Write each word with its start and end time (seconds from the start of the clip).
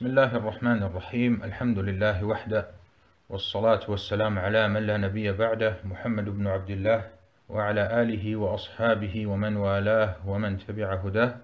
بسم 0.00 0.08
الله 0.08 0.36
الرحمن 0.36 0.82
الرحيم. 0.82 1.44
الحمد 1.44 1.78
لله 1.78 2.24
وحده 2.24 2.66
والصلاة 3.28 3.80
والسلام 3.88 4.38
على 4.38 4.68
من 4.68 4.82
لا 4.86 4.96
نبي 4.96 5.32
بعده 5.32 5.76
محمد 5.84 6.24
بن 6.24 6.46
عبد 6.46 6.70
الله 6.70 7.04
وعلى 7.48 8.02
آله 8.02 8.36
وأصحابه 8.36 9.26
ومن 9.26 9.56
والاه 9.56 10.14
ومن 10.26 10.58
تبع 10.58 10.94
هداه. 10.94 11.34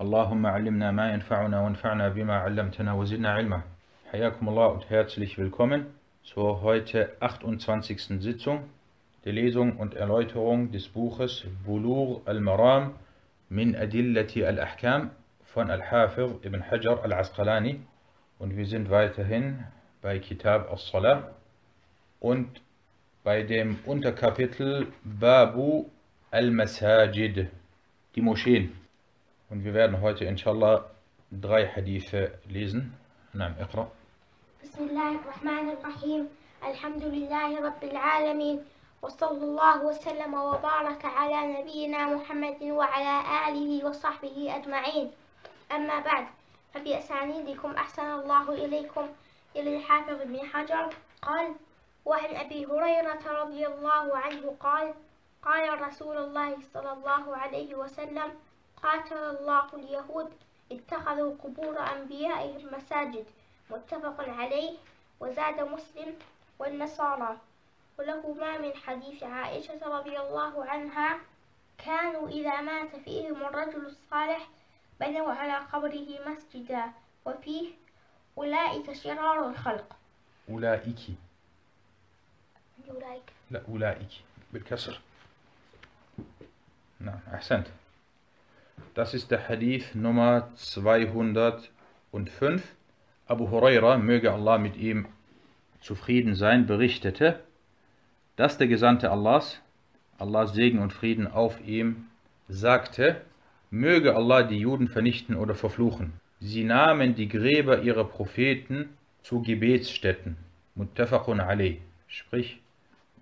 اللهم 0.00 0.46
علمنا 0.46 0.90
ما 0.90 1.12
ينفعنا 1.12 1.60
وانفعنا 1.60 2.08
بما 2.08 2.36
علمتنا 2.36 2.92
وزدنا 2.92 3.32
علما. 3.32 3.60
حياكم 4.12 4.48
الله 4.48 4.68
und 4.68 4.90
herzlich 4.90 5.38
willkommen 5.38 5.86
zur 6.22 6.60
heute 6.60 7.16
28. 7.20 8.20
Sitzung 8.20 8.68
der 9.24 9.32
Lesung 9.32 9.78
und 9.78 9.94
Erläuterung 9.94 10.70
des 10.70 10.86
Buches 10.88 11.46
Bulur 11.64 12.20
al-Maram 12.26 12.92
min 13.48 13.74
Adillati 13.74 14.44
al-Ahkam 14.44 15.12
von 15.54 15.70
Al-Hafir 15.70 16.40
ibn 16.42 16.60
Hajar 16.60 17.02
al-Asqalani. 17.04 17.80
Und 18.42 18.56
wir 18.56 18.66
sind 18.66 18.90
weiterhin 18.90 19.64
bei 20.00 20.18
Kitab 20.18 20.68
al-Salah 20.68 21.30
und 22.18 22.60
bei 23.22 23.44
dem 23.44 23.78
Unterkapitel 23.86 24.92
Babu 25.04 25.88
al-Masajid, 26.32 27.46
die 28.16 28.20
Moscheen. 28.20 28.76
Und 29.48 29.62
wir 29.64 29.74
werden 29.74 30.00
heute 30.00 30.24
inshallah 30.24 30.90
drei 31.30 31.68
Hadithe 31.68 32.38
lesen. 32.48 32.94
نعم 33.34 33.54
اقرأ. 33.60 33.88
بسم 34.62 34.88
الله 34.88 35.10
الرحمن 35.20 35.70
الرحيم 35.70 36.28
الحمد 36.70 37.04
لله 37.04 37.50
رب 37.66 37.82
العالمين 37.84 38.60
وصلى 39.02 39.44
الله 39.44 39.86
وسلم 39.86 40.34
وبارك 40.34 41.04
على 41.04 41.38
نبينا 41.60 42.06
محمد 42.14 42.62
وعلى 42.62 43.14
آله 43.48 43.86
وصحبه 43.86 44.56
أجمعين 44.56 45.10
أما 45.72 46.00
بعد 46.00 46.26
فبأسانيدكم 46.74 47.70
أحسن 47.74 48.06
الله 48.12 48.52
إليكم. 48.52 49.08
إلى 49.56 49.76
الحافظ 49.76 50.22
بن 50.22 50.40
حجر. 50.46 50.94
قال 51.22 51.54
وعن 52.04 52.36
أبي 52.36 52.66
هريرة 52.66 53.42
رضي 53.42 53.66
الله 53.66 54.16
عنه 54.18 54.56
قال 54.60 54.94
قال 55.42 55.82
رسول 55.82 56.16
الله 56.16 56.56
صلى 56.74 56.92
الله 56.92 57.36
عليه 57.36 57.74
وسلم 57.74 58.32
قاتل 58.82 59.16
الله 59.16 59.66
اليهود 59.74 60.32
اتخذوا 60.72 61.34
قبور 61.44 61.78
أنبيائهم 61.78 62.74
مساجد 62.74 63.26
متفق 63.70 64.28
عليه 64.28 64.76
وزاد 65.20 65.60
مسلم 65.60 66.14
والنصارى. 66.58 67.36
ولهما 67.98 68.58
من 68.58 68.76
حديث 68.76 69.22
عائشة 69.22 69.80
رضي 69.98 70.18
الله 70.20 70.64
عنها 70.64 71.20
كانوا 71.78 72.28
إذا 72.28 72.60
مات 72.60 72.96
فيهم 72.96 73.42
الرجل 73.42 73.86
الصالح 73.86 74.48
بنوا 75.01 75.31
على 75.31 75.65
قبره 75.73 76.07
مسجدا 76.31 76.83
وفيه 77.25 77.67
أولئك 78.37 78.93
شرار 78.93 79.49
الخلق 79.49 79.95
أولئك 80.49 80.99
أولئك 82.89 83.23
لا 83.51 83.61
أولئك 83.69 84.11
بالكسر 84.53 84.99
نعم 86.99 87.19
أحسنت 87.33 87.67
Das 88.93 89.13
ist 89.13 89.31
der 89.31 89.47
Hadith 89.47 89.95
Nummer 89.95 90.49
205. 90.55 92.63
Abu 93.27 93.49
Huraira, 93.49 93.97
möge 93.97 94.31
Allah 94.31 94.57
mit 94.57 94.75
ihm 94.75 95.07
zufrieden 95.81 96.35
sein, 96.35 96.65
berichtete, 96.65 97.39
dass 98.37 98.57
der 98.57 98.67
Gesandte 98.67 99.11
Allahs, 99.11 99.59
Allahs 100.17 100.53
Segen 100.53 100.79
und 100.79 100.93
Frieden 100.93 101.27
auf 101.27 101.59
ihm, 101.61 102.07
sagte, 102.47 103.21
möge 103.72 104.14
Allah 104.14 104.44
die 104.44 104.58
Juden 104.58 104.86
vernichten 104.86 105.34
oder 105.34 105.56
verfluchen. 105.56 106.12
Sie 106.38 106.62
nahmen 106.62 107.16
die 107.16 107.28
Gräber 107.28 107.82
ihrer 107.82 108.04
Propheten 108.04 108.90
zu 109.22 109.42
Gebetsstätten, 109.42 110.36
muttafaqun 110.76 111.40
alayh, 111.40 111.78
sprich 112.06 112.60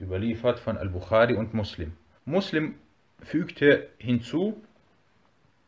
überliefert 0.00 0.58
von 0.58 0.76
Al-Bukhari 0.76 1.34
und 1.34 1.54
Muslim. 1.54 1.92
Muslim 2.24 2.74
fügte 3.22 3.88
hinzu, 3.98 4.60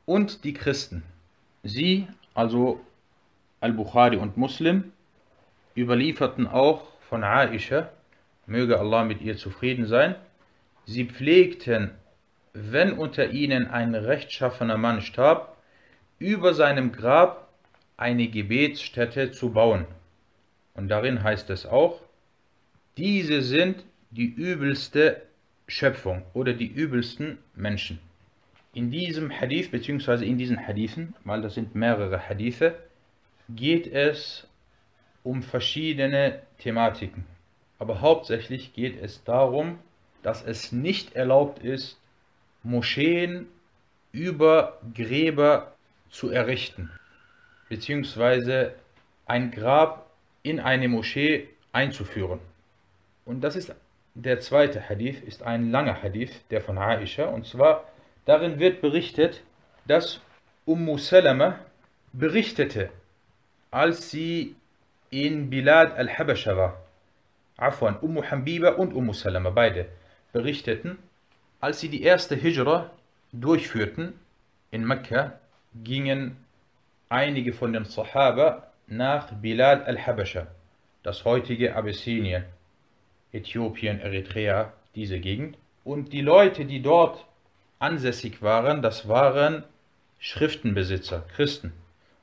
und 0.05 0.45
die 0.45 0.53
Christen. 0.53 1.03
Sie, 1.63 2.09
also 2.35 2.81
Al-Bukhari 3.61 4.17
und 4.17 4.37
Muslim, 4.37 4.93
überlieferten 5.77 6.47
auch 6.47 6.83
von 7.09 7.23
Aisha, 7.23 7.91
möge 8.47 8.79
Allah 8.81 9.05
mit 9.05 9.21
ihr 9.21 9.37
zufrieden 9.37 9.87
sein, 9.87 10.17
sie 10.87 11.05
pflegten, 11.05 11.93
wenn 12.53 12.93
unter 12.93 13.31
ihnen 13.31 13.67
ein 13.67 13.95
rechtschaffener 13.95 14.77
Mann 14.79 15.01
starb, 15.01 15.57
über 16.19 16.55
seinem 16.55 16.93
Grab 16.93 17.49
eine 17.97 18.29
Gebetsstätte 18.29 19.33
zu 19.33 19.53
bauen. 19.53 19.87
Und 20.75 20.89
darin 20.89 21.23
heißt 21.23 21.51
es 21.51 21.67
auch, 21.67 22.01
diese 22.97 23.43
sind 23.43 23.85
die 24.11 24.27
übelste 24.27 25.23
Schöpfung 25.67 26.23
oder 26.35 26.53
die 26.53 26.67
übelsten 26.67 27.39
Menschen. 27.55 27.99
In 28.75 28.91
diesem 28.91 29.31
Hadith, 29.31 29.71
beziehungsweise 29.71 30.25
in 30.25 30.39
diesen 30.39 30.67
Hadithen, 30.67 31.15
weil 31.25 31.43
das 31.43 31.55
sind 31.55 31.75
mehrere 31.75 32.29
Hadithe, 32.29 32.75
geht 33.49 33.87
es 33.87 34.47
um 35.23 35.43
verschiedene 35.43 36.41
Thematiken. 36.59 37.25
Aber 37.79 38.01
hauptsächlich 38.01 38.73
geht 38.73 39.01
es 39.03 39.25
darum, 39.25 39.79
dass 40.23 40.45
es 40.45 40.73
nicht 40.73 41.15
erlaubt 41.15 41.63
ist, 41.63 41.99
Moscheen 42.63 43.47
über 44.13 44.79
Gräber 44.95 45.75
zu 46.11 46.31
errichten, 46.31 46.91
beziehungsweise 47.69 48.75
ein 49.27 49.51
Grab 49.51 50.11
in 50.43 50.61
eine 50.61 50.89
Moschee 50.89 51.49
einzuführen. 51.73 52.41
Und 53.25 53.43
das 53.43 53.57
ist 53.57 53.75
der 54.15 54.41
zweite 54.41 54.89
Hadith, 54.89 55.23
ist 55.23 55.43
ein 55.43 55.71
langer 55.71 56.03
Hadith, 56.03 56.33
der 56.51 56.61
von 56.61 56.77
Aisha, 56.77 57.25
und 57.27 57.47
zwar 57.47 57.85
Darin 58.25 58.61
wird 58.61 58.81
berichtet, 58.81 59.43
dass 59.87 60.21
Ummu 60.65 60.97
Salama 60.99 61.59
berichtete, 62.13 62.91
als 63.71 64.11
sie 64.11 64.55
in 65.11 65.51
Bilad 65.51 65.97
al-Habasha 65.97 66.57
war. 66.57 66.81
Afwan, 67.57 67.97
Ummu 67.99 68.23
Habiba 68.23 68.71
und 68.71 68.95
Ummu 68.95 69.13
Salama, 69.13 69.51
beide 69.51 69.89
berichteten, 70.33 70.99
als 71.62 71.80
sie 71.80 71.90
die 71.90 72.04
erste 72.04 72.36
Hijra 72.36 72.92
durchführten 73.32 74.14
in 74.72 74.86
Mekka, 74.86 75.40
gingen 75.84 76.38
einige 77.10 77.54
von 77.54 77.74
den 77.74 77.86
Sahaba 77.86 78.68
nach 78.88 79.32
Bilad 79.34 79.86
al-Habasha, 79.86 80.48
das 81.04 81.26
heutige 81.26 81.76
Abyssinien, 81.76 82.46
Äthiopien, 83.32 84.00
Eritrea, 84.00 84.74
diese 84.96 85.20
Gegend. 85.20 85.58
Und 85.84 86.14
die 86.14 86.22
Leute, 86.22 86.66
die 86.66 86.82
dort 86.82 87.26
ansässig 87.80 88.42
waren, 88.42 88.82
das 88.82 89.08
waren 89.08 89.64
Schriftenbesitzer, 90.20 91.26
Christen. 91.36 91.74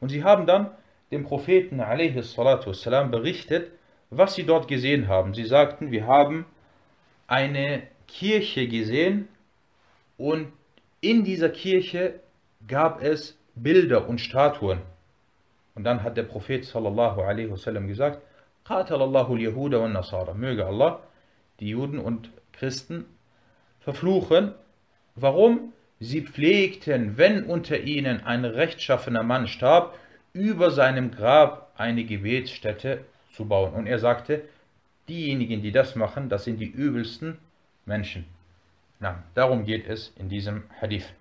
Und 0.00 0.08
sie 0.08 0.24
haben 0.24 0.46
dann 0.46 0.70
dem 1.10 1.24
Propheten 1.24 1.80
والسلام, 1.80 3.10
berichtet, 3.10 3.70
was 4.10 4.34
sie 4.34 4.44
dort 4.44 4.68
gesehen 4.68 5.08
haben. 5.08 5.34
Sie 5.34 5.44
sagten, 5.44 5.90
wir 5.90 6.06
haben 6.06 6.44
eine 7.26 7.82
Kirche 8.09 8.67
gesehen 8.67 9.27
und 10.17 10.51
in 11.01 11.23
dieser 11.23 11.49
Kirche 11.49 12.19
gab 12.67 13.01
es 13.01 13.37
Bilder 13.55 14.09
und 14.09 14.19
Statuen. 14.19 14.79
Und 15.75 15.83
dann 15.85 16.03
hat 16.03 16.17
der 16.17 16.23
Prophet 16.23 16.65
sallallahu 16.65 17.21
alaihi 17.21 17.49
wasallam 17.49 17.87
gesagt, 17.87 18.21
Qatalallahu 18.65 19.33
al-Yahuda 19.33 19.87
Nasara. 19.87 20.33
Möge 20.33 20.65
Allah 20.65 20.99
die 21.59 21.69
Juden 21.69 21.99
und 21.99 22.29
Christen 22.51 23.05
verfluchen 23.79 24.53
Warum? 25.15 25.73
Sie 25.99 26.21
pflegten, 26.21 27.17
wenn 27.17 27.43
unter 27.43 27.81
ihnen 27.81 28.21
ein 28.21 28.45
rechtschaffener 28.45 29.23
Mann 29.23 29.47
starb, 29.47 29.97
über 30.31 30.71
seinem 30.71 31.11
Grab 31.11 31.73
eine 31.75 32.05
Gebetsstätte 32.05 33.03
zu 33.33 33.45
bauen. 33.45 33.73
Und 33.73 33.85
er 33.85 33.99
sagte, 33.99 34.43
diejenigen, 35.09 35.61
die 35.61 35.73
das 35.73 35.95
machen, 35.97 36.29
das 36.29 36.45
sind 36.45 36.61
die 36.61 36.69
übelsten 36.69 37.37
Menschen. 37.89 38.25
Na, 38.99 39.23
darum 39.33 39.65
geht 39.65 39.87
es 39.87 40.13
in 40.15 40.29
diesem 40.29 40.63
Hadith. 40.79 41.11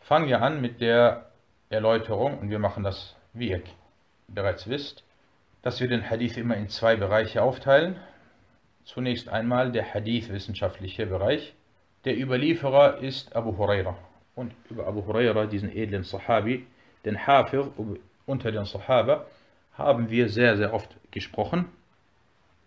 Fangen 0.00 0.26
wir 0.26 0.42
an 0.42 0.60
mit 0.60 0.80
der 0.80 1.30
Erläuterung 1.68 2.38
und 2.38 2.50
wir 2.50 2.58
machen 2.58 2.82
das, 2.82 3.14
wie 3.32 3.50
ihr 3.50 3.62
bereits 4.26 4.68
wisst, 4.68 5.04
dass 5.62 5.80
wir 5.80 5.88
den 5.88 6.08
Hadith 6.08 6.36
immer 6.36 6.56
in 6.56 6.68
zwei 6.68 6.96
Bereiche 6.96 7.42
aufteilen. 7.42 7.96
Zunächst 8.84 9.28
einmal 9.28 9.70
der 9.70 9.94
Hadith-wissenschaftliche 9.94 11.06
Bereich 11.06 11.54
der 12.04 12.18
Überlieferer 12.18 12.98
ist 12.98 13.34
Abu 13.34 13.56
Huraira. 13.56 13.96
Und 14.34 14.52
über 14.68 14.86
Abu 14.86 15.06
Huraira, 15.06 15.46
diesen 15.46 15.74
edlen 15.74 16.04
Sahabi, 16.04 16.66
den 17.04 17.26
Hafir 17.26 17.72
unter 18.26 18.52
den 18.52 18.64
Sahaba, 18.64 19.26
haben 19.74 20.10
wir 20.10 20.28
sehr, 20.28 20.56
sehr 20.56 20.72
oft 20.74 20.90
gesprochen. 21.10 21.66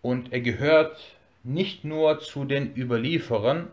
Und 0.02 0.32
er 0.32 0.40
gehört 0.40 1.17
nicht 1.48 1.84
nur 1.84 2.20
zu 2.20 2.44
den 2.44 2.76
Überlieferern 2.76 3.68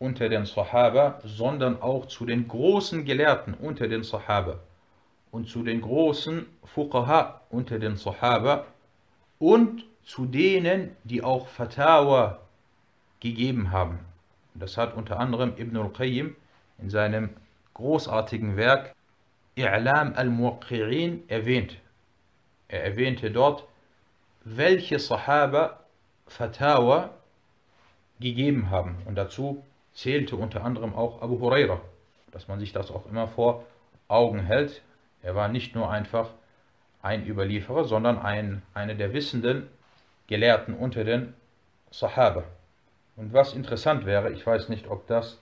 unter 0.00 0.28
den 0.28 0.46
Sahaba, 0.46 1.20
sondern 1.24 1.80
auch 1.80 2.06
zu 2.06 2.26
den 2.26 2.48
großen 2.48 3.04
Gelehrten 3.04 3.54
unter 3.54 3.86
den 3.88 4.02
Sahaba. 4.02 4.58
und 5.30 5.48
zu 5.48 5.64
den 5.64 5.80
großen 5.80 6.46
Fuqaha 6.64 7.40
unter 7.50 7.80
den 7.80 7.96
Sahaba 7.96 8.66
und 9.40 9.84
zu 10.04 10.26
denen, 10.26 10.94
die 11.02 11.24
auch 11.24 11.48
Fatawa 11.48 12.38
gegeben 13.18 13.72
haben. 13.72 13.98
Das 14.54 14.76
hat 14.76 14.94
unter 14.94 15.18
anderem 15.18 15.54
Ibn 15.56 15.76
al-Qayyim 15.76 16.36
in 16.78 16.88
seinem 16.88 17.30
großartigen 17.74 18.56
Werk 18.56 18.94
I'lam 19.56 20.14
al-Muqqi'in 20.14 21.22
erwähnt. 21.28 21.76
Er 22.68 22.84
erwähnte 22.84 23.32
dort, 23.32 23.64
welche 24.44 25.00
Sahaba 25.00 25.83
Fatawa 26.26 27.10
gegeben 28.20 28.70
haben. 28.70 28.96
Und 29.06 29.16
dazu 29.16 29.64
zählte 29.92 30.36
unter 30.36 30.64
anderem 30.64 30.94
auch 30.94 31.22
Abu 31.22 31.40
Huraira, 31.40 31.80
dass 32.32 32.48
man 32.48 32.58
sich 32.58 32.72
das 32.72 32.90
auch 32.90 33.06
immer 33.06 33.28
vor 33.28 33.64
Augen 34.08 34.40
hält. 34.40 34.82
Er 35.22 35.34
war 35.34 35.48
nicht 35.48 35.74
nur 35.74 35.90
einfach 35.90 36.30
ein 37.02 37.26
Überlieferer, 37.26 37.84
sondern 37.84 38.18
ein, 38.18 38.62
einer 38.72 38.94
der 38.94 39.12
wissenden 39.12 39.68
Gelehrten 40.26 40.74
unter 40.74 41.04
den 41.04 41.34
Sahaba. 41.90 42.44
Und 43.16 43.32
was 43.32 43.52
interessant 43.52 44.06
wäre, 44.06 44.32
ich 44.32 44.44
weiß 44.46 44.68
nicht, 44.68 44.88
ob 44.88 45.06
das 45.06 45.38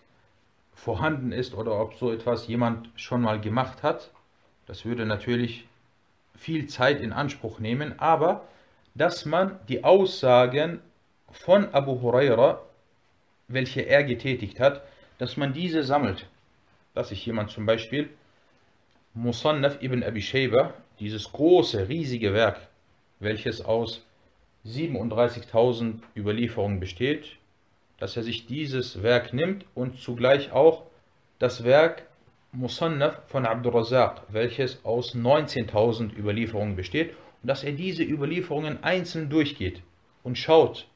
vorhanden 0.75 1.33
ist 1.33 1.55
oder 1.55 1.81
ob 1.81 1.95
so 1.95 2.13
etwas 2.13 2.47
jemand 2.47 2.89
schon 2.97 3.23
mal 3.23 3.41
gemacht 3.41 3.83
hat. 3.83 4.11
Das 4.67 4.85
würde 4.85 5.07
natürlich 5.07 5.67
viel 6.37 6.67
Zeit 6.67 7.01
in 7.01 7.13
Anspruch 7.13 7.59
nehmen, 7.59 7.99
aber 7.99 8.45
dass 8.95 9.25
man 9.25 9.59
die 9.69 9.85
Aussagen 9.85 10.81
von 11.31 11.73
Abu 11.73 12.01
Huraira, 12.01 12.63
welche 13.49 13.83
er 13.83 14.05
getätigt 14.05 14.61
hat, 14.61 14.83
dass 15.19 15.37
man 15.37 15.53
diese 15.53 15.83
sammelt. 15.83 16.29
Dass 16.95 17.09
sich 17.09 17.25
jemand 17.25 17.51
zum 17.51 17.65
Beispiel 17.65 18.11
Musannaf 19.15 19.83
ibn 19.83 20.03
Abi 20.03 20.23
Shayba, 20.23 20.75
dieses 21.01 21.33
große, 21.33 21.89
riesige 21.89 22.35
Werk, 22.35 22.61
welches 23.19 23.65
aus 23.65 24.05
37.000 24.67 26.01
Überlieferungen 26.17 26.81
besteht, 26.81 27.37
dass 27.99 28.17
er 28.17 28.23
sich 28.23 28.47
dieses 28.47 29.03
Werk 29.03 29.33
nimmt 29.33 29.65
und 29.75 30.01
zugleich 30.01 30.53
auch 30.53 30.85
das 31.39 31.65
Werk 31.65 32.07
Musannaf 32.53 33.23
von 33.29 33.47
Abdurrazaq, 33.47 34.23
welches 34.29 34.85
aus 34.85 35.15
19.000 35.15 36.17
Überlieferungen 36.17 36.77
besteht, 36.77 37.15
dass 37.43 37.65
er 37.65 37.73
diese 37.73 38.03
Überlieferungen 38.05 38.83
einzeln 38.85 39.29
durchgeht 39.29 39.83
und 40.23 40.39
schaut, 40.39 40.87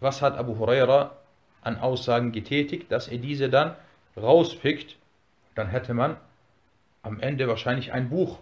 was 0.00 0.22
hat 0.22 0.36
Abu 0.36 0.58
Huraira 0.58 1.16
an 1.62 1.78
Aussagen 1.78 2.32
getätigt, 2.32 2.90
dass 2.92 3.08
er 3.08 3.18
diese 3.18 3.48
dann 3.48 3.74
rauspickt, 4.16 4.96
dann 5.54 5.68
hätte 5.68 5.94
man 5.94 6.16
am 7.02 7.20
Ende 7.20 7.48
wahrscheinlich 7.48 7.92
ein 7.92 8.10
Buch 8.10 8.38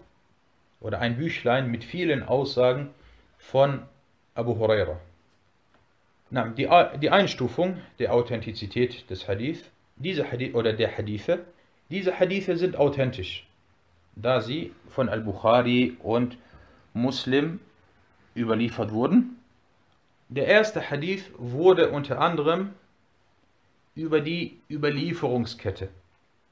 oder 0.79 0.99
ein 0.99 1.17
Büchlein 1.17 1.71
mit 1.71 1.83
vielen 1.83 2.23
Aussagen 2.23 2.89
von 3.37 3.83
Abu 4.35 4.57
Huraira. 4.57 4.99
Na, 6.29 6.47
die, 6.47 6.67
die 7.01 7.09
Einstufung 7.09 7.77
der 7.99 8.13
Authentizität 8.13 9.09
des 9.09 9.27
Hadith, 9.27 9.69
diese 9.95 10.31
Hadith 10.31 10.55
oder 10.55 10.73
der 10.73 10.97
Hadithe, 10.97 11.45
diese 11.89 12.19
Hadithe 12.19 12.57
sind 12.57 12.75
authentisch, 12.75 13.45
da 14.15 14.41
sie 14.41 14.73
von 14.89 15.09
Al-Bukhari 15.09 15.97
und 16.01 16.37
Muslim 16.93 17.59
überliefert 18.35 18.91
wurden. 18.91 19.37
Der 20.29 20.47
erste 20.47 20.89
Hadith 20.89 21.31
wurde 21.37 21.91
unter 21.91 22.19
anderem 22.19 22.73
über 23.95 24.21
die 24.21 24.59
Überlieferungskette. 24.69 25.89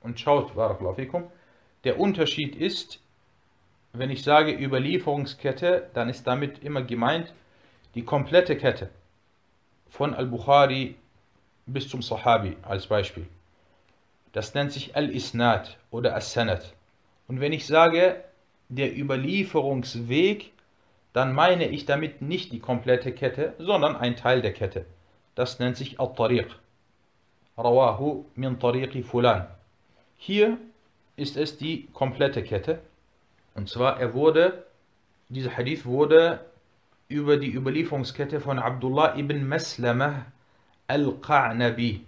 Und 0.01 0.19
schaut, 0.19 0.55
Barakallahu 0.55 1.29
der 1.83 1.99
Unterschied 1.99 2.55
ist, 2.55 2.99
wenn 3.93 4.09
ich 4.09 4.23
sage 4.23 4.51
Überlieferungskette, 4.53 5.89
dann 5.93 6.09
ist 6.09 6.25
damit 6.25 6.63
immer 6.63 6.83
gemeint 6.83 7.33
die 7.95 8.03
komplette 8.03 8.55
Kette. 8.55 8.89
Von 9.89 10.13
Al-Bukhari 10.13 10.95
bis 11.65 11.89
zum 11.89 12.01
Sahabi 12.01 12.55
als 12.61 12.87
Beispiel. 12.87 13.27
Das 14.31 14.53
nennt 14.53 14.71
sich 14.71 14.95
Al-Isnad 14.95 15.77
oder 15.89 16.15
As-Sanad. 16.15 16.73
Und 17.27 17.41
wenn 17.41 17.51
ich 17.51 17.67
sage 17.67 18.23
der 18.71 18.97
Überlieferungsweg, 18.97 20.51
dann 21.13 21.33
meine 21.33 21.67
ich 21.67 21.85
damit 21.85 22.21
nicht 22.21 22.53
die 22.53 22.59
komplette 22.59 23.11
Kette, 23.11 23.53
sondern 23.59 23.95
ein 23.97 24.15
Teil 24.15 24.41
der 24.41 24.53
Kette. 24.53 24.85
Das 25.35 25.59
nennt 25.59 25.75
sich 25.75 25.99
Al-Tariq. 25.99 26.47
Rawahu 27.57 28.25
min 28.35 28.59
Tariqi 28.59 29.03
Fulan. 29.03 29.47
Hier 30.17 30.57
ist 31.17 31.35
es 31.35 31.57
die 31.57 31.87
komplette 31.93 32.43
Kette. 32.43 32.79
Und 33.55 33.67
zwar, 33.69 33.99
er 33.99 34.13
wurde, 34.13 34.65
dieser 35.27 35.57
Hadith 35.57 35.85
wurde 35.85 36.39
über 37.09 37.35
die 37.35 37.53
Überlieferungskette 37.53 38.39
von 38.39 38.57
Abdullah 38.57 39.17
ibn 39.17 39.47
Maslamah 39.47 40.25
al-Qa'nabi. 40.87 41.99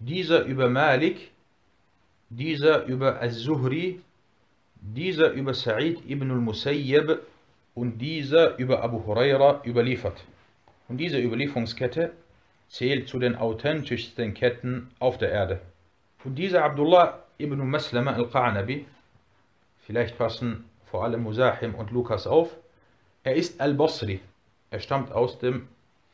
Dieser 0.00 0.44
über 0.44 0.68
Malik, 0.68 1.30
dieser 2.28 2.84
über 2.86 3.20
Al-Zuhri, 3.20 4.00
dieser 4.80 5.30
über 5.32 5.52
Sa'id 5.52 5.98
ibn 6.08 6.30
al-Musayyib 6.30 7.20
und 7.74 7.98
dieser 7.98 8.56
über 8.58 8.82
Abu 8.82 9.04
Huraira 9.04 9.62
überliefert. 9.64 10.24
Und 10.88 10.98
diese 10.98 11.18
Überlieferungskette 11.18 12.12
zählt 12.68 13.08
zu 13.08 13.18
den 13.18 13.36
authentischsten 13.36 14.34
Ketten 14.34 14.90
auf 14.98 15.18
der 15.18 15.30
Erde. 15.30 15.60
Und 16.24 16.36
dieser 16.36 16.64
Abdullah 16.64 17.24
ibn 17.38 17.58
Maslama 17.68 18.12
al-Qa'nabi, 18.12 18.84
vielleicht 19.78 20.16
passen 20.18 20.64
vor 20.86 21.04
allem 21.04 21.22
Musahim 21.22 21.74
und 21.74 21.90
Lukas 21.90 22.26
auf, 22.26 22.56
er 23.24 23.34
ist 23.34 23.60
Al-Basri. 23.60 24.20
Er 24.70 24.80
stammt 24.80 25.12
aus 25.12 25.38
dem 25.38 25.68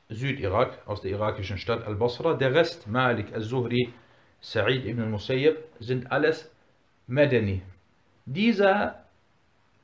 Südirak, 0.08 0.78
aus 0.86 1.00
der 1.00 1.12
irakischen 1.12 1.58
Stadt 1.58 1.86
Al-Basra. 1.86 2.34
Der 2.34 2.54
Rest, 2.54 2.86
Malik, 2.88 3.32
Al-Zuhri, 3.34 3.92
Sa'id 4.40 4.84
ibn 4.84 5.02
al-Musayyib, 5.02 5.56
sind 5.80 6.10
alles 6.10 6.50
Madani. 7.06 7.62
Dieser 8.24 9.04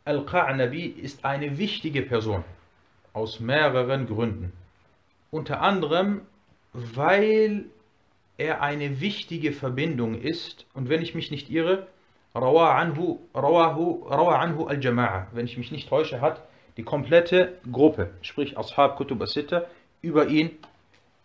Al-Qa'nabi 0.05 0.97
ist 0.97 1.25
eine 1.25 1.59
wichtige 1.59 2.03
Person 2.03 2.45
aus 3.13 3.41
mehreren 3.41 4.07
Gründen. 4.07 4.53
Unter 5.31 5.61
anderem, 5.61 6.23
weil 6.73 7.65
er 8.37 8.63
eine 8.63 9.01
wichtige 9.01 9.53
Verbindung 9.53 10.21
ist 10.21 10.67
und 10.73 10.89
wenn 10.89 11.03
ich 11.03 11.17
mich 11.17 11.31
nicht 11.33 11.51
irre, 11.51 11.89
Rawa 12.35 12.77
anhu, 12.77 13.19
al-Jama'a, 13.35 15.27
wenn 15.33 15.47
ich 15.47 15.59
mich 15.59 15.73
nicht 15.73 15.89
täusche, 15.89 16.21
hat 16.21 16.43
die 16.77 16.85
komplette 16.85 17.59
Gruppe, 17.73 18.11
sprich 18.23 18.57
Ashab 18.57 18.97
Kutub 18.97 19.21
as-Sitta, 19.23 19.65
über 20.01 20.29
ihn 20.29 20.51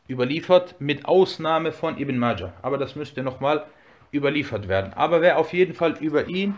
überliefert, 0.09 0.81
mit 0.81 1.05
Ausnahme 1.05 1.71
von 1.71 1.99
Ibn 1.99 2.17
Majah. 2.17 2.53
Aber 2.63 2.79
das 2.79 2.95
müsste 2.95 3.21
nochmal 3.21 3.65
überliefert 4.11 4.67
werden. 4.67 4.93
Aber 4.93 5.21
wer 5.21 5.37
auf 5.37 5.53
jeden 5.53 5.75
Fall 5.75 5.95
über 5.99 6.27
ihn, 6.27 6.55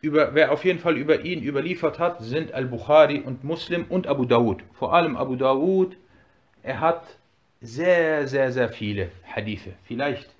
über, 0.00 0.34
wer 0.34 0.52
auf 0.52 0.64
jeden 0.64 0.78
Fall 0.78 0.96
über 0.96 1.24
ihn 1.24 1.42
überliefert 1.42 1.98
hat, 1.98 2.20
sind 2.20 2.52
Al-Bukhari 2.52 3.20
und 3.20 3.44
Muslim 3.44 3.86
und 3.88 4.06
Abu 4.06 4.24
Dawud. 4.24 4.62
Vor 4.74 4.94
allem 4.94 5.16
Abu 5.16 5.34
Dawud, 5.36 5.96
er 6.62 6.80
hat 6.80 7.04
sehr, 7.60 8.28
sehr, 8.28 8.52
sehr 8.52 8.68
viele 8.68 9.10
Hadithe, 9.24 9.72
vielleicht 9.84 10.30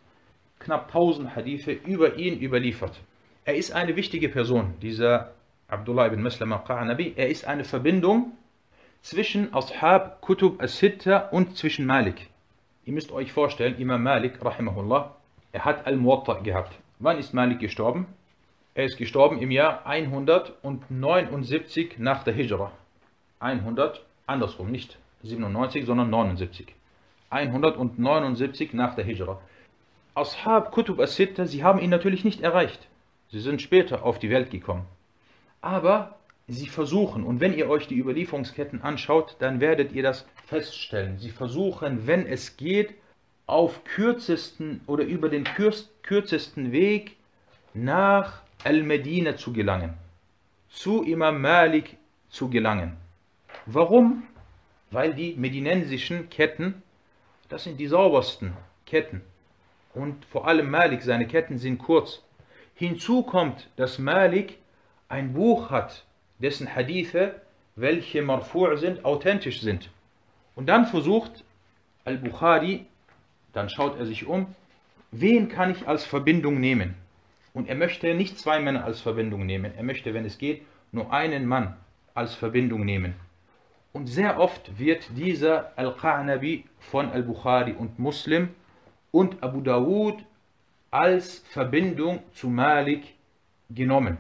knapp 0.61 0.87
1000 0.89 1.35
Hadithe 1.35 1.73
über 1.73 2.17
ihn 2.17 2.41
überliefert. 2.41 3.01
Er 3.45 3.57
ist 3.57 3.73
eine 3.73 3.97
wichtige 3.97 4.29
Person, 4.29 4.75
dieser 4.81 5.33
Abdullah 5.69 6.07
ibn 6.07 6.23
Muslim 6.23 6.53
al-Qa'nabi, 6.53 7.15
er 7.17 7.29
ist 7.29 7.47
eine 7.47 7.65
Verbindung 7.65 8.33
zwischen 9.01 9.53
Ashab 9.55 10.21
Kutub 10.21 10.63
as-Sitta 10.63 11.29
und 11.31 11.57
zwischen 11.57 11.87
Malik. 11.87 12.29
Ihr 12.85 12.93
müsst 12.93 13.11
euch 13.11 13.33
vorstellen, 13.33 13.79
Imam 13.79 14.03
Malik, 14.03 14.45
rahimahullah, 14.45 15.17
er 15.53 15.65
hat 15.65 15.87
Al-Muwatta 15.87 16.35
gehabt. 16.41 16.79
Wann 16.99 17.19
ist 17.19 17.35
Malik 17.35 17.59
gestorben? 17.59 18.07
Er 18.79 18.85
ist 18.85 18.97
gestorben 18.97 19.41
im 19.41 19.51
Jahr 19.51 19.85
179 19.87 21.99
nach 21.99 22.23
der 22.23 22.35
Hijra. 22.35 22.71
100, 23.41 24.05
andersrum, 24.27 24.71
nicht 24.71 24.99
97, 25.25 25.85
sondern 25.85 26.11
79. 26.11 26.73
179 27.31 28.75
nach 28.75 28.95
der 28.95 29.05
Hijra. 29.05 29.41
Ashab 30.15 30.71
Kutub 30.71 31.01
as-Sitta, 31.01 31.47
sie 31.47 31.65
haben 31.65 31.81
ihn 31.81 31.91
natürlich 31.91 32.25
nicht 32.25 32.41
erreicht. 32.41 32.87
Sie 33.31 33.41
sind 33.41 33.61
später 33.61 34.05
auf 34.05 34.21
die 34.21 34.31
Welt 34.31 34.53
gekommen 34.53 34.87
aber 35.61 36.17
sie 36.47 36.69
versuchen, 36.69 37.25
und 37.25 37.41
wenn 37.41 37.57
ihr 37.57 37.69
euch 37.69 37.89
die 37.89 37.99
Überlieferungsketten 37.99 38.83
anschaut, 38.83 39.37
dann 39.41 39.61
werdet 39.61 39.93
ihr 39.93 40.03
das 40.03 40.27
feststellen. 40.47 41.19
Sie 41.19 41.31
versuchen, 41.31 42.07
wenn 42.07 42.27
es 42.27 42.57
geht, 42.57 42.95
auf 43.47 43.83
kürzesten 43.85 44.83
oder 44.87 45.05
über 45.05 45.29
den 45.29 45.45
kürzesten 46.03 46.71
Weg 46.71 47.17
nach 47.75 48.43
Al-Medina 48.65 49.37
zu 49.37 49.53
gelangen, 49.53 49.95
zu 50.69 51.05
Imam 51.05 51.41
Malik 51.41 51.97
zu 52.29 52.51
gelangen. 52.51 52.97
Warum? 53.67 54.25
Weil 54.91 55.15
die 55.15 55.35
medinensischen 55.37 56.29
Ketten, 56.29 56.83
das 57.49 57.65
sind 57.65 57.79
die 57.79 57.87
saubersten 57.87 58.53
Ketten. 58.85 59.23
Und 59.95 60.25
vor 60.25 60.49
allem 60.49 60.71
Malik, 60.71 61.03
seine 61.03 61.27
Ketten 61.27 61.59
sind 61.59 61.79
kurz. 61.79 62.23
Hinzu 62.75 63.23
kommt, 63.23 63.69
dass 63.77 63.99
Malik 63.99 64.59
ein 65.09 65.33
Buch 65.33 65.71
hat, 65.71 66.05
dessen 66.39 66.75
Hadithe, 66.75 67.41
welche 67.77 68.23
marfu' 68.23 68.77
sind, 68.77 69.05
authentisch 69.05 69.61
sind. 69.61 69.91
Und 70.57 70.67
dann 70.67 70.87
versucht 70.87 71.45
Al-Bukhari, 72.05 72.87
dann 73.53 73.69
schaut 73.69 73.99
er 73.99 74.07
sich 74.07 74.27
um, 74.27 74.55
wen 75.13 75.49
kann 75.49 75.71
ich 75.71 75.87
als 75.87 76.05
Verbindung 76.05 76.59
nehmen? 76.59 76.97
Und 77.59 77.69
er 77.69 77.75
möchte 77.75 78.15
nicht 78.15 78.39
zwei 78.39 78.61
Männer 78.61 78.85
als 78.85 79.01
Verbindung 79.01 79.45
nehmen, 79.45 79.73
er 79.77 79.83
möchte, 79.83 80.15
wenn 80.15 80.25
es 80.25 80.39
geht, 80.39 80.63
nur 80.93 81.13
einen 81.13 81.45
Mann 81.45 81.77
als 82.15 82.33
Verbindung 82.37 82.85
nehmen. 82.85 83.15
Und 83.93 84.07
sehr 84.07 84.39
oft 84.39 84.79
wird 84.79 85.09
dieser 85.17 85.77
Al-Qa'nabi 85.77 86.63
von 86.79 87.11
Al-Bukhari 87.11 87.73
und 87.73 87.99
Muslim 87.99 88.51
und 89.11 89.43
Abu 89.43 89.61
Dawud 89.61 90.25
als 90.93 91.41
Verbindung 91.51 92.21
zu 92.33 92.49
Malik 92.49 93.17
genommen. 93.71 94.19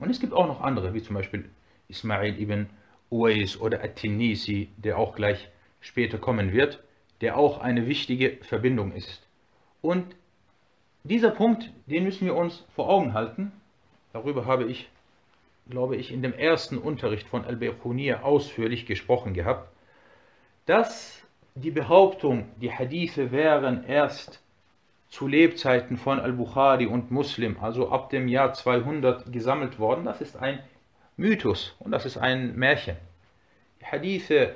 Und 0.00 0.10
es 0.10 0.18
gibt 0.18 0.32
auch 0.32 0.48
noch 0.48 0.62
andere, 0.62 0.94
wie 0.94 1.02
zum 1.02 1.14
Beispiel 1.14 1.48
Ismail 1.86 2.40
ibn 2.40 2.68
Uwais 3.08 3.56
oder 3.60 3.84
At-Tinisi, 3.84 4.68
der 4.78 4.98
auch 4.98 5.14
gleich 5.14 5.48
später 5.80 6.18
kommen 6.18 6.52
wird, 6.52 6.82
der 7.20 7.36
auch 7.36 7.60
eine 7.60 7.86
wichtige 7.86 8.38
Verbindung 8.42 8.90
ist. 8.90 9.22
Und 9.80 10.16
dieser 11.04 11.30
Punkt, 11.30 11.70
den 11.86 12.04
müssen 12.04 12.26
wir 12.26 12.36
uns 12.36 12.64
vor 12.74 12.88
Augen 12.88 13.14
halten. 13.14 13.52
Darüber 14.12 14.46
habe 14.46 14.64
ich, 14.64 14.88
glaube 15.68 15.96
ich, 15.96 16.12
in 16.12 16.22
dem 16.22 16.32
ersten 16.32 16.78
Unterricht 16.78 17.26
von 17.28 17.44
Al-Bayqunir 17.44 18.24
ausführlich 18.24 18.86
gesprochen 18.86 19.34
gehabt, 19.34 19.68
dass 20.66 21.22
die 21.54 21.70
Behauptung, 21.70 22.48
die 22.60 22.72
Hadithe 22.72 23.32
wären 23.32 23.84
erst 23.84 24.40
zu 25.08 25.26
Lebzeiten 25.26 25.96
von 25.96 26.20
Al-Bukhari 26.20 26.86
und 26.86 27.10
Muslim, 27.10 27.56
also 27.60 27.90
ab 27.90 28.10
dem 28.10 28.28
Jahr 28.28 28.54
200 28.54 29.32
gesammelt 29.32 29.78
worden, 29.78 30.04
das 30.04 30.20
ist 30.20 30.36
ein 30.36 30.60
Mythos 31.16 31.74
und 31.80 31.90
das 31.90 32.06
ist 32.06 32.16
ein 32.16 32.56
Märchen. 32.56 32.96
Die 33.80 33.86
Hadithe 33.86 34.54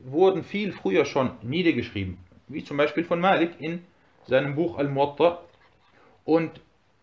wurden 0.00 0.44
viel 0.44 0.72
früher 0.72 1.04
schon 1.04 1.32
niedergeschrieben, 1.42 2.18
wie 2.48 2.64
zum 2.64 2.76
Beispiel 2.76 3.04
von 3.04 3.20
Malik 3.20 3.50
in 3.58 3.84
seinem 4.26 4.54
Buch 4.54 4.78
Al-Muwatta 4.78 5.40
und 6.24 6.60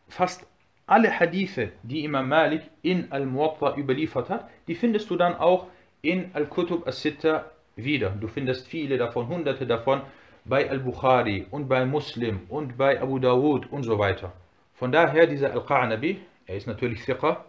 fast 0.08 0.46
alle 0.88 1.20
Hadithe, 1.20 1.72
die 1.84 2.04
Imam 2.04 2.28
Malik 2.28 2.64
in 2.82 3.12
Al-Muwatta 3.12 3.78
überliefert 3.78 4.30
hat, 4.30 4.50
die 4.68 4.76
findest 4.76 5.10
du 5.10 5.16
dann 5.16 5.36
auch 5.36 5.68
in 6.02 6.32
Al-Kutub 6.34 6.88
As-Sitta 6.88 7.52
wieder. 7.76 8.10
Du 8.10 8.28
findest 8.28 8.68
viele 8.68 8.98
davon, 8.98 9.28
hunderte 9.28 9.68
davon 9.68 10.02
bei 10.46 10.70
Al-Bukhari 10.70 11.46
und 11.52 11.68
bei 11.68 11.86
Muslim 11.86 12.42
und 12.50 12.78
bei 12.78 13.00
Abu 13.00 13.20
Dawud 13.20 13.72
und 13.72 13.84
so 13.84 14.00
weiter. 14.00 14.34
Von 14.74 14.92
daher 14.92 15.28
dieser 15.28 15.54
Al-Qa'nabi, 15.54 16.18
er 16.48 16.56
ist 16.56 16.66
natürlich 16.66 17.06
Thiqa, 17.06 17.46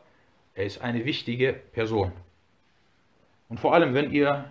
er 0.54 0.64
ist 0.64 0.82
eine 0.82 1.04
wichtige 1.04 1.52
Person. 1.52 2.12
Und 3.48 3.58
vor 3.58 3.72
allem, 3.74 3.94
wenn 3.94 4.12
ihr 4.12 4.44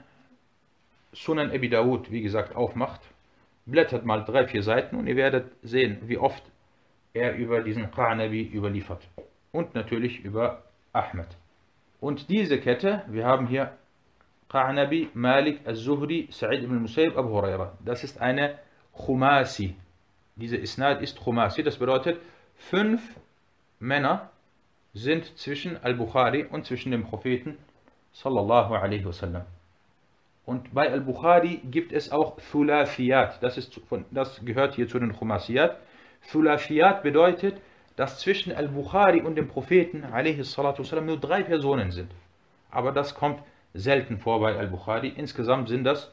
Sunan 1.14 1.52
Abi 1.52 1.70
Dawud, 1.70 2.12
wie 2.12 2.22
gesagt, 2.22 2.56
aufmacht, 2.56 3.02
blättert 3.66 4.06
mal 4.06 4.24
drei, 4.24 4.48
vier 4.48 4.64
Seiten 4.64 4.96
und 4.96 5.08
ihr 5.08 5.16
werdet 5.16 5.52
sehen, 5.62 6.00
wie 6.06 6.18
oft 6.18 6.44
er 7.14 7.36
über 7.36 7.62
diesen 7.62 7.92
Qa'nabi 7.92 8.52
überliefert. 8.52 9.08
Und 9.52 9.74
natürlich 9.76 10.20
über 10.24 10.64
Ahmed. 10.94 11.28
Und 12.00 12.30
diese 12.30 12.60
Kette, 12.60 13.04
wir 13.08 13.26
haben 13.26 13.48
hier 13.48 13.74
Qa'nabi, 14.50 15.10
Malik, 15.14 15.62
Al-Zuhri, 15.66 16.28
Sa'id 16.32 16.64
ibn 16.64 16.82
Musayyib, 16.82 17.18
Abu 17.18 17.30
Huraira. 17.30 17.78
Das 17.84 18.04
ist 18.04 18.20
eine 18.20 18.58
Khumasi. 18.94 19.76
Diese 20.36 20.58
Isnad 20.58 21.02
ist 21.02 21.20
Khumasi. 21.20 21.64
Das 21.64 21.78
bedeutet, 21.78 22.20
fünf 22.56 23.02
Männer 23.80 24.30
sind 24.94 25.38
zwischen 25.38 25.78
Al-Bukhari 25.84 26.46
und 26.46 26.66
zwischen 26.66 26.92
dem 26.92 27.04
Propheten 27.04 27.58
sallallahu 28.14 28.74
alaihi 28.74 29.06
wasallam. 29.06 29.46
Und 30.46 30.74
bei 30.74 30.90
Al-Bukhari 30.90 31.62
gibt 31.70 31.92
es 31.92 32.12
auch 32.12 32.38
Thulafiyat. 32.52 33.44
Das, 33.44 33.58
ist, 33.58 33.80
das 34.10 34.44
gehört 34.44 34.74
hier 34.76 34.88
zu 34.88 34.98
den 34.98 35.14
Khumasiyat. 35.14 35.78
Thulafiyat 36.32 37.04
bedeutet, 37.04 37.56
dass 37.96 38.20
zwischen 38.20 38.54
Al-Bukhari 38.54 39.22
und 39.22 39.36
dem 39.36 39.48
Propheten 39.48 40.04
wasallam 40.04 41.06
nur 41.06 41.20
drei 41.20 41.44
Personen 41.44 41.92
sind. 41.92 42.12
Aber 42.72 42.92
das 42.92 43.16
kommt 43.16 43.42
selten 43.74 44.18
vor 44.20 44.40
bei 44.40 44.56
Al-Bukhari. 44.56 45.10
Insgesamt 45.10 45.70
sind 45.70 45.84
das 45.84 46.12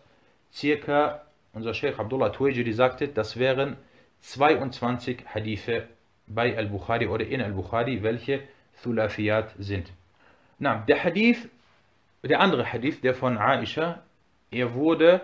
circa, 0.52 1.22
unser 1.52 1.74
Sheikh 1.74 1.98
Abdullah 1.98 2.30
Tuwajiri 2.30 2.72
sagte, 2.72 3.08
das 3.08 3.38
wären 3.38 3.76
22 4.20 5.24
Hadithe 5.32 5.88
bei 6.26 6.56
Al-Bukhari 6.56 7.06
oder 7.06 7.26
in 7.26 7.40
Al-Bukhari, 7.40 8.02
welche 8.02 8.42
Thulafiyat 8.82 9.54
sind. 9.58 9.92
Na, 10.58 10.84
der 10.88 11.04
Hadith, 11.04 11.48
der 12.22 12.40
andere 12.40 12.72
Hadith, 12.72 13.00
der 13.02 13.14
von 13.14 13.38
Aisha, 13.38 14.02
er 14.50 14.74
wurde 14.74 15.20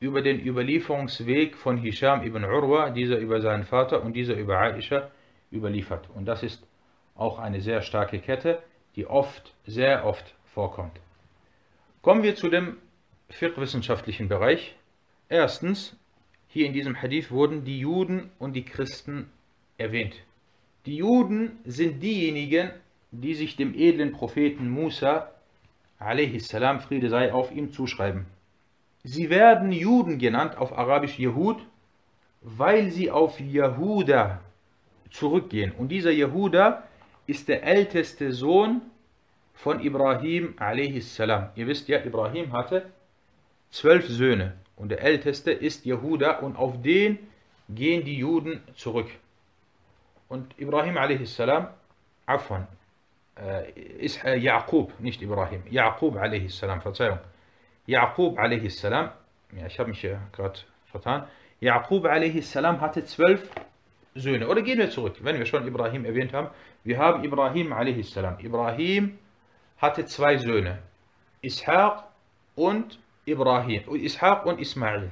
über 0.00 0.22
den 0.22 0.44
Überlieferungsweg 0.44 1.56
von 1.56 1.78
Hisham 1.78 2.22
ibn 2.22 2.44
Urwa, 2.44 2.90
dieser 2.90 3.18
über 3.18 3.40
seinen 3.40 3.64
Vater 3.64 4.02
und 4.02 4.14
dieser 4.14 4.36
über 4.36 4.58
Aisha 4.58 5.10
überliefert. 5.52 6.08
Und 6.14 6.26
das 6.26 6.42
ist 6.42 6.66
auch 7.14 7.38
eine 7.38 7.60
sehr 7.60 7.82
starke 7.82 8.20
Kette, 8.20 8.62
die 8.94 9.06
oft, 9.06 9.54
sehr 9.66 10.04
oft 10.04 10.34
vorkommt. 10.54 11.00
Kommen 12.02 12.22
wir 12.22 12.36
zu 12.36 12.48
dem 12.48 12.76
fiqh-wissenschaftlichen 13.30 14.28
Bereich. 14.28 14.76
Erstens, 15.28 15.96
hier 16.46 16.66
in 16.66 16.72
diesem 16.72 17.00
Hadith 17.02 17.30
wurden 17.30 17.64
die 17.64 17.80
Juden 17.80 18.30
und 18.38 18.54
die 18.54 18.64
Christen 18.64 19.30
erwähnt. 19.76 20.14
Die 20.86 20.96
Juden 20.96 21.58
sind 21.64 22.02
diejenigen, 22.02 22.70
die 23.10 23.34
sich 23.34 23.56
dem 23.56 23.74
edlen 23.74 24.12
Propheten 24.12 24.70
Musa, 24.70 25.30
salam, 25.98 26.80
Friede 26.80 27.10
sei 27.10 27.32
auf 27.32 27.52
ihm, 27.52 27.72
zuschreiben. 27.72 28.26
Sie 29.04 29.30
werden 29.30 29.72
Juden 29.72 30.18
genannt, 30.18 30.58
auf 30.58 30.76
Arabisch 30.76 31.18
Jehud, 31.18 31.58
weil 32.42 32.90
sie 32.90 33.10
auf 33.10 33.40
Jehuda 33.40 34.40
zurückgehen. 35.10 35.72
Und 35.72 35.88
dieser 35.88 36.10
Jehuda 36.10 36.84
ist 37.26 37.48
der 37.48 37.62
älteste 37.62 38.32
Sohn 38.32 38.82
von 39.54 39.80
Ibrahim 39.80 40.54
salam. 41.00 41.50
Ihr 41.56 41.66
wisst 41.66 41.88
ja, 41.88 41.98
Ibrahim 42.04 42.52
hatte 42.52 42.86
zwölf 43.70 44.08
Söhne 44.08 44.54
und 44.76 44.90
der 44.90 45.02
älteste 45.02 45.50
ist 45.50 45.84
Jehuda 45.84 46.38
und 46.38 46.56
auf 46.56 46.80
den 46.80 47.18
gehen 47.68 48.04
die 48.04 48.18
Juden 48.18 48.62
zurück. 48.74 49.08
Und 50.28 50.58
Ibrahim 50.58 50.96
salam, 51.26 51.68
Afwan, 52.26 52.66
äh, 53.36 53.70
ist 53.98 54.22
äh, 54.24 54.36
Jakob, 54.36 54.98
nicht 55.00 55.20
Ibrahim, 55.22 55.62
Jakob 55.70 56.18
salam, 56.48 56.80
Verzeihung. 56.80 57.18
Jakob 57.88 58.36
salam, 58.68 59.12
ja, 59.56 59.66
ich 59.66 59.78
habe 59.78 59.88
mich 59.88 60.02
ja 60.02 60.20
gerade 60.32 60.60
vertan, 60.90 61.26
Jakob 61.58 62.06
salam 62.42 62.82
hatte 62.82 63.02
zwölf 63.06 63.48
Söhne. 64.14 64.46
Oder 64.46 64.60
gehen 64.60 64.78
wir 64.78 64.90
zurück, 64.90 65.16
wenn 65.22 65.38
wir 65.38 65.46
schon 65.46 65.66
Ibrahim 65.66 66.04
erwähnt 66.04 66.34
haben. 66.34 66.48
Wir 66.84 66.98
haben 66.98 67.24
Ibrahim 67.24 67.72
salam. 68.02 68.38
Ibrahim 68.40 69.18
hatte 69.78 70.04
zwei 70.04 70.36
Söhne, 70.36 70.80
Ishaq 71.40 72.04
und 72.56 72.98
Ibrahim, 73.24 73.82
Ishaq 73.94 74.44
und 74.44 74.60
Ismail. 74.60 75.10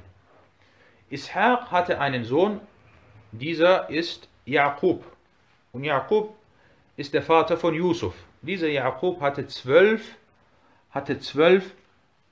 Ishaq 1.09 1.71
hatte 1.71 1.99
einen 1.99 2.25
Sohn, 2.25 2.61
dieser 3.31 3.89
ist 3.89 4.29
Jakob. 4.45 5.03
Und 5.71 5.83
Jakob 5.83 6.35
ist 6.95 7.15
der 7.15 7.23
Vater 7.23 7.57
von 7.57 7.73
Yusuf. 7.73 8.13
Dieser 8.43 8.67
Jakob 8.69 9.19
hatte 9.19 9.47
zwölf, 9.47 10.15
hatte 10.91 11.17
zwölf 11.17 11.73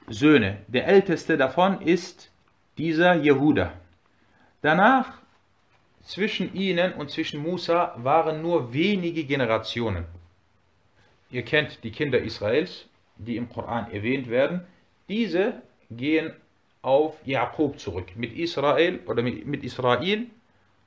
Söhne. 0.07 0.57
Der 0.67 0.87
älteste 0.87 1.37
davon 1.37 1.81
ist 1.81 2.31
dieser 2.77 3.15
Jehuda. 3.15 3.73
Danach, 4.61 5.13
zwischen 6.03 6.53
ihnen 6.53 6.93
und 6.93 7.09
zwischen 7.09 7.41
Musa, 7.41 7.95
waren 7.97 8.41
nur 8.41 8.73
wenige 8.73 9.23
Generationen. 9.23 10.05
Ihr 11.31 11.43
kennt 11.43 11.83
die 11.83 11.91
Kinder 11.91 12.19
Israels, 12.19 12.87
die 13.17 13.37
im 13.37 13.49
Koran 13.49 13.91
erwähnt 13.91 14.29
werden. 14.29 14.61
Diese 15.09 15.61
gehen 15.89 16.33
auf 16.81 17.15
Jakob 17.25 17.79
zurück. 17.79 18.15
Mit 18.15 18.37
Israel 18.37 18.99
oder 19.07 19.23
mit, 19.23 19.45
mit 19.45 19.63
Israel 19.63 20.27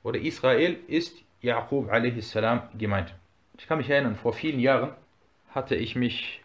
oder 0.03 0.19
Israel 0.19 0.77
ist 0.87 1.17
Jakob 1.41 1.91
a.s. 1.91 2.37
gemeint. 2.77 3.13
Ich 3.57 3.67
kann 3.67 3.79
mich 3.79 3.89
erinnern, 3.89 4.15
vor 4.15 4.33
vielen 4.33 4.59
Jahren 4.59 4.91
hatte 5.53 5.75
ich 5.75 5.95
mich 5.95 6.41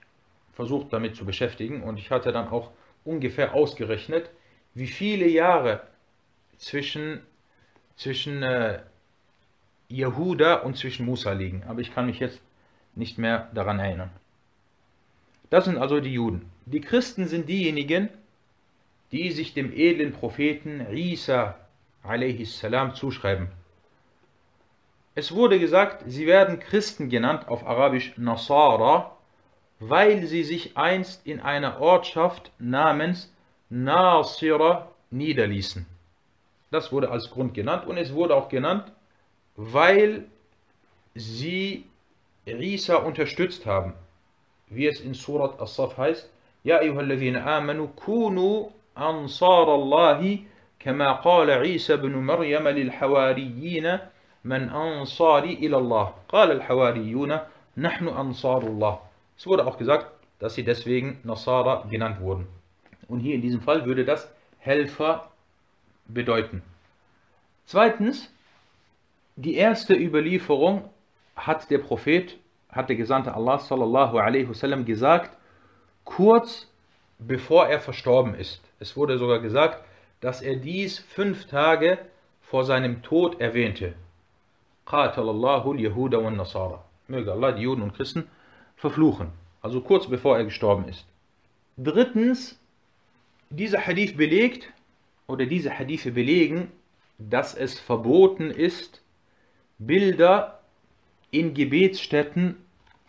versucht 0.54 0.92
damit 0.92 1.16
zu 1.16 1.24
beschäftigen 1.24 1.82
und 1.82 1.98
ich 1.98 2.10
hatte 2.10 2.32
dann 2.32 2.48
auch 2.48 2.70
ungefähr 3.04 3.54
ausgerechnet, 3.54 4.30
wie 4.74 4.86
viele 4.86 5.28
Jahre 5.28 5.82
zwischen, 6.58 7.20
zwischen 7.96 8.42
äh, 8.42 8.80
Jehuda 9.88 10.54
und 10.56 10.76
zwischen 10.76 11.06
Musa 11.06 11.32
liegen. 11.32 11.62
Aber 11.64 11.80
ich 11.80 11.94
kann 11.94 12.06
mich 12.06 12.18
jetzt 12.18 12.40
nicht 12.94 13.18
mehr 13.18 13.50
daran 13.54 13.78
erinnern. 13.78 14.10
Das 15.50 15.66
sind 15.66 15.78
also 15.78 16.00
die 16.00 16.14
Juden. 16.14 16.50
Die 16.66 16.80
Christen 16.80 17.26
sind 17.26 17.48
diejenigen, 17.48 18.08
die 19.12 19.30
sich 19.30 19.54
dem 19.54 19.72
edlen 19.72 20.12
Propheten 20.12 20.86
Isa 20.92 21.56
salam 22.44 22.94
zuschreiben. 22.94 23.48
Es 25.14 25.32
wurde 25.32 25.60
gesagt, 25.60 26.02
sie 26.06 26.26
werden 26.26 26.58
Christen 26.58 27.08
genannt, 27.08 27.46
auf 27.46 27.64
Arabisch 27.64 28.14
Nasara, 28.16 29.13
weil 29.88 30.26
sie 30.26 30.44
sich 30.44 30.76
einst 30.76 31.26
in 31.26 31.40
einer 31.40 31.80
Ortschaft 31.80 32.50
namens 32.58 33.30
Nasira 33.68 34.88
niederließen. 35.10 35.84
Das 36.70 36.90
wurde 36.90 37.10
als 37.10 37.30
Grund 37.30 37.52
genannt 37.54 37.86
und 37.86 37.98
es 37.98 38.14
wurde 38.14 38.34
auch 38.34 38.48
genannt, 38.48 38.90
weil 39.56 40.24
sie 41.14 41.84
Risa 42.46 42.96
unterstützt 42.96 43.66
haben, 43.66 43.92
wie 44.68 44.86
es 44.86 45.00
in 45.00 45.14
Surat 45.14 45.60
As-Saf 45.60 45.96
heißt, 45.98 46.30
Ja, 46.62 46.78
ayyuhalladhina 46.78 47.44
amanu 47.44 47.88
kunu 47.88 48.70
ansar 48.94 49.68
Allahi 49.68 50.46
kama 50.78 51.20
qala 51.22 51.62
Isa 51.62 51.94
ibn 51.94 52.24
Maryam 52.24 52.64
lil 52.68 52.90
hawariyina 52.90 54.00
man 54.44 54.70
ansari 54.70 55.58
ila 55.64 55.76
Allah. 55.76 56.14
Qala 56.28 56.54
al 56.54 56.62
hawariyuna 56.62 57.46
nahnu 57.76 58.10
ansarullah. 58.12 58.98
Es 59.36 59.46
wurde 59.46 59.66
auch 59.66 59.78
gesagt, 59.78 60.06
dass 60.38 60.54
sie 60.54 60.64
deswegen 60.64 61.20
Nasara 61.24 61.86
genannt 61.90 62.20
wurden. 62.20 62.46
Und 63.08 63.20
hier 63.20 63.34
in 63.34 63.42
diesem 63.42 63.60
Fall 63.60 63.84
würde 63.86 64.04
das 64.04 64.32
Helfer 64.58 65.30
bedeuten. 66.06 66.62
Zweitens, 67.66 68.30
die 69.36 69.54
erste 69.54 69.94
Überlieferung 69.94 70.88
hat 71.36 71.70
der 71.70 71.78
Prophet, 71.78 72.36
hat 72.70 72.88
der 72.88 72.96
Gesandte 72.96 73.34
Allah 73.34 73.58
sallallahu 73.58 74.18
alaihi 74.18 74.48
wasallam 74.48 74.84
gesagt, 74.84 75.36
kurz 76.04 76.68
bevor 77.18 77.66
er 77.66 77.80
verstorben 77.80 78.34
ist. 78.34 78.62
Es 78.78 78.96
wurde 78.96 79.18
sogar 79.18 79.40
gesagt, 79.40 79.82
dass 80.20 80.42
er 80.42 80.56
dies 80.56 80.98
fünf 80.98 81.46
Tage 81.46 81.98
vor 82.42 82.64
seinem 82.64 83.02
Tod 83.02 83.40
erwähnte. 83.40 83.94
Qatalallahu 84.86 85.72
al-Yahuda 85.72 86.22
wa 86.22 86.30
Nasara. 86.30 86.84
Möge 87.08 87.32
Allah 87.32 87.52
die 87.52 87.62
Juden 87.62 87.82
und 87.82 87.94
Christen 87.94 88.28
verfluchen. 88.84 89.28
Also 89.62 89.80
kurz 89.80 90.06
bevor 90.06 90.36
er 90.36 90.44
gestorben 90.44 90.86
ist. 90.88 91.06
Drittens, 91.78 92.58
dieser 93.48 93.80
Hadith 93.86 94.14
belegt, 94.14 94.70
oder 95.26 95.46
diese 95.46 95.70
Hadithe 95.78 96.10
belegen, 96.12 96.70
dass 97.18 97.54
es 97.54 97.80
verboten 97.80 98.50
ist, 98.50 99.00
Bilder 99.78 100.60
in 101.30 101.54
Gebetsstätten 101.54 102.56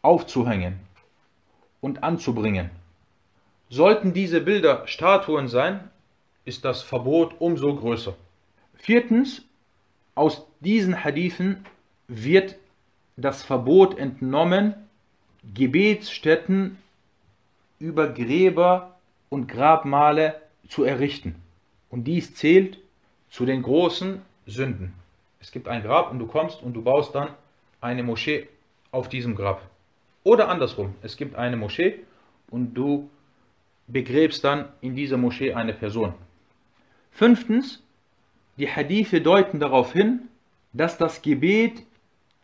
aufzuhängen 0.01 0.79
und 1.81 2.03
anzubringen. 2.03 2.69
Sollten 3.69 4.13
diese 4.13 4.39
Bilder 4.39 4.87
Statuen 4.87 5.49
sein, 5.49 5.89
ist 6.45 6.63
das 6.63 6.83
Verbot 6.83 7.35
umso 7.39 7.75
größer. 7.75 8.15
Viertens, 8.75 9.43
aus 10.15 10.45
diesen 10.61 11.03
Hadithen 11.03 11.65
wird 12.07 12.55
das 13.17 13.43
Verbot 13.43 13.97
entnommen, 13.97 14.84
Gebetsstätten 15.53 16.77
über 17.79 18.07
Gräber 18.07 18.95
und 19.29 19.47
Grabmale 19.47 20.41
zu 20.67 20.83
errichten. 20.83 21.35
Und 21.89 22.05
dies 22.05 22.35
zählt 22.35 22.79
zu 23.29 23.45
den 23.45 23.61
großen 23.61 24.21
Sünden. 24.45 24.93
Es 25.39 25.51
gibt 25.51 25.67
ein 25.67 25.83
Grab 25.83 26.11
und 26.11 26.19
du 26.19 26.27
kommst 26.27 26.61
und 26.63 26.73
du 26.73 26.81
baust 26.81 27.13
dann 27.13 27.29
eine 27.81 28.03
Moschee 28.03 28.47
auf 28.91 29.09
diesem 29.09 29.35
Grab. 29.35 29.61
Oder 30.23 30.49
andersrum, 30.49 30.95
es 31.03 31.17
gibt 31.17 31.35
eine 31.35 31.57
Moschee 31.57 31.99
und 32.49 32.73
du 32.73 33.09
begräbst 33.87 34.43
dann 34.43 34.69
in 34.81 34.95
dieser 34.95 35.17
Moschee 35.17 35.53
eine 35.53 35.73
Person. 35.73 36.13
Fünftens, 37.11 37.83
die 38.57 38.69
Hadithe 38.69 39.21
deuten 39.21 39.59
darauf 39.59 39.93
hin, 39.93 40.21
dass 40.73 40.97
das 40.97 41.21
Gebet 41.21 41.83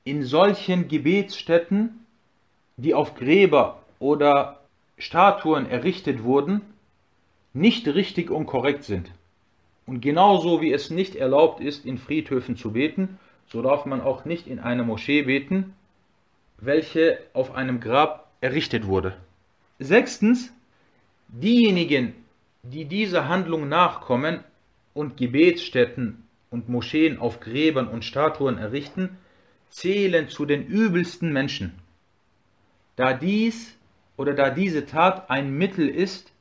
in 0.03 0.23
solchen 0.23 0.87
Gebetsstätten, 0.87 2.00
die 2.81 2.93
auf 2.93 3.15
Gräber 3.15 3.81
oder 3.99 4.59
Statuen 4.97 5.69
errichtet 5.69 6.23
wurden, 6.23 6.61
nicht 7.53 7.87
richtig 7.87 8.31
und 8.31 8.45
korrekt 8.45 8.83
sind. 8.83 9.11
Und 9.85 10.01
genauso 10.01 10.61
wie 10.61 10.71
es 10.71 10.89
nicht 10.89 11.15
erlaubt 11.15 11.59
ist, 11.61 11.85
in 11.85 11.97
Friedhöfen 11.97 12.55
zu 12.55 12.71
beten, 12.71 13.19
so 13.47 13.61
darf 13.61 13.85
man 13.85 14.01
auch 14.01 14.25
nicht 14.25 14.47
in 14.47 14.59
einer 14.59 14.83
Moschee 14.83 15.23
beten, 15.23 15.73
welche 16.57 17.19
auf 17.33 17.53
einem 17.53 17.79
Grab 17.79 18.31
errichtet 18.41 18.87
wurde. 18.87 19.15
Sechstens, 19.79 20.53
diejenigen, 21.27 22.13
die 22.63 22.85
dieser 22.85 23.27
Handlung 23.27 23.67
nachkommen 23.67 24.39
und 24.93 25.17
Gebetsstätten 25.17 26.23
und 26.49 26.69
Moscheen 26.69 27.19
auf 27.19 27.39
Gräbern 27.39 27.87
und 27.87 28.05
Statuen 28.05 28.57
errichten, 28.57 29.17
zählen 29.69 30.29
zu 30.29 30.45
den 30.45 30.65
übelsten 30.65 31.33
Menschen, 31.33 31.80
da 33.01 33.13
dies 33.13 33.75
oder 34.15 34.35
da 34.35 34.51
diese 34.51 34.85
Tat 34.85 35.31
ein 35.31 35.57
Mittel 35.57 35.89
ist, 35.89 36.31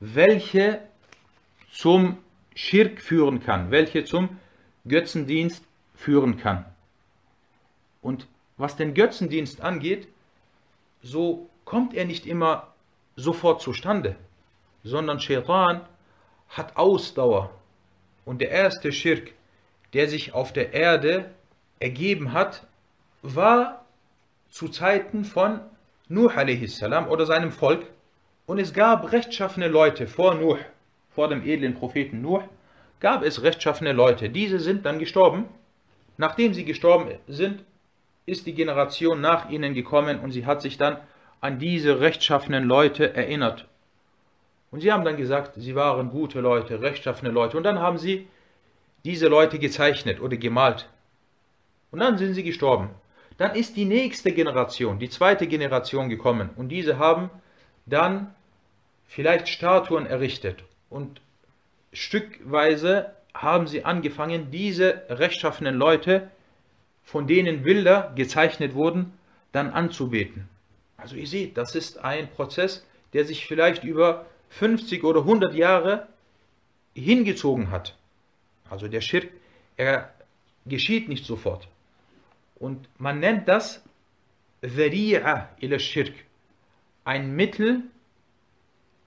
welche 0.00 0.80
zum 1.70 2.18
Schirk 2.56 3.00
führen 3.00 3.40
kann, 3.40 3.70
welche 3.70 4.04
zum 4.04 4.40
Götzendienst 4.88 5.64
führen 5.94 6.36
kann. 6.36 6.64
Und 8.02 8.26
was 8.56 8.74
den 8.74 8.94
Götzendienst 8.94 9.60
angeht, 9.60 10.08
so 11.00 11.48
kommt 11.64 11.94
er 11.94 12.06
nicht 12.06 12.26
immer 12.26 12.74
sofort 13.14 13.62
zustande, 13.62 14.16
sondern 14.82 15.20
Shaitan 15.20 15.82
hat 16.48 16.76
Ausdauer. 16.76 17.54
Und 18.24 18.40
der 18.40 18.50
erste 18.50 18.90
Schirk, 18.90 19.30
der 19.92 20.08
sich 20.08 20.32
auf 20.32 20.52
der 20.52 20.72
Erde 20.72 21.30
ergeben 21.78 22.32
hat, 22.32 22.66
war 23.22 23.84
zu 24.50 24.68
Zeiten 24.68 25.24
von 25.24 25.60
Nuh 26.08 26.28
a.s. 26.28 26.82
oder 26.82 27.26
seinem 27.26 27.52
Volk. 27.52 27.86
Und 28.46 28.58
es 28.58 28.74
gab 28.74 29.10
rechtschaffene 29.12 29.68
Leute 29.68 30.06
vor 30.06 30.34
Nuh 30.34 30.58
vor 31.14 31.28
dem 31.28 31.46
edlen 31.46 31.74
Propheten 31.74 32.20
Nuh, 32.20 32.42
gab 33.00 33.22
es 33.22 33.42
rechtschaffene 33.42 33.92
Leute. 33.92 34.28
Diese 34.28 34.58
sind 34.58 34.84
dann 34.84 34.98
gestorben. 34.98 35.46
Nachdem 36.16 36.54
sie 36.54 36.64
gestorben 36.64 37.10
sind, 37.28 37.64
ist 38.26 38.46
die 38.46 38.54
Generation 38.54 39.20
nach 39.20 39.48
ihnen 39.50 39.74
gekommen 39.74 40.20
und 40.20 40.32
sie 40.32 40.46
hat 40.46 40.62
sich 40.62 40.76
dann 40.76 40.98
an 41.40 41.58
diese 41.58 42.00
rechtschaffenen 42.00 42.64
Leute 42.64 43.14
erinnert. 43.14 43.66
Und 44.70 44.80
sie 44.80 44.92
haben 44.92 45.04
dann 45.04 45.16
gesagt, 45.16 45.54
sie 45.56 45.74
waren 45.74 46.10
gute 46.10 46.40
Leute, 46.40 46.80
rechtschaffene 46.80 47.30
Leute. 47.30 47.56
Und 47.56 47.62
dann 47.62 47.78
haben 47.78 47.98
sie 47.98 48.26
diese 49.04 49.28
Leute 49.28 49.58
gezeichnet 49.58 50.20
oder 50.20 50.36
gemalt. 50.36 50.88
Und 51.90 52.00
dann 52.00 52.18
sind 52.18 52.34
sie 52.34 52.42
gestorben. 52.42 52.90
Dann 53.36 53.54
ist 53.54 53.76
die 53.76 53.84
nächste 53.84 54.32
Generation, 54.32 54.98
die 54.98 55.08
zweite 55.08 55.46
Generation 55.46 56.08
gekommen. 56.08 56.50
Und 56.56 56.68
diese 56.68 56.98
haben 56.98 57.30
dann 57.86 58.34
vielleicht 59.06 59.48
Statuen 59.48 60.06
errichtet 60.06 60.64
und 60.88 61.20
stückweise 61.92 63.12
haben 63.34 63.66
sie 63.66 63.84
angefangen, 63.84 64.50
diese 64.50 65.02
rechtschaffenen 65.08 65.74
Leute, 65.74 66.30
von 67.02 67.26
denen 67.26 67.62
Bilder 67.62 68.12
gezeichnet 68.14 68.74
wurden, 68.74 69.12
dann 69.52 69.70
anzubeten. 69.70 70.48
Also 70.96 71.16
ihr 71.16 71.26
seht, 71.26 71.56
das 71.56 71.74
ist 71.74 71.98
ein 71.98 72.30
Prozess, 72.30 72.86
der 73.12 73.24
sich 73.24 73.46
vielleicht 73.46 73.84
über 73.84 74.26
50 74.50 75.04
oder 75.04 75.20
100 75.20 75.54
Jahre 75.54 76.06
hingezogen 76.94 77.70
hat. 77.70 77.96
Also 78.70 78.88
der 78.88 79.00
Schirk, 79.00 79.28
er 79.76 80.12
geschieht 80.64 81.08
nicht 81.08 81.26
sofort. 81.26 81.68
Und 82.56 82.88
man 82.98 83.20
nennt 83.20 83.48
das 83.48 83.84
Dhari'a 84.62 85.48
ila 85.60 85.78
Schirk, 85.78 86.14
ein 87.04 87.34
Mittel, 87.34 87.82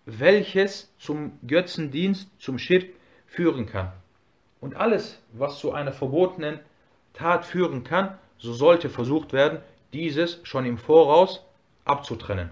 welches 0.05 0.93
zum 0.99 1.31
Götzendienst, 1.45 2.29
zum 2.39 2.60
Schirk 2.60 2.89
führen 3.25 3.65
kann. 3.65 3.91
Und 4.62 4.75
alles, 4.75 5.21
was 5.33 5.60
zu 5.60 5.71
einer 5.73 5.91
verbotenen 5.91 6.60
Tat 7.13 7.45
führen 7.45 7.83
kann, 7.83 8.17
so 8.38 8.53
sollte 8.53 8.89
versucht 8.89 9.33
werden, 9.33 9.60
dieses 9.93 10.39
schon 10.43 10.65
im 10.65 10.77
Voraus 10.77 11.43
abzutrennen. 11.86 12.49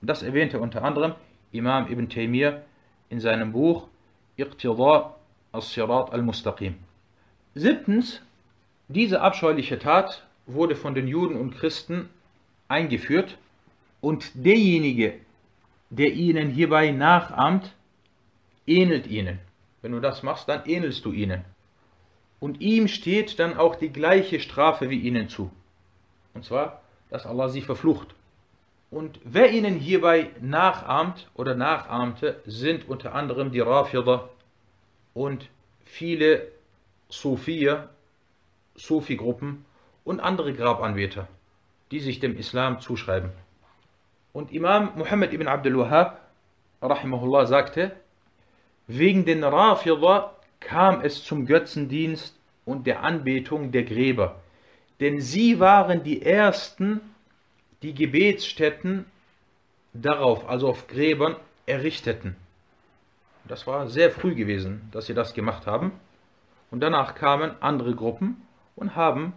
Und 0.00 0.08
das 0.08 0.22
erwähnte 0.22 0.58
unter 0.58 0.82
anderem 0.82 1.14
Imam 1.52 1.90
Ibn 1.90 2.08
Taymiyyah 2.08 2.62
in 3.08 3.20
seinem 3.20 3.52
Buch 3.52 3.88
Iqtida 4.36 5.14
al-Sirat 5.52 6.12
al-Mustaqim. 6.12 6.76
Siebtens, 7.54 8.22
diese 8.88 9.20
abscheuliche 9.20 9.78
Tat 9.78 10.26
wurde 10.52 10.76
von 10.76 10.94
den 10.94 11.08
Juden 11.08 11.36
und 11.36 11.56
Christen 11.56 12.08
eingeführt 12.68 13.38
und 14.00 14.30
derjenige, 14.34 15.14
der 15.90 16.12
ihnen 16.12 16.50
hierbei 16.50 16.90
nachahmt, 16.90 17.74
ähnelt 18.66 19.06
ihnen. 19.06 19.38
Wenn 19.82 19.92
du 19.92 20.00
das 20.00 20.22
machst, 20.22 20.48
dann 20.48 20.64
ähnelst 20.66 21.04
du 21.04 21.12
ihnen. 21.12 21.44
Und 22.38 22.60
ihm 22.60 22.88
steht 22.88 23.38
dann 23.38 23.56
auch 23.56 23.76
die 23.76 23.90
gleiche 23.90 24.40
Strafe 24.40 24.90
wie 24.90 25.00
ihnen 25.00 25.28
zu. 25.28 25.50
Und 26.32 26.44
zwar, 26.44 26.80
dass 27.10 27.26
Allah 27.26 27.48
sie 27.48 27.62
verflucht. 27.62 28.14
Und 28.90 29.20
wer 29.24 29.52
ihnen 29.52 29.74
hierbei 29.74 30.30
nachahmt 30.40 31.28
oder 31.34 31.54
nachahmte, 31.54 32.40
sind 32.46 32.88
unter 32.88 33.14
anderem 33.14 33.52
die 33.52 33.60
Rafida 33.60 34.28
und 35.14 35.48
viele 35.84 36.48
Sufi-Gruppen 37.08 37.88
und 40.10 40.18
andere 40.18 40.52
Grabanbeter, 40.52 41.28
die 41.92 42.00
sich 42.00 42.18
dem 42.18 42.36
Islam 42.36 42.80
zuschreiben. 42.80 43.30
Und 44.32 44.50
Imam 44.50 44.90
Muhammad 44.96 45.32
ibn 45.32 45.46
Abdul 45.46 45.78
Wahhab, 45.78 46.20
rahimahullah, 46.82 47.46
sagte, 47.46 47.92
wegen 48.88 49.24
den 49.24 49.44
Rafidha 49.44 50.34
kam 50.58 51.00
es 51.02 51.22
zum 51.22 51.46
Götzendienst 51.46 52.36
und 52.64 52.88
der 52.88 53.04
Anbetung 53.04 53.70
der 53.70 53.84
Gräber. 53.84 54.40
Denn 54.98 55.20
sie 55.20 55.60
waren 55.60 56.02
die 56.02 56.22
ersten, 56.22 57.00
die 57.82 57.94
Gebetsstätten 57.94 59.04
darauf, 59.92 60.48
also 60.48 60.70
auf 60.70 60.88
Gräbern, 60.88 61.36
errichteten. 61.66 62.34
Das 63.44 63.64
war 63.68 63.88
sehr 63.88 64.10
früh 64.10 64.34
gewesen, 64.34 64.88
dass 64.90 65.06
sie 65.06 65.14
das 65.14 65.34
gemacht 65.34 65.68
haben. 65.68 65.92
Und 66.72 66.80
danach 66.80 67.14
kamen 67.14 67.52
andere 67.60 67.94
Gruppen 67.94 68.42
und 68.74 68.96
haben 68.96 69.34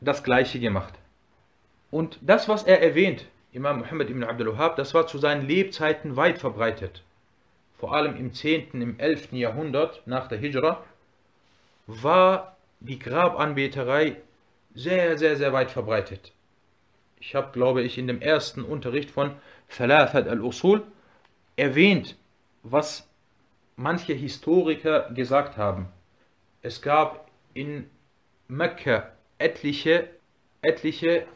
das 0.00 0.22
Gleiche 0.22 0.60
gemacht. 0.60 0.94
Und 1.90 2.18
das, 2.20 2.48
was 2.48 2.62
er 2.62 2.82
erwähnt, 2.82 3.26
Imam 3.52 3.78
Muhammad 3.78 4.10
ibn 4.10 4.24
Abdul 4.24 4.52
Wahhab, 4.52 4.76
das 4.76 4.92
war 4.92 5.06
zu 5.06 5.18
seinen 5.18 5.46
Lebzeiten 5.46 6.16
weit 6.16 6.38
verbreitet. 6.38 7.02
Vor 7.78 7.94
allem 7.94 8.16
im 8.16 8.32
10., 8.32 8.82
im 8.82 8.98
11. 8.98 9.32
Jahrhundert 9.32 10.02
nach 10.06 10.28
der 10.28 10.38
Hijra 10.38 10.84
war 11.86 12.56
die 12.80 12.98
Grabanbeterei 12.98 14.16
sehr, 14.74 15.16
sehr, 15.16 15.36
sehr 15.36 15.52
weit 15.52 15.70
verbreitet. 15.70 16.32
Ich 17.18 17.34
habe, 17.34 17.52
glaube 17.52 17.82
ich, 17.82 17.96
in 17.96 18.06
dem 18.06 18.20
ersten 18.20 18.62
Unterricht 18.62 19.10
von 19.10 19.32
Thalathat 19.68 20.28
al-Usul 20.28 20.82
erwähnt, 21.56 22.16
was 22.62 23.08
manche 23.76 24.12
Historiker 24.12 25.10
gesagt 25.10 25.56
haben. 25.56 25.88
Es 26.62 26.82
gab 26.82 27.30
in 27.54 27.88
Mekka 28.48 29.10
etliche, 29.38 30.08
etliche 30.62 31.26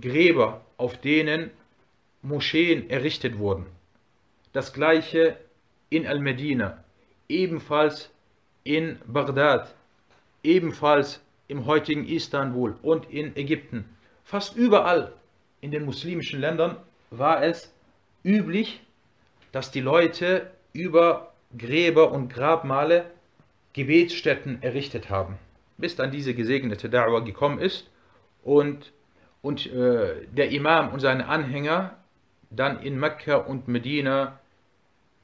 Gräber, 0.00 0.64
auf 0.76 0.98
denen 1.00 1.50
Moscheen 2.22 2.88
errichtet 2.90 3.38
wurden. 3.38 3.66
Das 4.52 4.72
gleiche 4.72 5.36
in 5.88 6.06
Al-Medina, 6.06 6.84
ebenfalls 7.28 8.10
in 8.64 8.98
Bagdad, 9.06 9.74
ebenfalls 10.42 11.20
im 11.48 11.66
heutigen 11.66 12.06
Istanbul 12.06 12.76
und 12.82 13.10
in 13.10 13.34
Ägypten. 13.36 13.84
Fast 14.24 14.56
überall 14.56 15.12
in 15.60 15.70
den 15.70 15.84
muslimischen 15.84 16.40
Ländern 16.40 16.76
war 17.10 17.42
es 17.42 17.72
üblich, 18.22 18.80
dass 19.52 19.70
die 19.70 19.80
Leute 19.80 20.50
über 20.72 21.32
Gräber 21.56 22.12
und 22.12 22.32
Grabmale 22.32 23.10
Gebetsstätten 23.72 24.62
errichtet 24.62 25.10
haben, 25.10 25.38
bis 25.80 25.96
dann 25.96 26.10
diese 26.10 26.34
gesegnete 26.34 26.88
Da'wah 26.88 27.24
gekommen 27.24 27.58
ist 27.58 27.88
und, 28.42 28.92
und 29.42 29.66
äh, 29.66 30.26
der 30.30 30.50
Imam 30.50 30.90
und 30.90 31.00
seine 31.00 31.26
Anhänger 31.28 31.96
dann 32.50 32.82
in 32.82 32.98
Mekka 32.98 33.36
und 33.36 33.68
Medina 33.68 34.38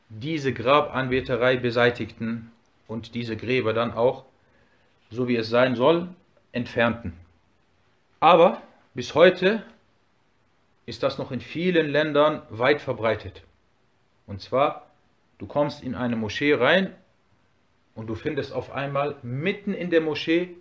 diese 0.09 0.53
Grabanbeterei 0.53 1.57
beseitigten 1.57 2.53
und 2.87 3.15
diese 3.15 3.37
Gräber 3.37 3.73
dann 3.73 3.93
auch, 3.93 4.25
so 5.11 5.29
wie 5.29 5.37
es 5.37 5.49
sein 5.49 5.75
soll, 5.75 6.09
entfernten. 6.53 7.13
Aber 8.21 8.63
bis 8.95 9.15
heute 9.15 9.63
ist 10.87 11.03
das 11.03 11.19
noch 11.19 11.33
in 11.33 11.41
vielen 11.41 11.89
Ländern 11.89 12.43
weit 12.49 12.81
verbreitet. 12.81 13.43
Und 14.27 14.41
zwar, 14.41 14.87
du 15.39 15.47
kommst 15.47 15.83
in 15.83 15.95
eine 15.95 16.17
Moschee 16.17 16.55
rein 16.55 16.95
und 17.97 18.07
du 18.07 18.15
findest 18.15 18.53
auf 18.53 18.71
einmal 18.71 19.17
mitten 19.23 19.75
in 19.75 19.91
der 19.91 20.01
Moschee 20.01 20.57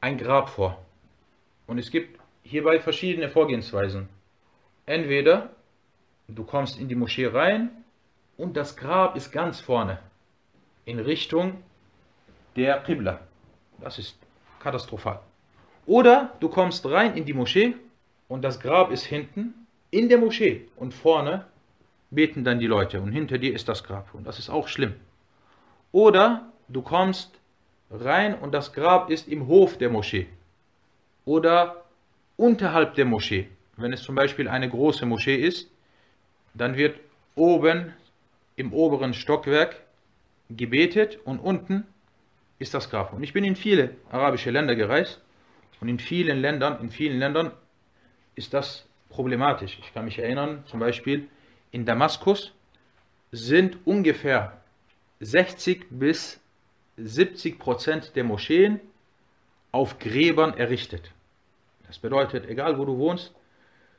ein 0.00 0.18
Grab 0.18 0.48
vor. 0.48 0.84
Und 1.66 1.78
es 1.78 1.90
gibt 1.90 2.18
hierbei 2.42 2.80
verschiedene 2.80 3.28
Vorgehensweisen. 3.28 4.08
Entweder 4.86 5.50
du 6.26 6.44
kommst 6.44 6.78
in 6.80 6.88
die 6.88 6.94
Moschee 6.94 7.26
rein 7.26 7.70
und 8.36 8.56
das 8.56 8.76
Grab 8.76 9.16
ist 9.16 9.30
ganz 9.30 9.60
vorne 9.60 9.98
in 10.86 10.98
Richtung 10.98 11.62
der 12.56 12.80
Qibla. 12.80 13.20
Das 13.80 13.98
ist 13.98 14.18
katastrophal. 14.60 15.20
Oder 15.86 16.32
du 16.40 16.48
kommst 16.48 16.86
rein 16.86 17.16
in 17.16 17.26
die 17.26 17.34
Moschee 17.34 17.74
und 18.28 18.42
das 18.42 18.60
Grab 18.60 18.90
ist 18.90 19.04
hinten 19.04 19.66
in 19.90 20.08
der 20.08 20.18
Moschee 20.18 20.68
und 20.76 20.94
vorne 20.94 21.46
beten 22.10 22.44
dann 22.44 22.58
die 22.58 22.66
Leute 22.66 23.00
und 23.00 23.12
hinter 23.12 23.38
dir 23.38 23.54
ist 23.54 23.68
das 23.68 23.84
Grab 23.84 24.14
und 24.14 24.26
das 24.26 24.38
ist 24.38 24.48
auch 24.48 24.68
schlimm. 24.68 24.94
Oder 25.94 26.50
du 26.66 26.82
kommst 26.82 27.38
rein 27.88 28.34
und 28.34 28.52
das 28.52 28.72
Grab 28.72 29.10
ist 29.10 29.28
im 29.28 29.46
Hof 29.46 29.78
der 29.78 29.90
Moschee 29.90 30.26
oder 31.24 31.84
unterhalb 32.36 32.94
der 32.94 33.04
Moschee. 33.04 33.48
Wenn 33.76 33.92
es 33.92 34.02
zum 34.02 34.16
Beispiel 34.16 34.48
eine 34.48 34.68
große 34.68 35.06
Moschee 35.06 35.36
ist, 35.36 35.70
dann 36.52 36.76
wird 36.76 36.98
oben 37.36 37.92
im 38.56 38.72
oberen 38.72 39.14
Stockwerk 39.14 39.82
gebetet 40.50 41.20
und 41.24 41.38
unten 41.38 41.86
ist 42.58 42.74
das 42.74 42.90
Grab. 42.90 43.12
Und 43.12 43.22
ich 43.22 43.32
bin 43.32 43.44
in 43.44 43.54
viele 43.54 43.90
arabische 44.10 44.50
Länder 44.50 44.74
gereist 44.74 45.20
und 45.80 45.88
in 45.88 46.00
vielen 46.00 46.40
Ländern, 46.40 46.80
in 46.80 46.90
vielen 46.90 47.20
Ländern 47.20 47.52
ist 48.34 48.52
das 48.52 48.84
problematisch. 49.10 49.78
Ich 49.78 49.94
kann 49.94 50.06
mich 50.06 50.18
erinnern, 50.18 50.64
zum 50.66 50.80
Beispiel 50.80 51.28
in 51.70 51.86
Damaskus 51.86 52.52
sind 53.30 53.78
ungefähr 53.84 54.60
60 55.20 55.86
bis 55.90 56.40
70 56.96 57.58
Prozent 57.58 58.12
der 58.16 58.24
Moscheen 58.24 58.80
auf 59.72 59.98
Gräbern 59.98 60.54
errichtet. 60.56 61.10
Das 61.86 61.98
bedeutet, 61.98 62.46
egal 62.46 62.78
wo 62.78 62.84
du 62.84 62.98
wohnst, 62.98 63.34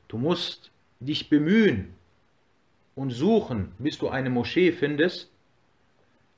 du 0.08 0.17
musst 0.17 0.71
dich 0.99 1.30
bemühen, 1.30 1.93
und 2.95 3.12
suchen, 3.12 3.73
bis 3.78 3.97
du 3.97 4.10
eine 4.10 4.30
Moschee 4.30 4.71
findest, 4.71 5.30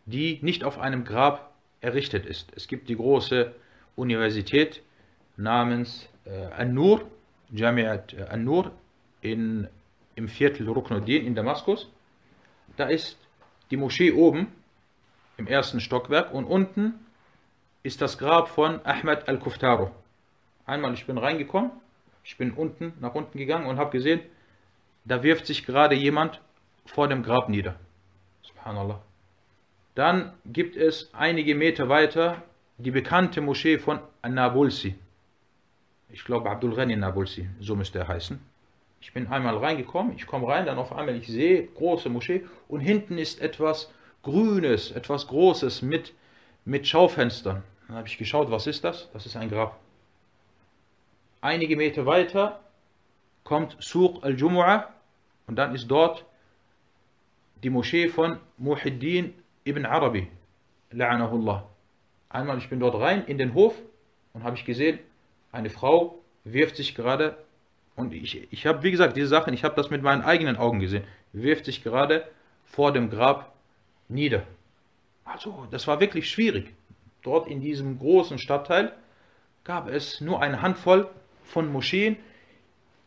die 0.06 0.40
nicht 0.42 0.64
auf 0.64 0.80
einem 0.80 1.06
Grab 1.06 1.54
errichtet 1.82 2.26
ist. 2.26 2.52
Es 2.56 2.68
gibt 2.68 2.90
die 2.90 2.96
große 2.96 3.54
Universität 3.96 4.82
namens 5.38 6.10
äh, 6.26 6.46
An-Nur, 6.48 7.06
Jamiat 7.52 8.16
An-Nur 8.30 8.72
im 9.22 9.68
Viertel 10.28 10.68
Ruknuddin 10.68 11.26
in 11.26 11.36
Damaskus. 11.36 11.90
Da 12.76 12.88
ist 12.88 13.18
die 13.70 13.78
Moschee 13.78 14.12
oben 14.12 14.48
im 15.38 15.48
ersten 15.48 15.80
Stockwerk 15.80 16.34
und 16.34 16.46
unten 16.46 16.94
ist 17.84 18.02
das 18.02 18.18
Grab 18.18 18.50
von 18.50 18.86
Ahmed 18.86 19.28
al-Kuftaro. 19.28 19.92
Einmal, 20.66 20.94
ich 20.94 21.06
bin 21.06 21.18
reingekommen, 21.18 21.72
ich 22.24 22.38
bin 22.38 22.52
unten, 22.52 22.94
nach 23.00 23.16
unten 23.16 23.38
gegangen 23.38 23.68
und 23.68 23.78
habe 23.78 23.92
gesehen, 23.92 24.20
da 25.06 25.24
wirft 25.24 25.46
sich 25.46 25.66
gerade 25.66 25.96
jemand 25.96 26.42
vor 26.86 27.08
dem 27.08 27.24
Grab 27.24 27.48
nieder. 27.48 27.76
Subhanallah. 28.42 29.02
Dann 29.96 30.34
gibt 30.46 30.76
es 30.76 31.10
einige 31.14 31.56
Meter 31.56 31.88
weiter 31.88 32.44
die 32.78 32.92
bekannte 32.92 33.42
Moschee 33.42 33.80
von 33.80 34.00
Nabulsi. 34.28 34.96
Ich 36.10 36.24
glaube 36.26 36.50
Abdul 36.50 36.76
Ghani 36.76 36.96
Nabulsi, 36.96 37.50
so 37.60 37.76
müsste 37.76 38.00
er 38.00 38.08
heißen. 38.08 38.40
Ich 39.00 39.14
bin 39.14 39.28
einmal 39.28 39.58
reingekommen, 39.58 40.16
ich 40.16 40.28
komme 40.28 40.48
rein, 40.48 40.66
dann 40.66 40.78
auf 40.78 40.92
einmal 40.92 41.16
ich 41.16 41.28
sehe 41.28 41.68
große 41.68 42.10
Moschee 42.10 42.46
und 42.68 42.82
hinten 42.82 43.18
ist 43.18 43.40
etwas 43.42 43.92
Grünes, 44.28 44.92
etwas 44.92 45.26
Großes 45.28 45.82
mit, 45.82 46.14
mit 46.66 46.86
Schaufenstern. 46.86 47.64
Dann 47.88 47.96
habe 47.96 48.10
ich 48.10 48.18
geschaut, 48.18 48.52
was 48.52 48.68
ist 48.68 48.84
das? 48.84 49.10
Das 49.14 49.26
ist 49.26 49.38
ein 49.38 49.50
Grab. 49.50 49.80
Einige 51.40 51.78
Meter 51.78 52.06
weiter 52.06 52.60
kommt 53.46 53.78
Suq 53.80 54.22
al-Jumu'ah 54.26 54.88
und 55.48 55.56
dann 55.56 55.74
ist 55.74 55.88
dort 55.88 56.26
die 57.64 57.70
Moschee 57.70 58.10
von 58.10 58.38
Muhiddin 58.58 59.34
ibn 59.64 59.86
Arabi, 59.86 60.28
la'anahullah. 60.92 61.64
Einmal, 62.28 62.58
ich 62.58 62.68
bin 62.68 62.82
dort 62.82 63.00
rein 63.00 63.24
in 63.28 63.38
den 63.38 63.54
Hof 63.54 63.76
und 64.34 64.44
habe 64.44 64.58
ich 64.58 64.66
gesehen, 64.66 65.00
eine 65.54 65.70
Frau 65.70 66.20
wirft 66.44 66.76
sich 66.76 66.96
gerade, 66.96 67.38
und 67.96 68.14
ich, 68.14 68.52
ich 68.52 68.68
habe, 68.68 68.84
wie 68.84 68.92
gesagt, 68.92 69.16
diese 69.16 69.28
Sachen, 69.28 69.54
ich 69.54 69.64
habe 69.64 69.76
das 69.76 69.90
mit 69.90 70.02
meinen 70.02 70.22
eigenen 70.22 70.58
Augen 70.58 70.82
gesehen, 70.82 71.06
wirft 71.32 71.64
sich 71.64 71.82
gerade 71.82 72.28
vor 72.66 72.92
dem 72.92 73.10
Grab 73.10 73.54
nieder. 74.08 74.44
Also, 75.26 75.68
das 75.72 75.88
war 75.88 76.00
wirklich 76.00 76.30
schwierig. 76.30 76.74
Dort 77.24 77.48
in 77.48 77.62
diesem 77.62 78.00
großen 78.00 78.38
Stadtteil 78.38 78.94
gab 79.64 79.90
es 79.90 80.22
nur 80.22 80.42
eine 80.42 80.62
Handvoll 80.62 81.10
von 81.44 81.72
Moscheen, 81.72 82.18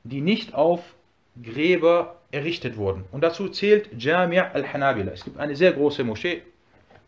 die 0.05 0.21
nicht 0.21 0.55
auf 0.55 0.95
Gräber 1.43 2.17
errichtet 2.31 2.77
wurden. 2.77 3.05
Und 3.13 3.23
dazu 3.23 3.49
zählt 3.49 3.91
Jami' 3.97 4.39
al-Hanabila. 4.39 5.13
Es 5.13 5.25
gibt 5.25 5.39
eine 5.39 5.57
sehr 5.57 5.73
große 5.73 6.05
Moschee 6.05 6.43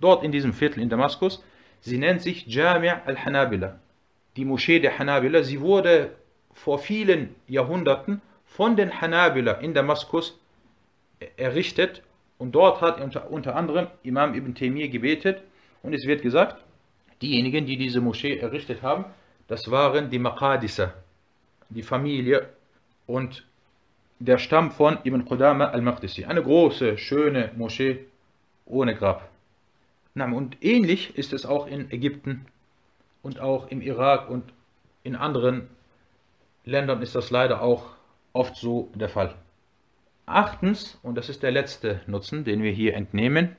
dort 0.01 0.25
in 0.25 0.33
diesem 0.33 0.53
Viertel 0.53 0.83
in 0.83 0.89
Damaskus. 0.89 1.43
Sie 1.81 1.99
nennt 1.99 2.23
sich 2.23 2.47
Jami' 2.47 2.89
al-Hanabila. 2.89 3.79
Die 4.37 4.45
Moschee 4.45 4.81
der 4.81 4.99
Hanabila. 4.99 5.43
Sie 5.43 5.61
wurde 5.61 6.13
vor 6.53 6.79
vielen 6.79 7.35
Jahrhunderten 7.47 8.21
von 8.47 8.77
den 8.77 9.01
Hanabila 9.01 9.53
in 9.53 9.75
Damaskus 9.75 10.39
errichtet. 11.37 12.03
Und 12.43 12.51
dort 12.57 12.81
hat 12.81 13.01
unter, 13.01 13.31
unter 13.31 13.55
anderem 13.55 13.87
Imam 14.03 14.35
Ibn 14.35 14.53
Taymiyyah 14.57 14.89
gebetet. 14.89 15.45
Und 15.85 15.95
es 15.95 16.09
wird 16.09 16.23
gesagt, 16.23 16.57
diejenigen, 17.23 17.67
die 17.67 17.77
diese 17.77 18.01
Moschee 18.01 18.37
errichtet 18.37 18.83
haben, 18.83 19.05
das 19.47 19.71
waren 19.71 20.11
die 20.11 20.19
Maqadisa, 20.19 20.93
die 21.69 21.85
Familie 21.85 22.49
und 23.07 23.47
der 24.19 24.39
Stamm 24.39 24.73
von 24.73 24.99
Ibn 25.05 25.25
Qudama 25.25 25.67
al-Maqdisi. 25.67 26.25
Eine 26.25 26.43
große, 26.43 26.99
schöne 26.99 27.53
Moschee 27.57 28.07
ohne 28.67 28.97
Grab. 28.97 29.29
Und 30.17 30.57
ähnlich 30.65 31.17
ist 31.17 31.33
es 31.33 31.47
auch 31.47 31.69
in 31.69 31.93
Ägypten 31.93 32.47
und 33.23 33.39
auch 33.39 33.69
im 33.69 33.81
Irak 33.81 34.29
und 34.29 34.53
in 35.05 35.15
anderen 35.15 35.69
Ländern 36.65 37.03
ist 37.03 37.15
das 37.15 37.31
leider 37.31 37.63
auch 37.63 37.85
oft 38.33 38.57
so 38.57 38.91
der 38.97 39.11
Fall. 39.11 39.33
Achtens, 40.27 40.99
und 41.03 41.17
das 41.17 41.29
ist 41.29 41.43
der 41.43 41.51
letzte 41.51 42.01
Nutzen, 42.07 42.45
den 42.45 42.63
wir 42.63 42.73
hier 42.73 42.95
entnehmen, 42.95 43.57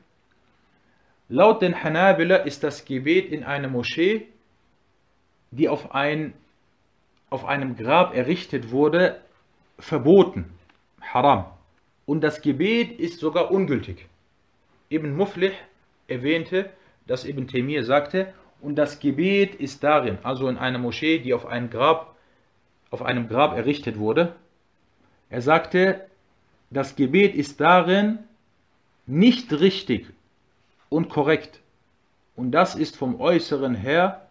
laut 1.29 1.61
den 1.61 1.83
Hanabila 1.83 2.37
ist 2.37 2.63
das 2.63 2.85
Gebet 2.85 3.31
in 3.31 3.43
einer 3.43 3.67
Moschee, 3.67 4.27
die 5.51 5.69
auf, 5.69 5.93
ein, 5.93 6.33
auf 7.29 7.45
einem 7.45 7.75
Grab 7.75 8.15
errichtet 8.15 8.71
wurde, 8.71 9.19
verboten, 9.77 10.45
haram. 11.01 11.45
Und 12.05 12.21
das 12.21 12.41
Gebet 12.41 12.99
ist 12.99 13.19
sogar 13.19 13.51
ungültig. 13.51 14.07
Ibn 14.89 15.15
Muflih 15.15 15.51
erwähnte, 16.07 16.69
dass 17.07 17.25
Ibn 17.25 17.47
Temir 17.47 17.83
sagte, 17.83 18.33
und 18.61 18.75
das 18.75 18.99
Gebet 18.99 19.55
ist 19.55 19.83
darin, 19.83 20.17
also 20.23 20.47
in 20.47 20.57
einer 20.57 20.79
Moschee, 20.79 21.19
die 21.19 21.33
auf, 21.33 21.45
ein 21.45 21.69
Grab, 21.69 22.15
auf 22.91 23.01
einem 23.01 23.27
Grab 23.27 23.57
errichtet 23.57 23.99
wurde. 23.99 24.35
Er 25.29 25.41
sagte, 25.41 26.07
das 26.73 26.95
Gebet 26.95 27.35
ist 27.35 27.59
darin 27.59 28.19
nicht 29.05 29.51
richtig 29.51 30.07
und 30.89 31.09
korrekt. 31.09 31.59
Und 32.35 32.51
das 32.51 32.75
ist 32.75 32.97
vom 32.97 33.19
Äußeren 33.19 33.75
her 33.75 34.27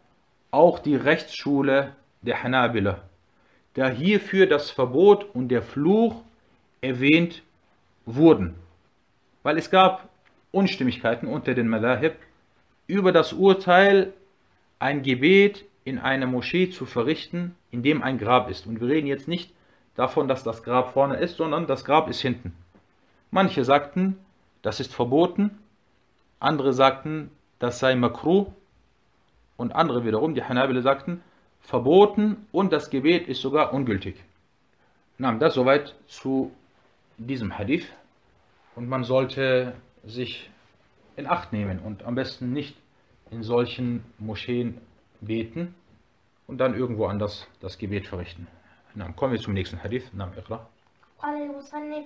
auch 0.51 0.79
die 0.79 0.97
Rechtsschule 0.97 1.95
der 2.23 2.43
Hanabila, 2.43 3.01
da 3.75 3.89
hierfür 3.89 4.47
das 4.47 4.71
Verbot 4.71 5.25
und 5.35 5.49
der 5.49 5.63
Fluch 5.63 6.23
erwähnt 6.81 7.43
wurden. 8.05 8.55
Weil 9.43 9.59
es 9.59 9.71
gab 9.71 10.09
Unstimmigkeiten 10.51 11.27
unter 11.27 11.55
den 11.55 11.69
Madahib 11.69 12.15
über 12.87 13.13
das 13.13 13.33
Urteil, 13.33 14.13
ein 14.79 15.03
Gebet 15.03 15.65
in 15.85 15.99
einer 15.99 16.27
Moschee 16.27 16.71
zu 16.71 16.87
verrichten, 16.87 17.55
in 17.71 17.83
dem 17.83 18.03
ein 18.03 18.19
Grab 18.19 18.51
ist. 18.51 18.67
Und 18.67 18.81
wir 18.81 18.89
reden 18.89 19.07
jetzt 19.07 19.29
nicht 19.29 19.53
davon, 19.95 20.29
dass 20.29 20.43
das 20.43 20.63
Grab 20.63 20.93
vorne 20.93 21.17
ist, 21.17 21.37
sondern 21.37 21.67
das 21.67 21.85
Grab 21.85 22.09
ist 22.09 22.21
hinten. 22.21 22.55
Manche 23.31 23.65
sagten, 23.65 24.19
das 24.63 24.81
ist 24.81 24.95
verboten, 24.95 25.59
andere 26.41 26.73
sagten, 26.73 27.31
das 27.59 27.79
sei 27.79 27.95
makruh 27.95 28.47
und 29.57 29.75
andere 29.75 30.05
wiederum, 30.05 30.35
die 30.35 30.43
Hanabile 30.43 30.83
sagten, 30.83 31.23
verboten 31.61 32.47
und 32.53 32.73
das 32.73 32.91
Gebet 32.91 33.29
ist 33.29 33.41
sogar 33.41 33.73
ungültig. 33.73 34.17
Na, 35.19 35.33
das 35.35 35.55
soweit 35.55 35.95
zu 36.07 36.53
diesem 37.17 37.57
Hadith 37.57 37.87
und 38.75 38.89
man 38.89 39.05
sollte 39.05 39.75
sich 40.05 40.51
in 41.17 41.27
Acht 41.27 41.53
nehmen 41.53 41.79
und 41.79 42.05
am 42.05 42.15
besten 42.15 42.53
nicht 42.53 42.77
in 43.31 43.43
solchen 43.43 44.05
Moscheen 44.19 44.79
beten 45.21 45.75
und 46.47 46.59
dann 46.59 46.75
irgendwo 46.75 47.07
anders 47.07 47.47
das 47.61 47.79
Gebet 47.79 48.07
verrichten. 48.07 48.47
نعم 48.97 49.15
wir 49.15 49.41
zum 49.41 49.55
nächsten 49.55 49.83
Hadith. 49.83 50.15
نعم 50.15 50.33
اقرأ. 50.37 50.67
قال 51.19 51.43
المصنف 51.43 52.05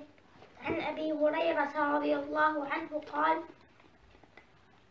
عن 0.64 0.81
أبي 0.81 1.12
هريرة 1.12 1.96
رضي 1.96 2.16
الله 2.16 2.68
عنه 2.68 3.03
قال 3.12 3.38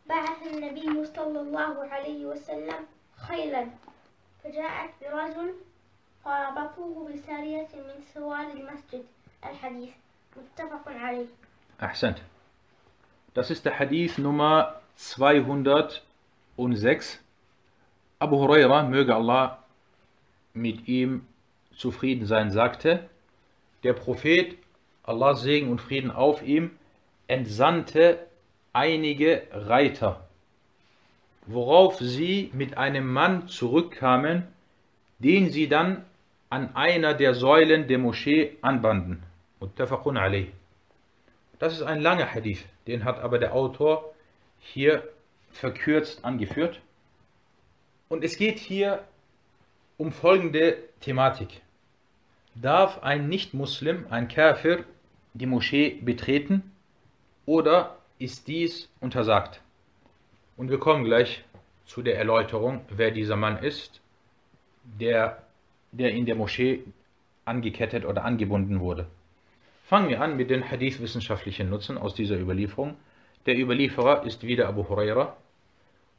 بعث 0.10 0.48
النبي 0.54 1.06
صلى 1.06 1.42
الله 1.42 1.88
عليه 1.92 2.26
وسلم 2.26 2.86
خيلا 3.16 3.68
فجاءت 4.44 4.90
برجل 5.02 5.54
فربطوه 6.26 7.14
بسارية 7.14 7.68
من 7.76 8.02
سوار 8.14 8.52
المسجد 8.52 9.06
الحديث 9.46 9.90
متفق 10.38 10.88
عليه 10.88 11.28
Ahsant. 11.80 12.22
Das 13.34 13.52
ist 13.52 13.66
der 13.66 13.78
Hadith 13.80 14.18
Nummer 14.18 14.80
206. 14.96 17.20
Abu 18.20 18.38
Huraira, 18.38 18.84
möge 18.84 19.14
Allah 19.14 19.60
mit 20.54 20.88
ihm 20.88 21.28
zufrieden 21.76 22.26
sein, 22.26 22.52
sagte, 22.52 23.10
der 23.84 23.94
Prophet, 23.94 24.58
Allahs 25.04 25.42
Segen 25.42 25.70
und 25.70 25.82
Frieden 25.82 26.12
auf 26.12 26.42
ihm, 26.42 26.72
entsandte 27.28 28.20
einige 28.74 29.44
Reiter, 29.52 30.28
worauf 31.46 32.00
sie 32.00 32.50
mit 32.54 32.78
einem 32.78 33.12
Mann 33.12 33.48
zurückkamen, 33.48 34.44
den 35.20 35.50
sie 35.52 35.68
dann 35.68 36.04
an 36.50 36.76
einer 36.76 37.14
der 37.14 37.34
Säulen 37.34 37.88
der 37.88 37.98
Moschee 37.98 38.58
anbanden. 38.62 39.24
Das 41.60 41.74
ist 41.74 41.82
ein 41.84 42.02
langer 42.02 42.34
Hadith, 42.34 42.66
den 42.88 43.06
hat 43.06 43.20
aber 43.20 43.40
der 43.40 43.54
Autor 43.54 44.14
hier 44.60 45.08
verkürzt 45.52 46.26
angeführt. 46.26 46.82
Und 48.10 48.24
es 48.24 48.38
geht 48.38 48.60
hier 48.60 49.04
um 49.98 50.12
folgende 50.12 50.78
Thematik. 51.00 51.62
Darf 52.56 53.04
ein 53.04 53.28
Nicht-Muslim, 53.28 54.06
ein 54.10 54.30
Kafir, 54.30 54.86
die 55.34 55.46
Moschee 55.46 56.00
betreten 56.02 56.72
oder 57.46 57.98
ist 58.18 58.48
dies 58.48 58.90
untersagt? 59.02 59.60
Und 60.56 60.70
wir 60.70 60.80
kommen 60.80 61.04
gleich 61.04 61.44
zu 61.86 62.02
der 62.02 62.18
Erläuterung, 62.18 62.80
wer 62.88 63.12
dieser 63.12 63.36
Mann 63.36 63.62
ist, 63.62 64.00
der, 64.86 65.44
der 65.92 66.12
in 66.12 66.26
der 66.26 66.36
Moschee 66.36 66.86
angekettet 67.44 68.06
oder 68.06 68.24
angebunden 68.24 68.80
wurde. 68.80 69.08
Fangen 69.84 70.08
wir 70.08 70.22
an 70.22 70.38
mit 70.38 70.50
den 70.50 70.72
hadith-wissenschaftlichen 70.72 71.70
Nutzen 71.70 71.98
aus 71.98 72.16
dieser 72.16 72.40
Überlieferung. 72.40 72.96
Der 73.48 73.60
Überlieferer 73.60 74.24
ist 74.24 74.44
wieder 74.44 74.70
Abu 74.70 74.88
Huraira 74.88 75.36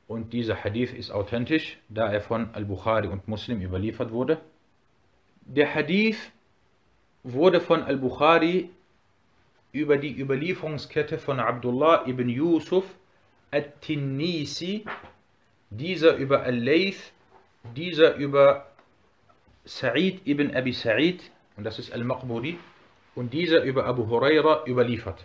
und 0.07 0.35
dieser 0.35 0.63
Hadith 0.63 0.93
ist 0.93 1.11
authentisch, 1.11 1.79
da 1.89 2.13
er 2.13 2.21
von 2.21 2.51
Al-Bukhari 2.53 3.09
und 3.09 3.27
Muslim 3.27 3.63
überliefert 3.63 4.13
wurde. 4.13 4.39
Der 5.49 5.73
Hadith 5.73 6.33
wurde 7.23 7.61
von 7.61 7.85
Al-Bukhari 7.85 8.69
über 9.71 9.97
die 9.97 10.19
Überlieferungskette 10.19 11.19
von 11.19 11.39
Abdullah 11.39 12.05
ibn 12.07 12.29
Yusuf 12.29 12.85
at-Tinnisi, 13.53 14.85
dieser 15.71 16.17
über 16.17 16.43
Al-Layth, 16.43 17.13
dieser 17.77 18.17
über 18.17 18.67
Sa'id 19.65 20.27
ibn 20.27 20.55
Abi 20.55 20.73
Sa'id, 20.73 21.21
und 21.57 21.63
das 21.63 21.79
ist 21.79 21.93
Al-Maqburi, 21.93 22.59
und 23.15 23.33
dieser 23.33 23.63
über 23.63 23.87
Abu 23.87 24.09
Huraira 24.09 24.65
überliefert. 24.67 25.25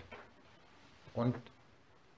Und 1.15 1.35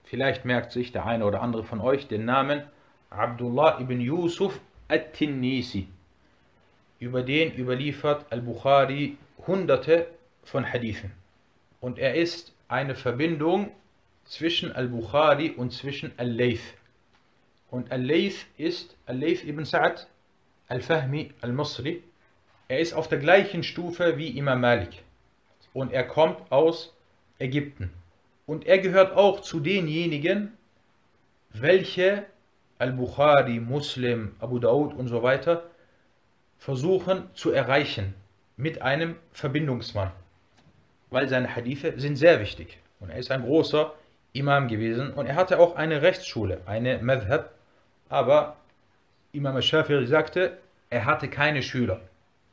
vielleicht 0.04 0.44
merkt 0.44 0.74
sich 0.74 0.92
der 0.92 1.06
eine 1.06 1.26
oder 1.26 1.42
andere 1.42 1.64
von 1.64 1.80
euch 1.80 2.10
den 2.10 2.26
Namen 2.26 2.64
Abdullah 3.10 3.80
ibn 3.80 4.02
Yusuf 4.02 4.60
at-Tinnisi. 4.90 5.88
Über 7.04 7.22
den 7.22 7.54
überliefert 7.58 8.28
Al-Bukhari 8.30 9.18
hunderte 9.46 10.08
von 10.42 10.64
Hadithen. 10.64 11.12
Und 11.82 12.00
er 12.00 12.16
ist 12.16 12.54
eine 12.70 12.96
Verbindung 12.96 13.72
zwischen 14.24 14.72
Al-Bukhari 14.72 15.50
und 15.50 15.74
zwischen 15.74 16.14
Al-Layth. 16.16 16.64
Und 17.70 17.92
Al-Layth 17.92 18.46
ist 18.56 18.96
Al-Layth 19.06 19.44
ibn 19.44 19.66
Sa'ad 19.66 20.08
Al-Fahmi 20.70 21.34
Al-Masri. 21.42 22.02
Er 22.70 22.80
ist 22.80 22.94
auf 22.94 23.10
der 23.10 23.20
gleichen 23.20 23.64
Stufe 23.64 24.18
wie 24.18 24.38
Imam 24.38 24.62
Malik 24.62 25.04
und 25.74 25.92
er 25.92 26.06
kommt 26.06 26.54
aus 26.54 26.96
Ägypten. 27.38 27.92
Und 28.46 28.66
er 28.66 28.80
gehört 28.80 29.12
auch 29.18 29.42
zu 29.42 29.60
denjenigen, 29.60 30.54
welche 31.52 32.26
Al-Bukhari, 32.78 33.60
Muslim, 33.60 34.38
Abu 34.40 34.60
Daud 34.60 34.94
und 34.94 35.10
so 35.10 35.22
weiter 35.22 35.70
versuchen 36.64 37.30
zu 37.34 37.52
erreichen 37.52 38.14
mit 38.56 38.82
einem 38.82 39.18
Verbindungsmann. 39.34 40.12
Weil 41.10 41.28
seine 41.28 41.54
Hadithe 41.54 42.00
sind 42.00 42.16
sehr 42.16 42.40
wichtig. 42.40 42.80
Und 43.02 43.10
er 43.10 43.18
ist 43.18 43.32
ein 43.32 43.44
großer 43.44 43.94
Imam 44.32 44.70
gewesen 44.70 45.12
und 45.12 45.26
er 45.26 45.36
hatte 45.36 45.60
auch 45.60 45.76
eine 45.76 46.02
Rechtsschule, 46.02 46.62
eine 46.66 47.00
Madhab. 47.00 47.52
Aber 48.08 48.56
Imam 49.34 49.58
al-Shafi'i 49.58 50.08
sagte, 50.08 50.58
er 50.90 51.04
hatte 51.04 51.28
keine 51.28 51.62
Schüler. 51.62 52.00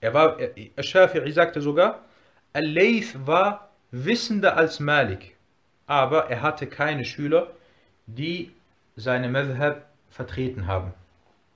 Er 0.01 0.13
war, 0.13 0.39
al-Shafi'i 0.39 1.31
sagte 1.33 1.61
sogar, 1.61 2.01
Al-Layth 2.53 3.15
war 3.29 3.71
wissender 3.93 4.57
als 4.57 4.81
Malik, 4.81 5.37
aber 5.87 6.29
er 6.29 6.43
hatte 6.43 6.67
keine 6.67 7.05
Schüler, 7.05 7.53
die 8.07 8.51
seine 8.97 9.29
Madhab 9.29 9.87
vertreten 10.11 10.67
haben. 10.67 10.93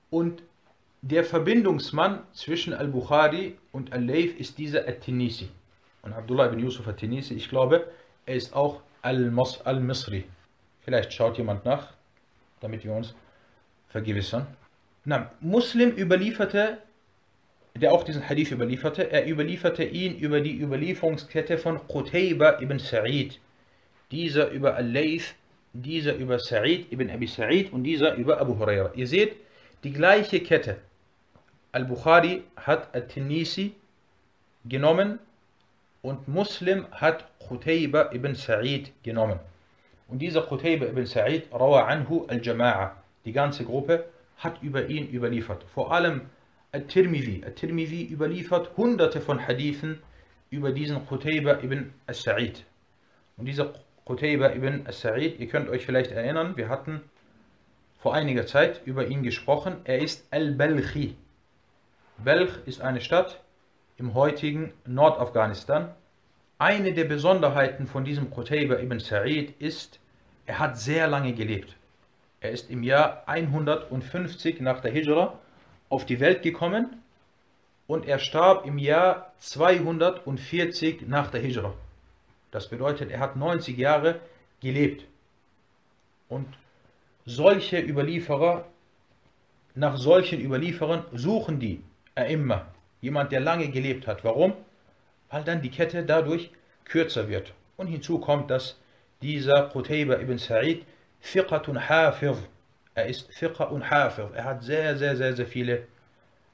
Und 0.09 0.41
der 1.07 1.23
Verbindungsmann 1.23 2.23
zwischen 2.33 2.73
Al-Bukhari 2.73 3.55
und 3.71 3.93
Al-Layth 3.93 4.39
ist 4.39 4.57
dieser 4.57 4.87
At-Tinisi. 4.87 5.49
Und 6.01 6.13
Abdullah 6.13 6.47
ibn 6.47 6.57
Yusuf 6.57 6.87
At-Tinisi, 6.87 7.35
ich 7.35 7.47
glaube, 7.47 7.87
er 8.25 8.33
ist 8.35 8.55
auch 8.55 8.81
Al-Misri. 9.03 10.23
Vielleicht 10.81 11.13
schaut 11.13 11.37
jemand 11.37 11.63
nach, 11.63 11.93
damit 12.59 12.83
wir 12.83 12.91
uns 12.91 13.13
vergewissern. 13.89 14.47
Na, 15.03 15.31
Muslim 15.41 15.91
überlieferte, 15.91 16.79
der 17.75 17.93
auch 17.93 18.03
diesen 18.03 18.27
Hadith 18.27 18.49
überlieferte, 18.51 19.11
er 19.11 19.29
überlieferte 19.29 19.83
ihn 19.83 20.17
über 20.17 20.41
die 20.41 20.59
Überlieferungskette 20.59 21.59
von 21.59 21.87
Qutayba 21.87 22.59
ibn 22.61 22.79
Sa'id, 22.79 23.37
dieser 24.09 24.49
über 24.49 24.73
Al-Layth, 24.73 25.35
dieser 25.73 26.15
über 26.15 26.39
Sa'id 26.39 26.91
ibn 26.91 27.11
Abi 27.11 27.27
Sa'id 27.27 27.71
und 27.71 27.83
dieser 27.83 28.15
über 28.15 28.41
Abu 28.41 28.57
Huraira. 28.57 28.91
Ihr 28.95 29.05
seht, 29.05 29.35
die 29.83 29.93
gleiche 29.93 30.39
Kette. 30.39 30.77
Al-Bukhari 31.75 32.43
hat 32.55 32.95
Al-Tinisi 32.95 33.75
genommen 34.63 35.19
und 36.01 36.25
Muslim 36.29 36.85
hat 36.91 37.25
Qutayba 37.39 38.13
ibn 38.13 38.33
Sa'id 38.33 38.93
genommen. 39.03 39.41
Und 40.07 40.19
dieser 40.19 40.43
Qutayba 40.43 40.85
ibn 40.85 41.05
Sa'id, 41.05 41.51
Rawa 41.51 41.87
anhu 41.87 42.27
al-Jama'a, 42.29 42.91
die 43.25 43.33
ganze 43.33 43.65
Gruppe, 43.65 44.05
hat 44.37 44.63
über 44.63 44.87
ihn 44.87 45.09
überliefert. 45.09 45.65
Vor 45.73 45.91
allem 45.91 46.21
Al-Tirmidhi. 46.71 47.43
Al-Tirmidhi 47.43 48.05
überliefert 48.05 48.77
hunderte 48.77 49.19
von 49.19 49.45
Hadithen 49.45 49.99
über 50.51 50.71
diesen 50.71 51.05
Qutayba 51.05 51.61
ibn 51.61 51.93
Sa'id. 52.09 52.63
Und 53.35 53.47
dieser 53.47 53.73
Qutayba 54.05 54.53
ibn 54.53 54.85
Sa'id, 54.89 55.41
ihr 55.41 55.47
könnt 55.49 55.67
euch 55.67 55.85
vielleicht 55.85 56.11
erinnern, 56.11 56.55
wir 56.55 56.69
hatten 56.69 57.01
vor 57.97 58.13
einiger 58.13 58.45
Zeit 58.45 58.81
über 58.85 59.07
ihn 59.07 59.23
gesprochen. 59.23 59.81
Er 59.83 59.99
ist 59.99 60.25
Al-Balchi. 60.31 61.17
Balch 62.17 62.59
ist 62.65 62.81
eine 62.81 63.01
Stadt 63.01 63.41
im 63.97 64.13
heutigen 64.13 64.73
Nordafghanistan. 64.85 65.93
Eine 66.57 66.93
der 66.93 67.05
Besonderheiten 67.05 67.87
von 67.87 68.05
diesem 68.05 68.31
Qutayba 68.31 68.79
ibn 68.79 68.99
Sa'id 68.99 69.53
ist, 69.59 69.99
er 70.45 70.59
hat 70.59 70.77
sehr 70.77 71.07
lange 71.07 71.33
gelebt. 71.33 71.75
Er 72.39 72.51
ist 72.51 72.69
im 72.69 72.83
Jahr 72.83 73.23
150 73.27 74.61
nach 74.61 74.79
der 74.79 74.91
Hijra 74.91 75.39
auf 75.89 76.05
die 76.05 76.19
Welt 76.19 76.41
gekommen 76.41 77.01
und 77.87 78.05
er 78.05 78.19
starb 78.19 78.65
im 78.65 78.77
Jahr 78.77 79.33
240 79.39 81.07
nach 81.07 81.29
der 81.31 81.41
Hijra. 81.41 81.73
Das 82.51 82.69
bedeutet, 82.69 83.11
er 83.11 83.19
hat 83.19 83.35
90 83.35 83.77
Jahre 83.77 84.21
gelebt. 84.61 85.05
Und 86.29 86.47
solche 87.25 87.79
Überlieferer, 87.79 88.65
nach 89.73 89.97
solchen 89.97 90.39
Überlieferern 90.39 91.03
suchen 91.11 91.59
die 91.59 91.83
immer 92.23 92.67
jemand, 93.01 93.31
der 93.31 93.41
lange 93.41 93.69
gelebt 93.69 94.07
hat. 94.07 94.23
Warum? 94.23 94.53
Weil 95.29 95.43
dann 95.43 95.61
die 95.61 95.69
Kette 95.69 96.03
dadurch 96.03 96.51
kürzer 96.85 97.27
wird. 97.27 97.53
Und 97.77 97.87
hinzu 97.87 98.19
kommt, 98.19 98.49
dass 98.49 98.79
dieser 99.21 99.69
Qutayba 99.69 100.15
ibn 100.15 100.37
Sa'id 100.37 100.85
Fiqatun 101.19 101.89
Hafiz, 101.89 102.37
er 102.93 103.07
ist 103.07 103.33
Fiqa 103.33 103.65
und 103.65 103.89
Hafiz, 103.89 104.25
er 104.33 104.43
hat 104.43 104.63
sehr, 104.63 104.95
sehr, 104.97 105.15
sehr, 105.17 105.35
sehr 105.35 105.47
viele 105.47 105.87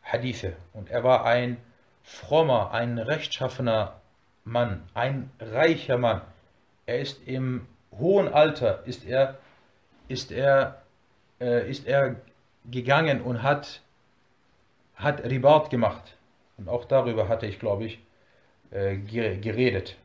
Hadithe 0.01 0.53
und 0.73 0.89
er 0.89 1.03
war 1.03 1.25
ein 1.25 1.57
frommer, 2.03 2.71
ein 2.71 2.97
rechtschaffener 2.97 3.99
Mann, 4.43 4.81
ein 4.93 5.29
reicher 5.39 5.97
Mann. 5.97 6.21
Er 6.85 6.99
ist 6.99 7.27
im 7.27 7.67
hohen 7.91 8.27
Alter, 8.33 8.83
ist 8.85 9.05
er, 9.05 9.37
ist 10.07 10.31
er, 10.31 10.81
äh, 11.39 11.69
ist 11.69 11.85
er 11.85 12.15
gegangen 12.65 13.21
und 13.21 13.43
hat, 13.43 13.81
hat 14.95 15.23
Ribat 15.23 15.69
gemacht. 15.69 16.17
Und 16.57 16.69
auch 16.69 16.85
darüber 16.85 17.27
hatte 17.27 17.45
ich, 17.47 17.59
glaube 17.59 17.85
ich, 17.85 17.99
äh, 18.71 18.97
geredet. 18.97 19.97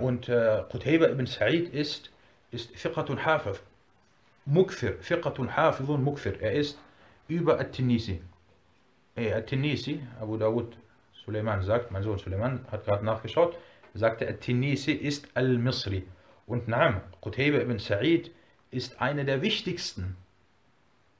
und 0.00 0.28
äh, 0.28 0.64
Qutayba 0.70 1.06
ibn 1.06 1.26
Sa'id 1.26 1.68
ist, 1.72 2.10
ist 2.50 2.76
Fiqatun 2.76 3.24
Hafiz. 3.24 3.60
Mukfir, 4.46 4.94
Fiqatun 5.00 5.56
Hafizun 5.56 6.04
Mukfir. 6.04 6.40
Er 6.40 6.52
ist 6.52 6.78
über 7.28 7.58
At-Tinisi. 7.58 8.22
Äh, 9.16 9.32
At-Tinisi, 9.32 10.00
Abu 10.20 10.36
Dawud 10.36 10.76
Suleiman 11.24 11.62
sagt, 11.62 11.90
mein 11.90 12.04
Sohn 12.04 12.18
Suleiman 12.18 12.64
hat 12.70 12.84
gerade 12.84 13.04
nachgeschaut, 13.04 13.58
sagte, 13.94 14.28
At-Tinisi 14.28 14.92
ist 14.92 15.28
Al-Misri. 15.34 16.06
Und 16.46 16.68
Naam, 16.68 17.00
Qutayba 17.20 17.58
ibn 17.58 17.78
Sa'id 17.78 18.30
ist 18.70 19.00
einer 19.00 19.24
der 19.24 19.42
wichtigsten 19.42 20.16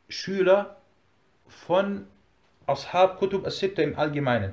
Schüler 0.08 0.76
von 1.48 2.06
Ashab 2.66 3.18
Kutub 3.18 3.46
as-Sitta 3.46 3.82
im 3.82 3.98
Allgemeinen 3.98 4.52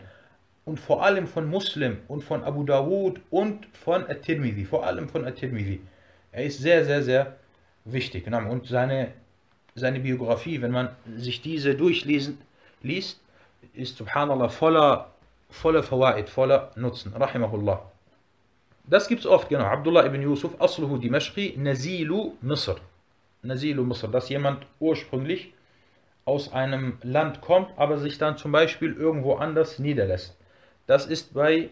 und 0.66 0.80
vor 0.80 1.04
allem 1.04 1.28
von 1.28 1.50
Muslim 1.50 1.98
und 2.08 2.22
von 2.24 2.44
Abu 2.44 2.64
Dawud 2.64 3.20
und 3.30 3.66
von 3.74 4.08
At-Tirmidhi, 4.08 4.66
vor 4.66 4.86
allem 4.86 5.10
von 5.10 5.26
At-Tirmidhi. 5.26 5.82
Er 6.32 6.46
ist 6.46 6.60
sehr, 6.60 6.86
sehr, 6.86 7.04
sehr 7.04 7.36
wichtig. 7.86 8.28
Und 8.28 8.68
seine, 8.68 9.14
seine 9.76 10.00
Biografie, 10.00 10.62
wenn 10.62 10.72
man 10.72 10.90
sich 11.18 11.42
diese 11.42 11.76
durchlesen 11.76 12.40
liest, 12.82 13.20
ist 13.74 13.98
subhanallah 13.98 14.50
voller, 14.50 15.12
voller 15.50 15.84
Fawaid, 15.84 16.30
voller 16.30 16.72
Nutzen. 16.76 17.14
Rahimahullah. 17.14 17.82
Das 18.86 19.08
gibt 19.08 19.22
es 19.22 19.28
oft, 19.28 19.50
genau. 19.50 19.66
Abdullah 19.66 20.06
ibn 20.06 20.22
Yusuf, 20.22 20.60
Asluhu 20.60 20.98
Dimashqi, 20.98 21.56
Nazilu 21.58 22.34
Misr. 22.42 22.76
Nazilu 23.42 23.84
Misr, 23.84 24.08
dass 24.08 24.30
jemand 24.30 24.66
ursprünglich 24.80 25.54
aus 26.26 26.54
einem 26.54 26.98
Land 27.04 27.42
kommt, 27.42 27.70
aber 27.78 27.98
sich 27.98 28.18
dann 28.18 28.38
zum 28.38 28.52
Beispiel 28.52 28.94
irgendwo 28.94 29.36
anders 29.36 29.80
niederlässt. 29.80 30.38
Das 30.88 31.06
ist 31.06 31.34
bei, 31.34 31.70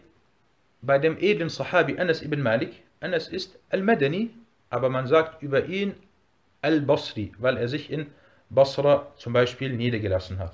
bei 0.82 1.00
dem 1.00 1.18
edlen 1.18 1.50
Sahabi 1.50 2.00
Anas 2.00 2.22
ibn 2.22 2.42
Malik. 2.42 2.84
Anas 3.00 3.28
ist 3.28 3.60
Al-Madani, 3.70 4.32
aber 4.70 4.90
man 4.90 5.08
sagt 5.08 5.42
über 5.42 5.66
ihn 5.66 5.94
Al-Basri, 6.62 7.32
weil 7.40 7.58
er 7.58 7.68
sich 7.68 7.92
in 7.92 8.08
Basra 8.50 9.08
zum 9.16 9.34
Beispiel 9.34 9.74
niedergelassen 9.74 10.40
hat. 10.40 10.54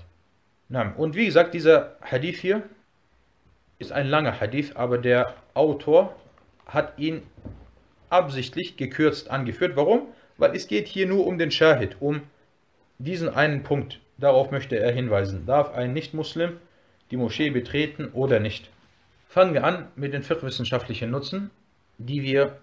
Und 0.97 1.15
wie 1.15 1.25
gesagt, 1.25 1.53
dieser 1.53 1.97
Hadith 2.01 2.39
hier 2.39 2.63
ist 3.79 3.91
ein 3.91 4.07
langer 4.07 4.39
Hadith, 4.39 4.75
aber 4.75 4.97
der 4.97 5.33
Autor 5.53 6.15
hat 6.65 6.97
ihn 6.97 7.23
absichtlich 8.09 8.77
gekürzt 8.77 9.29
angeführt. 9.29 9.75
Warum? 9.75 10.07
Weil 10.37 10.55
es 10.55 10.67
geht 10.67 10.87
hier 10.87 11.07
nur 11.07 11.25
um 11.25 11.37
den 11.37 11.51
Shahid, 11.51 11.97
um 11.99 12.21
diesen 12.99 13.29
einen 13.29 13.63
Punkt, 13.63 13.99
darauf 14.17 14.51
möchte 14.51 14.77
er 14.77 14.91
hinweisen. 14.91 15.45
Darf 15.45 15.73
ein 15.73 15.93
Nicht-Muslim 15.93 16.57
die 17.11 17.17
Moschee 17.17 17.49
betreten 17.49 18.09
oder 18.13 18.39
nicht? 18.39 18.69
Fangen 19.27 19.53
wir 19.53 19.63
an 19.63 19.87
mit 19.95 20.13
den 20.13 20.23
fiqh-wissenschaftlichen 20.23 21.11
Nutzen, 21.11 21.51
die 21.97 22.23
wir 22.23 22.57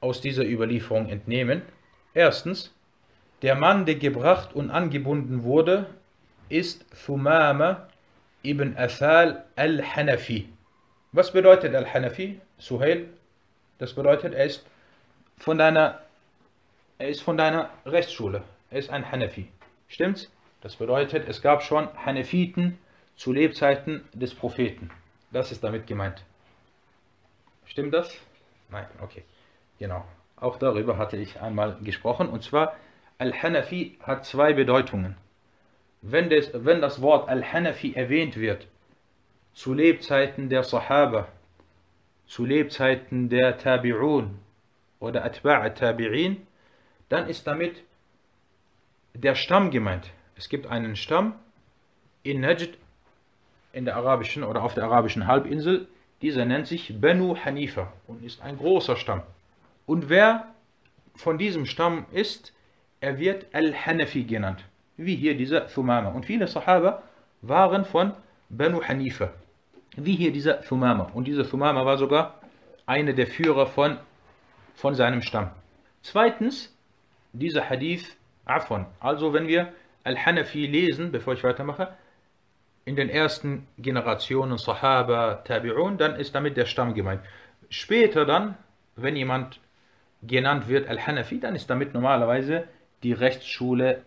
aus 0.00 0.20
dieser 0.20 0.44
Überlieferung 0.44 1.08
entnehmen. 1.08 1.62
Erstens, 2.14 2.74
der 3.42 3.54
Mann, 3.54 3.86
der 3.86 3.96
gebracht 3.96 4.54
und 4.54 4.70
angebunden 4.70 5.44
wurde, 5.44 5.86
ist 6.48 6.84
Thumama 7.04 7.88
ibn 8.42 8.76
Athal 8.76 9.44
al-Hanafi. 9.56 10.48
Was 11.12 11.32
bedeutet 11.32 11.74
al-Hanafi? 11.74 12.40
Suhail, 12.58 13.08
das 13.78 13.94
bedeutet, 13.94 14.34
er 14.34 14.44
ist 14.44 14.64
von 15.38 15.58
deiner, 15.58 16.00
er 16.98 17.08
ist 17.08 17.22
von 17.22 17.36
deiner 17.36 17.70
Rechtsschule. 17.86 18.42
Er 18.70 18.78
ist 18.78 18.90
ein 18.90 19.10
Hanafi. 19.10 19.48
Stimmt's? 19.90 20.30
Das 20.62 20.76
bedeutet, 20.76 21.28
es 21.28 21.42
gab 21.42 21.62
schon 21.62 21.88
Hanefiten 22.06 22.78
zu 23.16 23.32
Lebzeiten 23.32 24.02
des 24.12 24.34
Propheten. 24.34 24.90
Das 25.32 25.52
ist 25.52 25.64
damit 25.64 25.86
gemeint. 25.86 26.24
Stimmt 27.66 27.92
das? 27.92 28.14
Nein, 28.70 28.86
okay. 29.02 29.24
Genau. 29.78 30.04
Auch 30.36 30.58
darüber 30.58 30.96
hatte 30.96 31.16
ich 31.16 31.40
einmal 31.40 31.76
gesprochen. 31.82 32.28
Und 32.28 32.42
zwar, 32.44 32.76
Al-Hanafi 33.18 33.98
hat 34.02 34.24
zwei 34.24 34.52
Bedeutungen. 34.52 35.16
Wenn 36.02 36.30
das, 36.30 36.50
wenn 36.54 36.80
das 36.80 37.02
Wort 37.02 37.28
Al-Hanafi 37.28 37.94
erwähnt 37.94 38.36
wird, 38.36 38.68
zu 39.54 39.74
Lebzeiten 39.74 40.48
der 40.48 40.62
Sahaba, 40.62 41.28
zu 42.26 42.44
Lebzeiten 42.44 43.28
der 43.28 43.58
Tabi'un 43.58 44.30
oder 45.00 45.26
Atba'a 45.26 45.76
Tabi'in, 45.76 46.36
dann 47.08 47.28
ist 47.28 47.46
damit 47.46 47.82
der 49.14 49.34
Stamm 49.34 49.70
gemeint. 49.70 50.10
Es 50.36 50.48
gibt 50.48 50.66
einen 50.66 50.96
Stamm 50.96 51.34
in 52.22 52.40
Najd, 52.40 52.78
in 53.72 53.84
der 53.84 53.96
arabischen 53.96 54.42
oder 54.42 54.62
auf 54.62 54.74
der 54.74 54.84
arabischen 54.84 55.26
Halbinsel. 55.26 55.88
Dieser 56.22 56.44
nennt 56.44 56.66
sich 56.66 57.00
Banu 57.00 57.36
Hanifa 57.36 57.92
und 58.06 58.24
ist 58.24 58.42
ein 58.42 58.58
großer 58.58 58.96
Stamm. 58.96 59.22
Und 59.86 60.08
wer 60.08 60.46
von 61.14 61.38
diesem 61.38 61.66
Stamm 61.66 62.06
ist, 62.12 62.52
er 63.00 63.18
wird 63.18 63.46
Al-Hanafi 63.54 64.24
genannt, 64.24 64.64
wie 64.96 65.16
hier 65.16 65.36
dieser 65.36 65.66
Thumama. 65.68 66.10
Und 66.10 66.26
viele 66.26 66.46
Sahaba 66.46 67.02
waren 67.42 67.84
von 67.84 68.12
Banu 68.50 68.82
Hanifa, 68.82 69.32
wie 69.96 70.16
hier 70.16 70.32
dieser 70.32 70.60
Thumama. 70.62 71.10
Und 71.14 71.26
dieser 71.26 71.48
Thumama 71.48 71.84
war 71.86 71.96
sogar 71.96 72.40
einer 72.86 73.12
der 73.12 73.26
Führer 73.26 73.66
von, 73.66 73.98
von 74.74 74.94
seinem 74.94 75.22
Stamm. 75.22 75.50
Zweitens, 76.02 76.74
dieser 77.32 77.68
Hadith 77.68 78.16
Afon. 78.44 78.86
Also 79.00 79.32
wenn 79.32 79.46
wir 79.46 79.72
Al-Hanafi 80.04 80.66
lesen, 80.66 81.12
bevor 81.12 81.34
ich 81.34 81.44
weitermache, 81.44 81.94
in 82.84 82.96
den 82.96 83.10
ersten 83.10 83.66
Generationen 83.78 84.58
Sahaba, 84.58 85.42
Tabi'un, 85.46 85.96
dann 85.96 86.16
ist 86.16 86.34
damit 86.34 86.56
der 86.56 86.66
Stamm 86.66 86.94
gemeint. 86.94 87.20
Später 87.68 88.24
dann, 88.24 88.56
wenn 88.96 89.16
jemand 89.16 89.60
genannt 90.22 90.68
wird 90.68 90.88
Al-Hanafi, 90.88 91.40
dann 91.40 91.54
ist 91.54 91.68
damit 91.70 91.94
normalerweise 91.94 92.64
die 93.02 93.12
Rechtsschule 93.12 94.02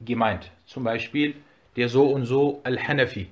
gemeint. 0.00 0.50
Zum 0.66 0.84
Beispiel 0.84 1.34
der 1.76 1.88
so 1.88 2.06
und 2.06 2.24
so 2.24 2.60
Al-Hanafi, 2.64 3.28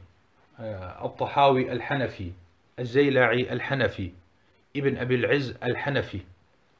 äh, 0.59 0.63
Al-Tahawi 0.63 1.69
Al-Hanafi, 1.69 2.35
Al-Zayla'i 2.77 3.49
Al-Hanafi, 3.49 4.15
Ibn 4.73 4.99
Abil 4.99 5.25
Iz 5.25 5.55
Al-Hanafi. 5.61 6.23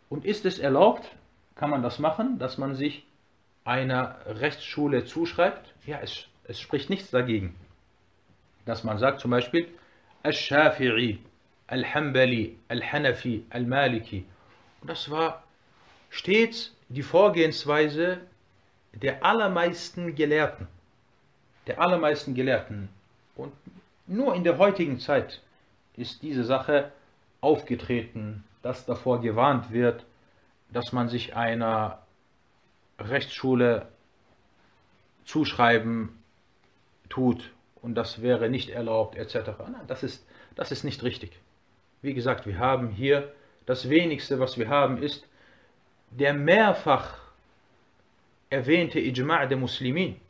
Und 0.09 0.25
ist 0.25 0.45
es 0.47 0.59
erlaubt, 0.59 1.11
kann 1.57 1.71
man 1.71 1.83
das 1.83 1.99
machen, 1.99 2.39
dass 2.39 2.59
man 2.59 2.75
sich 2.75 3.05
einer 3.65 4.17
Rechtsschule 4.27 5.05
zuschreibt? 5.05 5.75
Ja, 5.87 5.99
es, 6.03 6.27
es 6.45 6.61
spricht 6.61 6.91
nichts 6.91 7.11
dagegen. 7.11 7.55
Dass 8.67 8.85
man 8.85 8.99
sagt 8.99 9.21
zum 9.21 9.31
Beispiel 9.31 9.69
Al-Shafi'i, 10.23 11.19
Al-Hanbali, 11.67 12.59
Al-Hanafi, 12.69 13.45
Al-Maliki. 13.51 14.25
Und 14.81 14.91
das 14.91 15.11
war 15.11 15.43
stets 16.11 16.75
die 16.89 17.03
Vorgehensweise 17.03 18.21
der 18.93 19.25
allermeisten 19.25 20.15
Gelehrten. 20.15 20.69
Der 21.67 21.81
allermeisten 21.81 22.35
Gelehrten. 22.35 22.89
Und 23.37 23.53
nur 24.07 24.35
in 24.35 24.45
der 24.45 24.59
heutigen 24.59 25.01
Zeit 25.01 25.41
ist 25.97 26.23
diese 26.23 26.45
Sache 26.45 26.93
aufgetreten, 27.41 28.45
dass 28.63 28.87
davor 28.87 29.21
gewarnt 29.21 29.71
wird, 29.71 30.05
dass 30.71 30.93
man 30.93 31.09
sich 31.09 31.35
einer 31.35 32.04
Rechtsschule 32.99 33.89
zuschreiben 35.25 36.11
tut 37.09 37.53
und 37.83 37.95
das 37.95 38.23
wäre 38.23 38.49
nicht 38.49 38.71
erlaubt 38.71 39.17
etc. 39.17 39.51
Nein, 39.59 39.87
das 39.87 40.03
ist, 40.03 40.27
das 40.55 40.71
ist 40.73 40.85
nicht 40.85 41.03
richtig. 41.03 41.39
Wie 42.03 42.15
gesagt, 42.15 42.47
wir 42.47 42.59
haben 42.59 42.89
hier 42.89 43.33
das 43.67 43.89
wenigste, 43.89 44.39
was 44.41 44.59
wir 44.59 44.69
haben, 44.69 45.03
ist 45.03 45.27
der 46.11 46.35
mehrfach 46.35 47.19
erwähnte 48.51 49.01
Ijma' 49.01 49.47
der 49.47 49.57
Muslimin. 49.57 50.21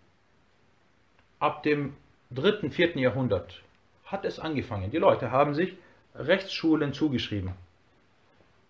Ab 1.41 1.63
dem 1.63 1.95
3., 2.31 2.71
4. 2.71 2.99
Jahrhundert 2.99 3.61
hat 4.07 4.25
es 4.25 4.39
angefangen. 4.39 4.91
Die 4.91 4.99
Leute 4.99 5.31
haben 5.31 5.55
sich 5.55 5.77
Rechtsschulen 6.15 6.93
zugeschrieben. 6.93 7.53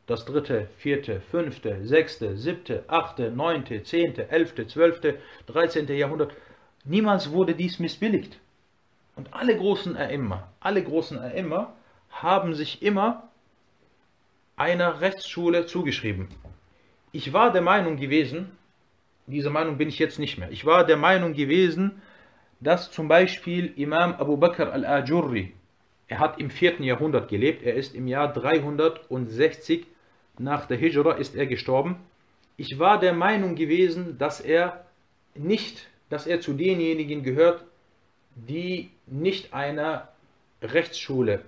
Das 0.07 0.27
dritte, 0.27 0.69
vierte, 0.77 1.21
fünfte, 1.31 1.79
sechste, 1.83 2.37
siebte, 2.37 2.85
achte, 2.89 3.31
neunte, 3.31 3.83
zehnte, 3.85 4.31
elfte, 4.31 4.67
zwölfte, 4.67 5.19
dreizehnte 5.47 5.95
Jahrhundert. 5.95 6.35
Niemals 6.85 7.31
wurde 7.31 7.55
dies 7.55 7.79
missbilligt. 7.79 8.39
Und 9.17 9.33
alle 9.33 9.57
großen 9.57 9.97
Erimmer, 9.97 10.53
alle 10.61 10.83
großen 10.83 11.17
Erimmer 11.19 11.73
haben 12.11 12.55
sich 12.55 12.83
immer 12.83 13.29
einer 14.57 15.01
Rechtsschule 15.01 15.65
zugeschrieben. 15.65 16.29
Ich 17.13 17.33
war 17.33 17.53
der 17.53 17.63
Meinung 17.63 17.97
gewesen, 17.97 18.51
diese 19.27 19.49
Meinung 19.49 19.79
bin 19.79 19.89
ich 19.89 19.99
jetzt 19.99 20.19
nicht 20.19 20.37
mehr, 20.37 20.51
ich 20.51 20.67
war 20.67 20.85
der 20.85 20.99
Meinung 20.99 21.33
gewesen, 21.33 22.03
dass 22.61 22.91
zum 22.91 23.09
Beispiel 23.09 23.73
Imam 23.77 24.15
Abu 24.15 24.37
Bakr 24.37 24.73
al-Ajurri, 24.73 25.55
er 26.09 26.19
hat 26.19 26.39
im 26.39 26.51
4. 26.51 26.83
Jahrhundert 26.83 27.29
gelebt, 27.29 27.63
er 27.63 27.75
ist 27.75 27.95
im 27.95 28.07
Jahr 28.07 28.33
360 28.33 29.87
nach 30.39 30.67
der 30.67 30.77
Hijra 30.77 31.13
ist 31.13 31.35
er 31.35 31.47
gestorben. 31.47 31.97
Ich 32.57 32.79
war 32.79 33.01
der 33.01 33.13
Meinung 33.13 33.55
gewesen, 33.55 34.19
dass 34.19 34.41
er 34.41 34.87
nicht, 35.35 35.89
dass 36.09 36.27
er 36.27 36.41
zu 36.41 36.53
denjenigen 36.53 37.23
gehört, 37.23 37.65
die 38.35 38.91
nicht 39.07 39.53
einer 39.55 40.09
Rechtsschule 40.63 41.43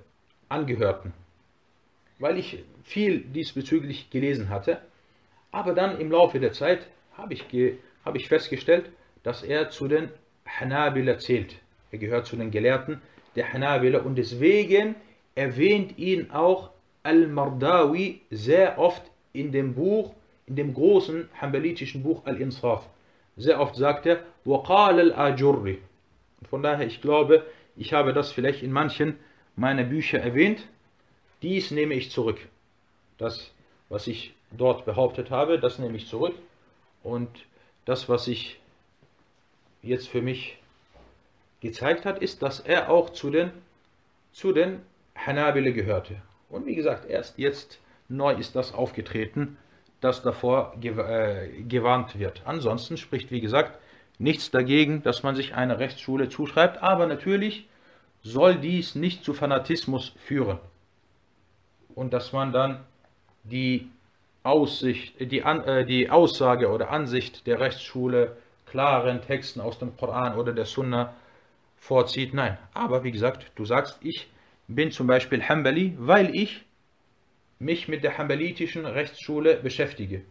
angehörten, 0.48 1.12
weil 2.18 2.38
ich 2.38 2.62
viel 2.84 3.20
diesbezüglich 3.20 4.10
gelesen 4.10 4.48
hatte. 4.48 4.80
Aber 5.50 5.74
dann 5.74 6.00
im 6.00 6.10
Laufe 6.10 6.38
der 6.38 6.52
Zeit 6.52 6.86
habe 7.16 7.34
ich, 7.34 7.44
habe 8.04 8.18
ich 8.18 8.28
festgestellt, 8.28 8.90
dass 9.22 9.42
er 9.42 9.70
zu 9.70 9.88
den 9.88 10.10
Hanabila 10.46 11.18
zählt. 11.18 11.56
Er 11.90 11.98
gehört 11.98 12.26
zu 12.26 12.36
den 12.36 12.50
Gelehrten 12.50 13.00
der 13.34 13.52
Hanabila 13.52 14.00
und 14.00 14.16
deswegen 14.16 14.94
erwähnt 15.34 15.98
ihn 15.98 16.30
auch 16.30 16.70
Al-Mardawi 17.05 18.21
sehr 18.29 18.77
oft 18.77 19.03
in 19.33 19.51
dem 19.51 19.73
Buch, 19.73 20.13
in 20.45 20.55
dem 20.55 20.73
großen 20.73 21.29
hambalitischen 21.39 22.03
Buch 22.03 22.25
Al-Insaf. 22.25 22.87
Sehr 23.37 23.59
oft 23.59 23.75
sagt 23.75 24.05
er, 24.05 24.23
وَقَالَ 24.45 25.13
الْأَجُرِّ 25.13 25.77
Von 26.49 26.63
daher, 26.63 26.85
ich 26.85 27.01
glaube, 27.01 27.45
ich 27.75 27.93
habe 27.93 28.13
das 28.13 28.31
vielleicht 28.31 28.61
in 28.61 28.71
manchen 28.71 29.17
meiner 29.55 29.83
Bücher 29.83 30.19
erwähnt. 30.19 30.67
Dies 31.41 31.71
nehme 31.71 31.93
ich 31.93 32.11
zurück. 32.11 32.39
Das, 33.17 33.51
was 33.89 34.07
ich 34.07 34.33
dort 34.51 34.85
behauptet 34.85 35.31
habe, 35.31 35.59
das 35.59 35.79
nehme 35.79 35.97
ich 35.97 36.07
zurück. 36.07 36.35
Und 37.03 37.29
das, 37.85 38.09
was 38.09 38.25
sich 38.25 38.59
jetzt 39.81 40.07
für 40.07 40.21
mich 40.21 40.57
gezeigt 41.61 42.05
hat, 42.05 42.21
ist, 42.21 42.41
dass 42.41 42.59
er 42.59 42.89
auch 42.89 43.11
zu 43.11 43.29
den, 43.29 43.51
zu 44.33 44.51
den 44.51 44.81
Hanabile 45.15 45.73
gehörte. 45.73 46.21
Und 46.48 46.66
wie 46.66 46.74
gesagt, 46.74 47.08
erst 47.08 47.38
jetzt 47.38 47.80
neu 48.08 48.34
ist 48.34 48.54
das 48.54 48.72
aufgetreten, 48.72 49.56
dass 50.00 50.22
davor 50.22 50.76
äh, 50.82 51.62
gewarnt 51.62 52.18
wird. 52.18 52.42
Ansonsten 52.44 52.96
spricht, 52.96 53.30
wie 53.30 53.40
gesagt, 53.40 53.78
nichts 54.18 54.50
dagegen, 54.50 55.02
dass 55.02 55.22
man 55.22 55.34
sich 55.34 55.54
eine 55.54 55.78
Rechtsschule 55.78 56.28
zuschreibt, 56.28 56.82
aber 56.82 57.06
natürlich 57.06 57.68
soll 58.22 58.56
dies 58.56 58.94
nicht 58.94 59.24
zu 59.24 59.34
Fanatismus 59.34 60.14
führen. 60.18 60.58
Und 61.94 62.12
dass 62.12 62.32
man 62.32 62.52
dann 62.52 62.84
die 63.44 63.88
Aussicht, 64.42 65.14
die, 65.20 65.40
äh, 65.40 65.84
die 65.84 66.10
Aussage 66.10 66.70
oder 66.70 66.90
Ansicht 66.90 67.46
der 67.46 67.58
Rechtsschule 67.60 68.36
klaren 68.66 69.22
Texten 69.22 69.60
aus 69.60 69.78
dem 69.78 69.96
Koran 69.96 70.36
oder 70.36 70.52
der 70.52 70.66
Sunna 70.66 71.14
vorzieht. 71.76 72.34
Nein, 72.34 72.58
aber 72.74 73.04
wie 73.04 73.12
gesagt, 73.12 73.50
du 73.54 73.64
sagst, 73.64 73.98
ich 74.02 74.28
bin 74.68 74.90
zum 74.90 75.06
Beispiel 75.06 75.42
Hanbali, 75.42 75.94
weil 75.98 76.34
ich 76.34 76.64
mich 77.58 77.88
mit 77.88 78.04
der 78.04 78.18
Hanbalitischen 78.18 78.84
Rechtsschule 78.84 79.56
beschäftige. 79.56 80.22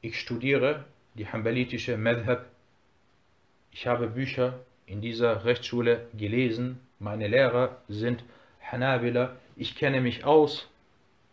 Ich 0.00 0.18
studiere 0.18 0.84
die 1.14 1.28
Hanbalitische 1.28 1.96
Madhab. 1.96 2.46
Ich 3.70 3.86
habe 3.86 4.08
Bücher 4.08 4.60
in 4.86 5.00
dieser 5.00 5.44
Rechtsschule 5.44 6.06
gelesen. 6.14 6.80
Meine 6.98 7.28
Lehrer 7.28 7.82
sind 7.88 8.24
Hanabila. 8.60 9.36
Ich 9.56 9.76
kenne 9.76 10.00
mich 10.00 10.24
aus 10.24 10.68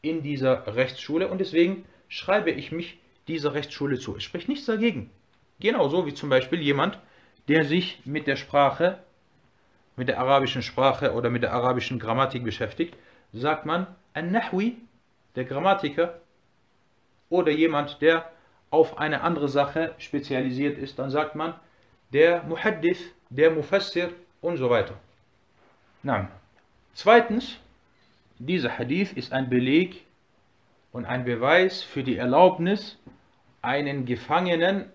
in 0.01 0.24
dieser 0.24 0.76
Rechtsschule 0.76 1.28
und 1.28 1.39
deswegen 1.39 1.86
schreibe 2.07 2.51
ich 2.51 2.72
mich 2.72 2.99
dieser 3.28 3.53
Rechtsschule 3.53 3.99
zu. 3.99 4.15
Es 4.15 4.24
spricht 4.24 4.49
nichts 4.49 4.65
dagegen. 4.65 5.09
Genauso 5.59 6.05
wie 6.05 6.13
zum 6.13 6.30
Beispiel 6.30 6.59
jemand, 6.59 6.99
der 7.47 7.65
sich 7.65 7.99
mit 8.05 8.28
der 8.28 8.36
Sprache 8.36 8.99
mit 9.95 10.07
der 10.07 10.19
arabischen 10.19 10.61
Sprache 10.61 11.13
oder 11.13 11.29
mit 11.29 11.43
der 11.43 11.53
arabischen 11.53 11.99
Grammatik 11.99 12.43
beschäftigt, 12.43 12.95
sagt 13.33 13.65
man 13.65 13.87
An-Nahwi, 14.13 14.77
der 15.35 15.45
Grammatiker, 15.45 16.19
oder 17.29 17.51
jemand, 17.51 18.01
der 18.01 18.29
auf 18.69 18.97
eine 18.97 19.21
andere 19.21 19.47
Sache 19.49 19.95
spezialisiert 19.97 20.77
ist, 20.77 20.99
dann 20.99 21.09
sagt 21.09 21.35
man 21.35 21.53
der 22.13 22.43
Muhaddith, 22.43 23.13
der 23.29 23.51
Mufassir 23.51 24.11
und 24.41 24.57
so 24.57 24.69
weiter. 24.69 24.95
Na, 26.03 26.29
zweitens, 26.93 27.57
dieser 28.37 28.77
Hadith 28.77 29.13
ist 29.13 29.31
ein 29.33 29.49
Beleg 29.49 30.05
und 30.91 31.05
ein 31.05 31.23
Beweis 31.23 31.83
für 31.83 32.03
die 32.03 32.17
Erlaubnis, 32.17 32.97
einen 33.61 34.05
Gefangenen 34.05 34.85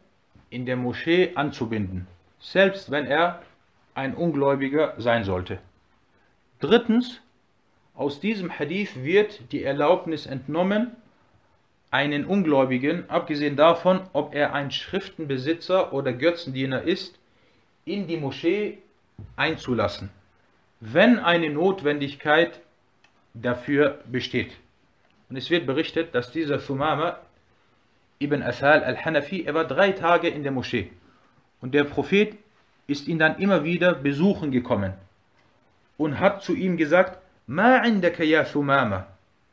in 0.51 0.67
der 0.67 0.77
Moschee 0.77 1.33
anzubinden, 1.35 2.07
selbst 2.41 2.91
wenn 2.91 3.07
er 3.07 3.43
ein 3.97 4.15
Ungläubiger 4.15 4.95
sein 4.99 5.25
sollte. 5.25 5.59
Drittens, 6.61 7.21
aus 7.95 8.21
diesem 8.21 8.57
Hadith 8.57 9.03
wird 9.03 9.53
die 9.53 9.65
Erlaubnis 9.65 10.27
entnommen, 10.27 10.93
einen 11.91 12.27
Ungläubigen, 12.27 13.09
abgesehen 13.09 13.57
davon, 13.57 14.03
ob 14.13 14.35
er 14.35 14.53
ein 14.53 14.71
Schriftenbesitzer 14.71 15.95
oder 15.95 16.13
Götzendiener 16.13 16.83
ist, 16.83 17.19
in 17.87 18.07
die 18.07 18.19
Moschee 18.19 18.79
einzulassen, 19.37 20.11
wenn 20.81 21.19
eine 21.19 21.49
Notwendigkeit 21.49 22.61
dafür 23.33 24.01
besteht. 24.07 24.53
Und 25.31 25.37
es 25.37 25.49
wird 25.49 25.65
berichtet, 25.67 26.15
dass 26.15 26.33
dieser 26.33 26.65
Thumama 26.65 27.19
ibn 28.21 28.43
Asal 28.43 28.85
al-Hanafi, 28.85 29.45
er 29.45 29.55
war 29.55 29.65
drei 29.65 29.93
Tage 29.93 30.29
in 30.29 30.43
der 30.43 30.53
Moschee. 30.53 30.91
Und 31.61 31.73
der 31.73 31.85
Prophet 31.85 32.37
ist 32.87 33.09
ihn 33.09 33.19
dann 33.19 33.39
immer 33.39 33.65
wieder 33.65 33.95
besuchen 33.95 34.51
gekommen 34.51 34.95
und 35.97 36.21
hat 36.21 36.43
zu 36.43 36.55
ihm 36.55 36.77
gesagt, 36.77 37.19
Ma 37.47 37.79
indaka 37.79 38.25
ya 38.25 38.45
Thumama? 38.45 39.07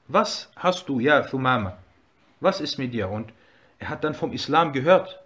Was 0.07 0.51
hast 0.55 0.89
du, 0.89 0.99
ja 0.99 1.21
Thumama? 1.21 1.77
Was 2.39 2.59
ist 2.59 2.77
mit 2.77 2.93
dir? 2.93 3.09
Und 3.09 3.31
er 3.79 3.89
hat 3.89 4.03
dann 4.03 4.13
vom 4.13 4.31
Islam 4.33 4.73
gehört, 4.73 5.19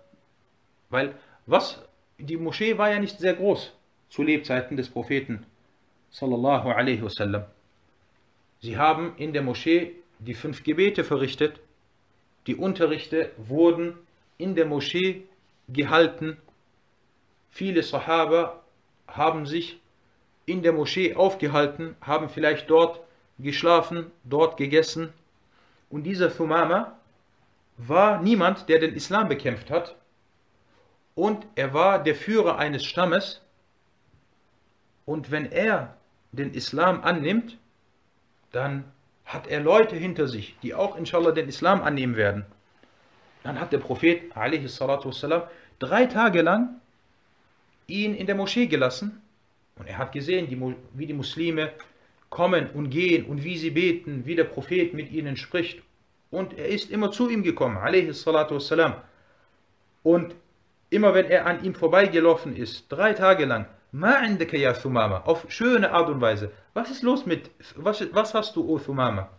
weil 0.90 1.16
was, 1.46 1.82
die 2.18 2.38
Moschee 2.38 2.78
war 2.78 2.90
ja 2.90 3.00
nicht 3.00 3.20
sehr 3.20 3.34
groß 3.34 3.74
zu 4.10 4.24
Lebzeiten 4.24 4.78
des 4.78 4.90
Propheten 4.90 5.46
sallallahu 6.12 6.70
alaihi 6.70 7.04
wasallam. 7.04 7.44
Sie 8.60 8.78
haben 8.78 9.16
in 9.18 9.34
der 9.34 9.44
Moschee 9.44 9.96
die 10.20 10.34
fünf 10.34 10.64
Gebete 10.64 11.04
verrichtet, 11.04 11.60
die 12.48 12.56
Unterrichte 12.56 13.32
wurden 13.38 13.96
in 14.38 14.56
der 14.56 14.66
Moschee 14.66 15.24
gehalten 15.70 16.38
viele 17.51 17.83
Sahaba 17.83 18.61
haben 19.07 19.47
sich 19.47 19.81
in 20.47 20.63
der 20.63 20.73
Moschee 20.73 21.15
aufgehalten, 21.15 21.97
haben 22.01 22.29
vielleicht 22.29 22.69
dort 22.69 23.01
geschlafen, 23.39 24.11
dort 24.25 24.57
gegessen. 24.57 25.13
Und 25.91 26.05
dieser 26.05 26.35
Thumama 26.35 26.97
war 27.77 28.21
niemand, 28.21 28.69
der 28.69 28.79
den 28.79 28.95
Islam 28.95 29.29
bekämpft 29.29 29.71
hat. 29.71 29.97
Und 31.15 31.47
er 31.55 31.75
war 31.75 32.03
der 32.03 32.15
Führer 32.15 32.59
eines 32.59 32.85
Stammes. 32.85 33.43
Und 35.05 35.31
wenn 35.31 35.51
er 35.53 35.97
den 36.33 36.55
Islam 36.55 37.03
annimmt, 37.03 37.59
dann 38.53 38.85
hat 39.25 39.47
er 39.47 39.61
Leute 39.61 39.97
hinter 39.97 40.27
sich, 40.29 40.57
die 40.63 40.75
auch 40.75 40.97
inshallah 40.97 41.33
den 41.33 41.49
Islam 41.49 41.83
annehmen 41.83 42.17
werden. 42.17 42.47
Dann 43.43 43.61
hat 43.61 43.73
der 43.73 43.79
Prophet 43.79 44.35
والسلام, 44.35 45.43
drei 45.79 46.07
Tage 46.07 46.43
lang 46.43 46.81
ihn 47.88 48.14
in 48.14 48.28
der 48.28 48.36
Moschee 48.36 48.68
gelassen 48.68 49.22
und 49.76 49.88
er 49.88 49.98
hat 49.98 50.12
gesehen, 50.12 50.48
die 50.48 50.76
wie 50.94 51.06
die 51.06 51.14
Muslime 51.14 51.72
kommen 52.30 52.70
und 52.72 52.90
gehen 52.90 53.26
und 53.26 53.44
wie 53.44 53.58
sie 53.58 53.72
beten, 53.72 54.26
wie 54.26 54.36
der 54.36 54.44
Prophet 54.44 54.94
mit 54.94 55.12
ihnen 55.12 55.38
spricht. 55.38 55.82
Und 56.30 56.58
er 56.58 56.68
ist 56.68 56.92
immer 56.92 57.12
zu 57.12 57.30
ihm 57.30 57.44
gekommen, 57.44 57.78
wassalam. 57.78 58.96
Und 60.04 60.36
immer 60.90 61.14
wenn 61.14 61.26
er 61.26 61.46
an 61.46 61.64
ihm 61.64 61.74
vorbeigelaufen 61.74 62.56
ist, 62.56 62.86
drei 62.90 63.14
Tage 63.14 63.46
lang, 63.46 63.66
ya 63.94 64.74
Thumama, 64.74 65.22
auf 65.22 65.46
schöne 65.50 65.92
Art 65.92 66.10
und 66.10 66.20
Weise, 66.20 66.52
was 66.74 66.92
ist 66.92 67.04
los 67.04 67.26
mit, 67.26 67.50
was, 67.76 68.06
was 68.14 68.34
hast 68.34 68.56
du, 68.56 68.68
O 68.68 68.78
Thumama? 68.78 69.30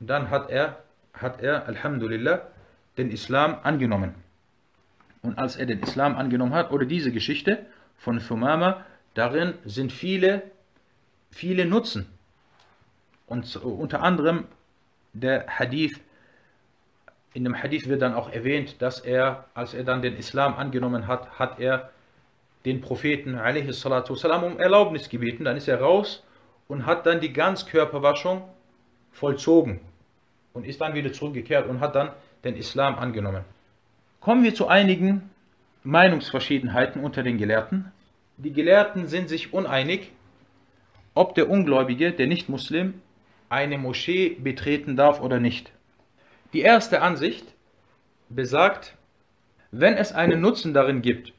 Und 0.00 0.10
dann 0.10 0.30
hat 0.30 0.50
er, 0.50 0.82
hat 1.12 1.40
er, 1.40 1.66
Alhamdulillah, 1.66 2.48
den 2.98 3.10
Islam 3.10 3.58
angenommen. 3.62 4.14
Und 5.21 5.37
als 5.37 5.55
er 5.55 5.65
den 5.65 5.81
Islam 5.81 6.15
angenommen 6.15 6.53
hat, 6.53 6.71
oder 6.71 6.85
diese 6.85 7.11
Geschichte 7.11 7.65
von 7.97 8.19
Thumama, 8.19 8.85
darin 9.13 9.55
sind 9.65 9.91
viele, 9.91 10.43
viele 11.31 11.65
Nutzen. 11.65 12.07
Und 13.27 13.55
unter 13.55 14.03
anderem 14.03 14.45
der 15.13 15.47
Hadith, 15.47 15.99
in 17.33 17.43
dem 17.43 17.61
Hadith 17.61 17.87
wird 17.87 18.01
dann 18.01 18.13
auch 18.13 18.31
erwähnt, 18.31 18.81
dass 18.81 18.99
er, 18.99 19.45
als 19.53 19.73
er 19.73 19.83
dann 19.83 20.01
den 20.01 20.15
Islam 20.15 20.55
angenommen 20.55 21.07
hat, 21.07 21.39
hat 21.39 21.59
er 21.59 21.89
den 22.65 22.81
Propheten 22.81 23.35
والسلام, 23.35 24.43
um 24.43 24.59
Erlaubnis 24.59 25.09
gebeten. 25.09 25.43
Dann 25.43 25.57
ist 25.57 25.67
er 25.67 25.79
raus 25.79 26.23
und 26.67 26.85
hat 26.85 27.05
dann 27.05 27.19
die 27.19 27.33
Ganzkörperwaschung 27.33 28.43
vollzogen 29.11 29.79
und 30.53 30.65
ist 30.65 30.81
dann 30.81 30.93
wieder 30.93 31.11
zurückgekehrt 31.11 31.67
und 31.67 31.79
hat 31.79 31.95
dann 31.95 32.11
den 32.43 32.55
Islam 32.55 32.95
angenommen. 32.95 33.43
Kommen 34.20 34.44
wir 34.44 34.54
zu 34.54 34.68
einigen 34.68 35.30
Meinungsverschiedenheiten 35.82 37.02
unter 37.02 37.22
den 37.22 37.38
Gelehrten. 37.38 37.90
Die 38.36 38.52
Gelehrten 38.52 39.06
sind 39.06 39.30
sich 39.30 39.54
uneinig, 39.54 40.12
ob 41.14 41.34
der 41.34 41.48
Ungläubige, 41.48 42.12
der 42.12 42.26
Nicht-Muslim, 42.26 43.00
eine 43.48 43.78
Moschee 43.78 44.36
betreten 44.38 44.94
darf 44.94 45.22
oder 45.22 45.40
nicht. 45.40 45.72
Die 46.52 46.60
erste 46.60 47.00
Ansicht 47.00 47.46
besagt, 48.28 48.94
wenn 49.70 49.94
es 49.94 50.12
einen 50.12 50.42
Nutzen 50.42 50.74
darin 50.74 51.00
gibt, 51.00 51.32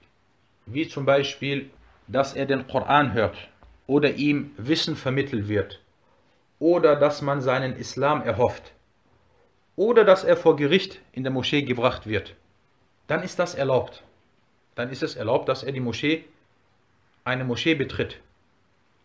wie 0.66 0.88
zum 0.88 1.06
Beispiel, 1.06 1.70
dass 2.08 2.34
er 2.34 2.48
den 2.48 2.68
Koran 2.68 3.14
hört 3.14 3.38
oder 3.86 4.16
ihm 4.16 4.54
Wissen 4.58 4.96
vermittelt 4.96 5.48
wird 5.48 5.84
oder 6.58 6.96
dass 6.96 7.22
man 7.22 7.42
seinen 7.42 7.76
Islam 7.76 8.24
erhofft 8.24 8.74
oder 9.76 10.04
dass 10.04 10.24
er 10.24 10.36
vor 10.36 10.56
Gericht 10.56 11.00
in 11.12 11.22
der 11.24 11.32
Moschee 11.32 11.62
gebracht 11.62 12.08
wird, 12.08 12.36
dann 13.08 13.24
ist 13.24 13.40
das 13.40 13.56
erlaubt. 13.56 14.04
Dann 14.76 14.90
ist 14.90 15.04
es 15.04 15.16
erlaubt, 15.16 15.50
dass 15.50 15.64
er 15.64 15.72
die 15.72 15.80
Moschee, 15.80 16.26
eine 17.24 17.44
Moschee 17.44 17.76
betritt. 17.76 18.20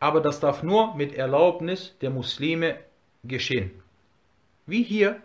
Aber 0.00 0.20
das 0.20 0.40
darf 0.40 0.62
nur 0.62 0.94
mit 0.94 1.14
Erlaubnis 1.14 1.94
der 2.00 2.10
Muslime 2.10 2.78
geschehen. 3.24 3.70
Wie 4.66 4.82
hier 4.82 5.20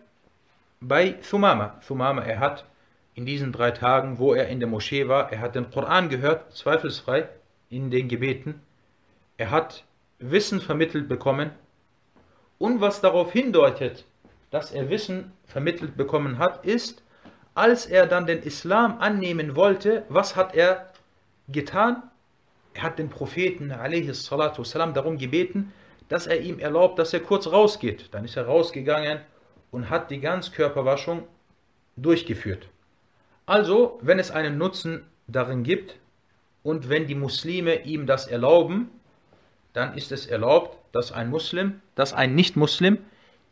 bei 0.80 1.11
Thumama. 1.11 1.80
Thumama, 1.86 2.22
er 2.24 2.39
hat 2.39 2.65
in 3.13 3.26
diesen 3.26 3.51
drei 3.51 3.72
Tagen, 3.72 4.17
wo 4.19 4.34
er 4.34 4.47
in 4.47 4.59
der 4.59 4.69
Moschee 4.69 5.07
war, 5.07 5.32
er 5.32 5.39
hat 5.39 5.55
den 5.55 5.69
Koran 5.69 6.09
gehört, 6.09 6.53
zweifelsfrei 6.53 7.28
in 7.69 7.91
den 7.91 8.07
Gebeten. 8.07 8.61
Er 9.38 9.51
hat 9.51 9.84
Wissen 10.19 10.61
vermittelt 10.61 11.07
bekommen. 11.09 11.51
Und 12.57 12.80
was 12.80 13.01
darauf 13.01 13.32
hindeutet, 13.32 14.05
dass 14.51 14.72
er 14.72 14.89
Wissen 14.89 15.32
vermittelt 15.45 15.97
bekommen 15.97 16.38
hat, 16.38 16.65
ist, 16.65 17.03
als 17.54 17.86
er 17.86 18.07
dann 18.07 18.26
den 18.26 18.42
Islam 18.42 18.98
annehmen 19.00 19.57
wollte, 19.57 20.04
was 20.09 20.36
hat 20.36 20.54
er 20.54 20.92
getan? 21.48 22.02
Er 22.74 22.82
hat 22.82 22.98
den 22.98 23.09
Propheten 23.09 23.70
والسلام, 23.70 24.92
darum 24.92 25.16
gebeten, 25.16 25.72
dass 26.09 26.26
er 26.26 26.40
ihm 26.40 26.59
erlaubt, 26.59 26.98
dass 26.98 27.14
er 27.14 27.20
kurz 27.20 27.46
rausgeht. 27.46 28.09
Dann 28.12 28.24
ist 28.24 28.36
er 28.36 28.46
rausgegangen 28.46 29.20
und 29.70 29.88
hat 29.88 30.11
die 30.11 30.20
Ganzkörperwaschung 30.20 31.22
durchgeführt. 31.96 32.68
Also, 33.46 33.98
wenn 34.02 34.18
es 34.18 34.30
einen 34.30 34.59
Nutzen 34.59 35.07
darin 35.26 35.62
gibt 35.62 35.96
und 36.62 36.88
wenn 36.88 37.07
die 37.07 37.14
Muslime 37.14 37.84
ihm 37.84 38.07
das 38.07 38.26
erlauben, 38.26 38.90
dann 39.72 39.94
ist 39.94 40.12
es 40.12 40.26
erlaubt, 40.26 40.76
dass 40.92 41.12
ein 41.12 41.30
Muslim, 41.30 41.80
dass 41.94 42.12
ein 42.12 42.34
Nicht-Muslim 42.34 42.98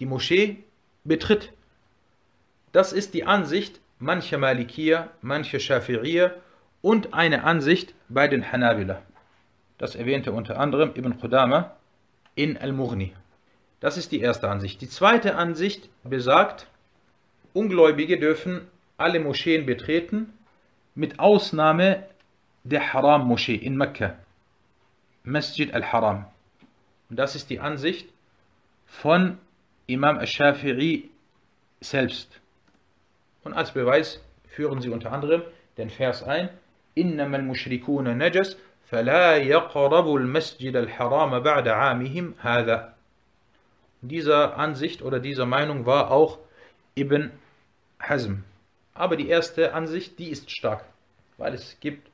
die 0.00 0.06
Moschee 0.06 0.64
betritt. 1.04 1.52
Das 2.72 2.92
ist 2.92 3.14
die 3.14 3.24
Ansicht 3.24 3.80
mancher 3.99 4.37
Malikier, 4.37 5.09
mancher 5.21 5.59
Shafi'ir 5.59 6.31
und 6.81 7.13
eine 7.13 7.43
Ansicht 7.43 7.93
bei 8.07 8.27
den 8.27 8.51
Hanabila. 8.51 9.01
Das 9.77 9.95
erwähnte 9.95 10.31
unter 10.31 10.59
anderem 10.59 10.91
Ibn 10.95 11.19
Qudama 11.19 11.75
in 12.35 12.57
Al-Mughni. 12.57 13.13
Das 13.79 13.97
ist 13.97 14.11
die 14.11 14.21
erste 14.21 14.49
Ansicht. 14.49 14.81
Die 14.81 14.89
zweite 14.89 15.35
Ansicht 15.35 15.89
besagt, 16.03 16.67
Ungläubige 17.53 18.19
dürfen 18.19 18.61
alle 18.97 19.19
Moscheen 19.19 19.65
betreten, 19.65 20.33
mit 20.95 21.19
Ausnahme 21.19 22.03
der 22.63 22.93
Haram-Moschee 22.93 23.55
in 23.55 23.77
Mekka, 23.77 24.15
Masjid 25.23 25.73
al-Haram. 25.73 26.25
Und 27.09 27.17
das 27.17 27.35
ist 27.35 27.49
die 27.49 27.59
Ansicht 27.59 28.09
von 28.85 29.37
Imam 29.87 30.17
al-Shafi'i 30.17 31.05
selbst. 31.79 32.38
Und 33.42 33.54
als 33.54 33.72
Beweis 33.72 34.20
führen 34.48 34.80
sie 34.80 34.90
unter 34.90 35.12
anderem 35.12 35.42
den 35.76 35.90
Vers 35.90 36.22
ein, 36.22 36.48
إنما 36.98 37.36
المشركون 37.36 38.18
نجس 38.18 38.56
فلا 38.90 39.36
يقربوا 39.36 40.18
المسجد 40.18 40.76
الحرام 40.76 41.40
بعد 41.40 41.68
عامهم 41.68 42.34
هذا. 42.40 42.94
Dieser 44.02 44.58
Ansicht 44.58 45.02
oder 45.02 45.18
dieser 45.18 45.46
Meinung 45.46 45.86
war 45.86 46.10
auch 46.10 46.38
Ibn 46.96 47.30
Hazm. 48.00 48.44
Aber 48.92 49.16
die 49.16 49.28
erste 49.28 49.74
Ansicht, 49.74 50.18
die 50.18 50.28
ist 50.28 50.50
stark, 50.50 50.84
weil 51.38 51.54
es 51.54 51.80
gibt 51.80 52.08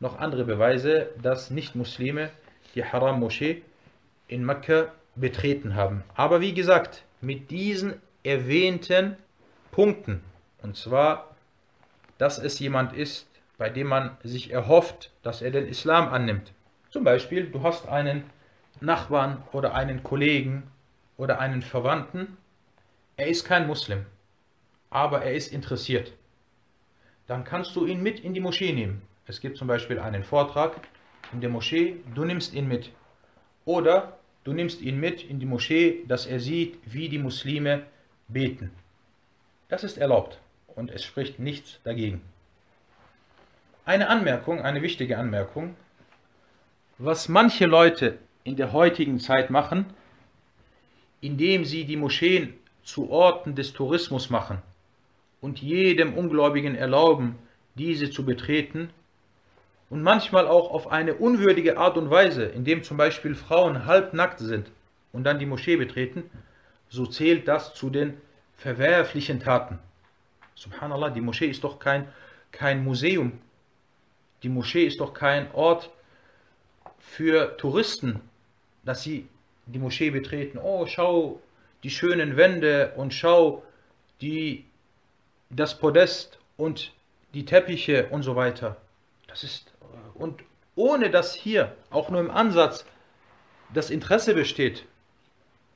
noch 0.00 0.18
andere 0.18 0.44
Beweise, 0.44 1.10
dass 1.20 1.50
Nicht-Muslime 1.50 2.30
die 2.74 2.84
Haram-Moschee 2.84 3.62
in 4.28 4.44
Mekka 4.44 4.92
betreten 5.14 5.74
haben. 5.74 6.04
Aber 6.14 6.40
wie 6.40 6.54
gesagt, 6.54 7.02
mit 7.20 7.50
diesen 7.50 8.00
erwähnten 8.22 9.16
Punkten, 9.72 10.22
und 10.67 10.75
zwar, 10.75 11.35
dass 12.17 12.37
es 12.37 12.59
jemand 12.59 12.93
ist, 12.93 13.27
bei 13.57 13.69
dem 13.69 13.87
man 13.87 14.17
sich 14.23 14.51
erhofft, 14.51 15.11
dass 15.23 15.41
er 15.41 15.51
den 15.51 15.67
Islam 15.67 16.09
annimmt. 16.09 16.53
Zum 16.91 17.03
Beispiel, 17.03 17.47
du 17.49 17.63
hast 17.63 17.87
einen 17.87 18.23
Nachbarn 18.79 19.43
oder 19.51 19.73
einen 19.73 20.03
Kollegen 20.03 20.63
oder 21.17 21.39
einen 21.39 21.61
Verwandten, 21.61 22.37
er 23.15 23.27
ist 23.27 23.45
kein 23.45 23.65
Muslim, 23.65 24.05
aber 24.89 25.23
er 25.23 25.33
ist 25.33 25.51
interessiert 25.51 26.13
dann 27.27 27.43
kannst 27.43 27.75
du 27.75 27.85
ihn 27.85 28.01
mit 28.01 28.21
in 28.21 28.33
die 28.33 28.39
Moschee 28.39 28.71
nehmen. 28.71 29.01
Es 29.25 29.41
gibt 29.41 29.57
zum 29.57 29.67
Beispiel 29.67 29.99
einen 29.99 30.23
Vortrag 30.23 30.79
in 31.33 31.41
der 31.41 31.49
Moschee, 31.49 31.97
du 32.15 32.23
nimmst 32.23 32.53
ihn 32.53 32.69
mit. 32.69 32.91
Oder 33.65 34.17
du 34.45 34.53
nimmst 34.53 34.81
ihn 34.81 34.97
mit 34.97 35.23
in 35.23 35.39
die 35.39 35.45
Moschee, 35.45 36.05
dass 36.07 36.25
er 36.25 36.39
sieht, 36.39 36.79
wie 36.85 37.09
die 37.09 37.19
Muslime 37.19 37.83
beten. 38.29 38.71
Das 39.67 39.83
ist 39.83 39.97
erlaubt 39.97 40.39
und 40.77 40.91
es 40.91 41.03
spricht 41.03 41.39
nichts 41.39 41.79
dagegen. 41.83 42.21
Eine 43.83 44.09
Anmerkung, 44.09 44.61
eine 44.61 44.81
wichtige 44.81 45.17
Anmerkung. 45.17 45.75
Was 46.99 47.27
manche 47.27 47.65
Leute 47.65 48.17
in 48.43 48.55
der 48.55 48.71
heutigen 48.71 49.19
Zeit 49.19 49.49
machen, 49.49 49.85
indem 51.19 51.65
sie 51.65 51.85
die 51.85 51.97
Moscheen 51.97 52.53
zu 52.83 53.09
Orten 53.09 53.55
des 53.55 53.73
Tourismus 53.73 54.29
machen, 54.29 54.61
und 55.41 55.61
jedem 55.61 56.13
Ungläubigen 56.13 56.75
erlauben, 56.75 57.37
diese 57.75 58.09
zu 58.09 58.25
betreten 58.25 58.89
und 59.89 60.01
manchmal 60.01 60.47
auch 60.47 60.71
auf 60.71 60.91
eine 60.91 61.15
unwürdige 61.15 61.77
Art 61.77 61.97
und 61.97 62.09
Weise, 62.09 62.45
indem 62.45 62.83
zum 62.83 62.97
Beispiel 62.97 63.35
Frauen 63.35 63.85
halbnackt 63.85 64.39
sind 64.39 64.71
und 65.13 65.23
dann 65.23 65.39
die 65.39 65.45
Moschee 65.45 65.75
betreten, 65.75 66.23
so 66.89 67.05
zählt 67.05 67.47
das 67.47 67.73
zu 67.73 67.89
den 67.89 68.15
verwerflichen 68.57 69.39
Taten. 69.39 69.79
Subhanallah, 70.57 71.11
die 71.11 71.21
Moschee 71.21 71.45
ist 71.45 71.63
doch 71.63 71.77
kein, 71.77 72.07
kein 72.51 72.83
Museum. 72.83 73.39
Die 74.41 74.49
Moschee 74.49 74.87
ist 74.87 74.99
doch 74.99 75.13
kein 75.13 75.51
Ort 75.53 75.91
für 76.97 77.55
Touristen, 77.57 78.21
dass 78.83 79.03
sie 79.03 79.27
die 79.67 79.77
Moschee 79.77 80.09
betreten. 80.09 80.57
Oh, 80.57 80.87
schau 80.87 81.39
die 81.83 81.91
schönen 81.91 82.37
Wände 82.37 82.93
und 82.95 83.13
schau 83.13 83.63
die, 84.19 84.65
das 85.51 85.77
Podest 85.77 86.39
und 86.57 86.91
die 87.35 87.45
Teppiche 87.45 88.07
und 88.07 88.23
so 88.23 88.35
weiter. 88.35 88.77
Das 89.27 89.43
ist, 89.43 89.71
und 90.15 90.43
ohne 90.75 91.11
dass 91.11 91.35
hier 91.35 91.75
auch 91.91 92.09
nur 92.09 92.19
im 92.19 92.31
Ansatz 92.31 92.83
das 93.75 93.91
Interesse 93.91 94.33
besteht, 94.33 94.85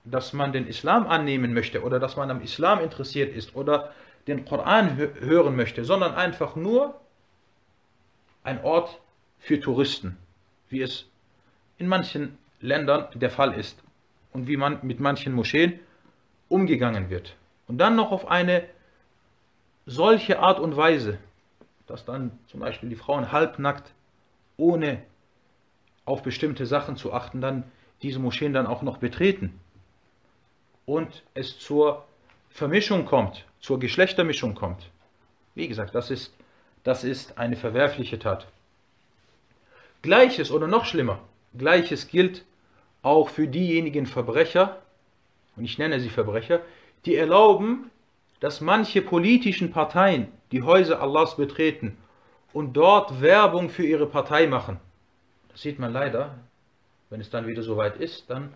dass 0.06 0.34
man 0.34 0.52
den 0.52 0.68
Islam 0.68 1.06
annehmen 1.06 1.54
möchte 1.54 1.84
oder 1.84 2.00
dass 2.00 2.16
man 2.16 2.32
am 2.32 2.42
Islam 2.42 2.80
interessiert 2.80 3.36
ist 3.36 3.56
oder 3.56 3.94
den 4.28 4.46
Koran 4.46 4.98
hören 4.98 5.56
möchte, 5.56 5.84
sondern 5.86 6.14
einfach 6.14 6.56
nur 6.56 7.00
ein 8.44 8.64
Ort 8.64 9.00
für 9.40 9.60
Touristen, 9.60 10.18
wie 10.70 10.82
es 10.82 11.08
in 11.78 11.88
manchen 11.88 12.38
Ländern 12.60 13.08
der 13.16 13.30
Fall 13.30 13.54
ist 13.54 13.82
und 14.34 14.48
wie 14.48 14.58
man 14.58 14.80
mit 14.84 15.00
manchen 15.00 15.34
Moscheen 15.34 15.80
umgegangen 16.50 17.10
wird. 17.10 17.36
Und 17.68 17.78
dann 17.78 17.96
noch 17.96 18.12
auf 18.12 18.28
eine 18.28 18.64
solche 19.86 20.40
Art 20.40 20.60
und 20.60 20.78
Weise, 20.78 21.18
dass 21.88 22.06
dann 22.06 22.38
zum 22.48 22.60
Beispiel 22.60 22.90
die 22.90 22.96
Frauen 22.96 23.32
halbnackt, 23.32 23.92
ohne 24.58 25.02
auf 26.06 26.24
bestimmte 26.24 26.66
Sachen 26.66 26.96
zu 26.96 27.14
achten, 27.14 27.42
dann 27.42 27.64
diese 28.02 28.20
Moscheen 28.20 28.54
dann 28.54 28.68
auch 28.68 28.82
noch 28.82 28.98
betreten 28.98 29.60
und 30.86 31.24
es 31.34 31.60
zur 31.60 32.06
Vermischung 32.50 33.06
kommt, 33.06 33.46
zur 33.62 33.80
Geschlechtermischung 33.80 34.56
kommt. 34.56 34.90
Wie 35.56 35.68
gesagt, 35.68 35.96
das 35.96 36.12
ist, 36.12 36.34
das 36.84 37.04
ist 37.04 37.38
eine 37.38 37.56
verwerfliche 37.56 38.20
Tat. 38.20 38.48
Gleiches 40.02 40.52
oder 40.52 40.68
noch 40.68 40.86
schlimmer, 40.86 41.20
gleiches 41.58 42.08
gilt 42.08 42.44
auch 43.04 43.30
für 43.30 43.48
diejenigen 43.48 44.06
Verbrecher, 44.06 44.82
und 45.56 45.66
ich 45.66 45.78
nenne 45.78 46.00
sie 46.00 46.10
Verbrecher, 46.10 46.62
die 47.06 47.16
erlauben, 47.16 47.92
dass 48.40 48.62
manche 48.62 49.02
politischen 49.02 49.72
Parteien 49.72 50.28
die 50.52 50.64
Häuser 50.64 51.02
Allahs 51.02 51.38
betreten 51.38 51.98
und 52.54 52.74
dort 52.74 53.22
Werbung 53.22 53.70
für 53.70 53.86
ihre 53.86 54.08
Partei 54.08 54.48
machen. 54.48 54.80
Das 55.50 55.62
sieht 55.62 55.80
man 55.80 55.94
leider, 55.94 56.36
wenn 57.10 57.22
es 57.22 57.30
dann 57.30 57.48
wieder 57.48 57.62
soweit 57.62 57.98
ist, 57.98 58.30
dann 58.30 58.54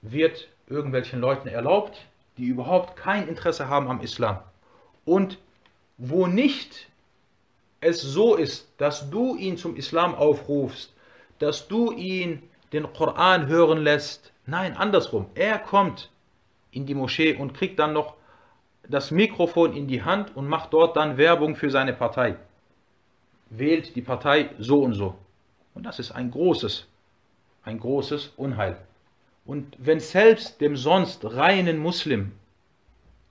wird 0.00 0.48
irgendwelchen 0.68 1.20
Leuten 1.20 1.48
erlaubt, 1.48 2.06
die 2.36 2.46
überhaupt 2.46 2.96
kein 2.96 3.28
Interesse 3.28 3.68
haben 3.68 3.88
am 3.88 4.00
Islam. 4.00 4.38
Und 5.04 5.38
wo 5.98 6.26
nicht 6.26 6.88
es 7.80 8.00
so 8.00 8.34
ist, 8.34 8.68
dass 8.78 9.10
du 9.10 9.36
ihn 9.36 9.56
zum 9.56 9.76
Islam 9.76 10.14
aufrufst, 10.14 10.92
dass 11.38 11.68
du 11.68 11.92
ihn 11.92 12.42
den 12.72 12.92
Koran 12.92 13.46
hören 13.46 13.78
lässt, 13.78 14.32
nein, 14.46 14.76
andersrum, 14.76 15.26
er 15.34 15.58
kommt 15.58 16.10
in 16.70 16.86
die 16.86 16.94
Moschee 16.94 17.34
und 17.34 17.54
kriegt 17.54 17.78
dann 17.78 17.92
noch 17.92 18.14
das 18.88 19.10
Mikrofon 19.10 19.74
in 19.74 19.86
die 19.88 20.02
Hand 20.02 20.36
und 20.36 20.46
macht 20.46 20.72
dort 20.72 20.96
dann 20.96 21.16
Werbung 21.16 21.56
für 21.56 21.70
seine 21.70 21.92
Partei. 21.92 22.36
Wählt 23.50 23.94
die 23.96 24.02
Partei 24.02 24.50
so 24.58 24.82
und 24.82 24.94
so. 24.94 25.14
Und 25.74 25.84
das 25.84 25.98
ist 25.98 26.12
ein 26.12 26.30
großes, 26.30 26.86
ein 27.64 27.78
großes 27.78 28.32
Unheil. 28.36 28.78
Und 29.46 29.76
wenn 29.78 30.00
selbst 30.00 30.60
dem 30.60 30.76
sonst 30.76 31.24
reinen 31.24 31.78
Muslim, 31.78 32.32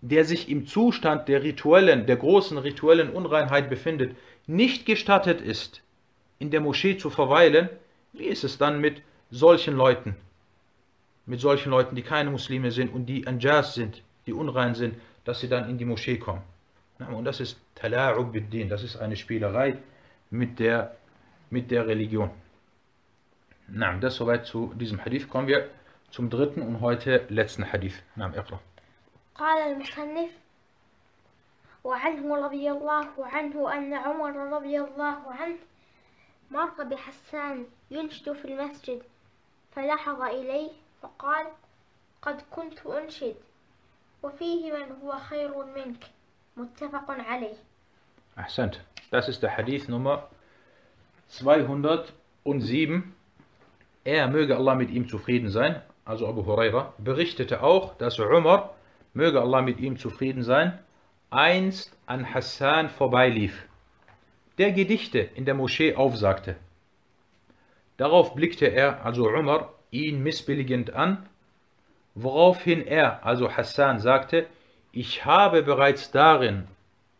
der 0.01 0.23
sich 0.23 0.49
im 0.49 0.65
Zustand 0.65 1.27
der 1.27 1.43
rituellen, 1.43 2.05
der 2.05 2.15
großen 2.15 2.57
rituellen 2.57 3.09
Unreinheit 3.09 3.69
befindet, 3.69 4.15
nicht 4.47 4.85
gestattet 4.85 5.41
ist, 5.41 5.81
in 6.39 6.51
der 6.51 6.61
Moschee 6.61 6.97
zu 6.97 7.09
verweilen, 7.09 7.69
wie 8.13 8.25
ist 8.25 8.43
es 8.43 8.57
dann 8.57 8.79
mit 8.79 9.01
solchen 9.29 9.75
Leuten? 9.75 10.15
Mit 11.25 11.41
solchen 11.41 11.71
Leuten, 11.71 11.95
die 11.95 12.03
keine 12.03 12.29
Muslime 12.29 12.71
sind 12.71 12.93
und 12.93 13.07
die 13.07 13.27
Anjas 13.27 13.73
sind, 13.73 14.01
die 14.25 14.33
unrein 14.33 14.75
sind, 14.75 14.95
dass 15.25 15.39
sie 15.39 15.49
dann 15.49 15.69
in 15.69 15.77
die 15.77 15.85
Moschee 15.85 16.17
kommen. 16.17 16.43
Und 17.11 17.25
das 17.25 17.39
ist 17.41 17.59
Tala'ub 17.75 18.31
bid 18.31 18.71
das 18.71 18.83
ist 18.83 18.95
eine 18.95 19.17
Spielerei 19.17 19.77
mit 20.29 20.59
der, 20.59 20.95
mit 21.49 21.71
der 21.71 21.87
Religion. 21.87 22.29
Na, 23.67 23.97
das 23.97 24.15
soweit 24.15 24.45
zu 24.45 24.73
diesem 24.75 25.03
Hadith. 25.03 25.27
Kommen 25.27 25.47
wir 25.47 25.67
zum 26.14 26.28
dritten 26.30 26.62
und 26.62 26.80
heute 26.80 27.26
letzten 27.28 27.64
Hadith. 27.72 28.02
نعم 28.16 28.32
اقرأ. 28.34 28.58
قال 29.34 29.72
المصنف 29.72 30.30
وعنه 31.84 32.36
رضي 32.36 32.70
الله 32.70 33.08
عنه 33.18 33.72
أن 33.72 33.94
عمر 33.94 34.36
رضي 34.36 34.80
الله 34.80 35.32
عنه 35.32 35.56
مر 36.50 36.84
بحسان 36.84 37.66
ينشد 37.90 38.32
في 38.32 38.44
المسجد 38.44 39.02
فلحظ 39.72 40.22
إليه 40.22 40.70
فقال 41.02 41.46
قد 42.22 42.42
كنت 42.50 42.86
أنشد 42.86 43.34
وفيه 44.22 44.72
من 44.72 44.92
هو 45.02 45.18
خير 45.18 45.64
منك 45.64 46.04
متفق 46.56 47.10
عليه 47.10 47.56
أحسنت 48.38 48.74
Das 49.10 49.28
ist 49.28 49.42
der 49.42 49.56
Hadith 49.56 49.88
Nummer 49.88 50.28
207. 51.28 53.12
Er 54.04 54.28
möge 54.28 54.56
Allah 54.56 54.76
mit 54.76 54.90
ihm 54.90 55.08
zufrieden 55.08 55.50
sein, 55.50 55.82
also 56.05 56.27
Abu 56.27 56.45
Huraira, 56.45 56.93
berichtete 56.99 57.63
auch, 57.63 57.95
dass 57.97 58.19
Umar, 58.19 58.75
möge 59.13 59.41
Allah 59.41 59.61
mit 59.61 59.79
ihm 59.79 59.97
zufrieden 59.97 60.43
sein, 60.43 60.77
einst 61.31 61.97
an 62.05 62.33
Hassan 62.33 62.89
vorbeilief, 62.89 63.65
der 64.57 64.71
Gedichte 64.71 65.19
in 65.19 65.45
der 65.45 65.55
Moschee 65.55 65.95
aufsagte. 65.95 66.55
Darauf 67.97 68.35
blickte 68.35 68.67
er, 68.67 69.03
also 69.05 69.27
Umar, 69.27 69.73
ihn 69.89 70.21
missbilligend 70.21 70.93
an, 70.93 71.25
woraufhin 72.13 72.85
er, 72.85 73.25
also 73.25 73.51
Hassan, 73.51 73.99
sagte, 73.99 74.45
ich 74.91 75.25
habe 75.25 75.63
bereits 75.63 76.11
darin, 76.11 76.67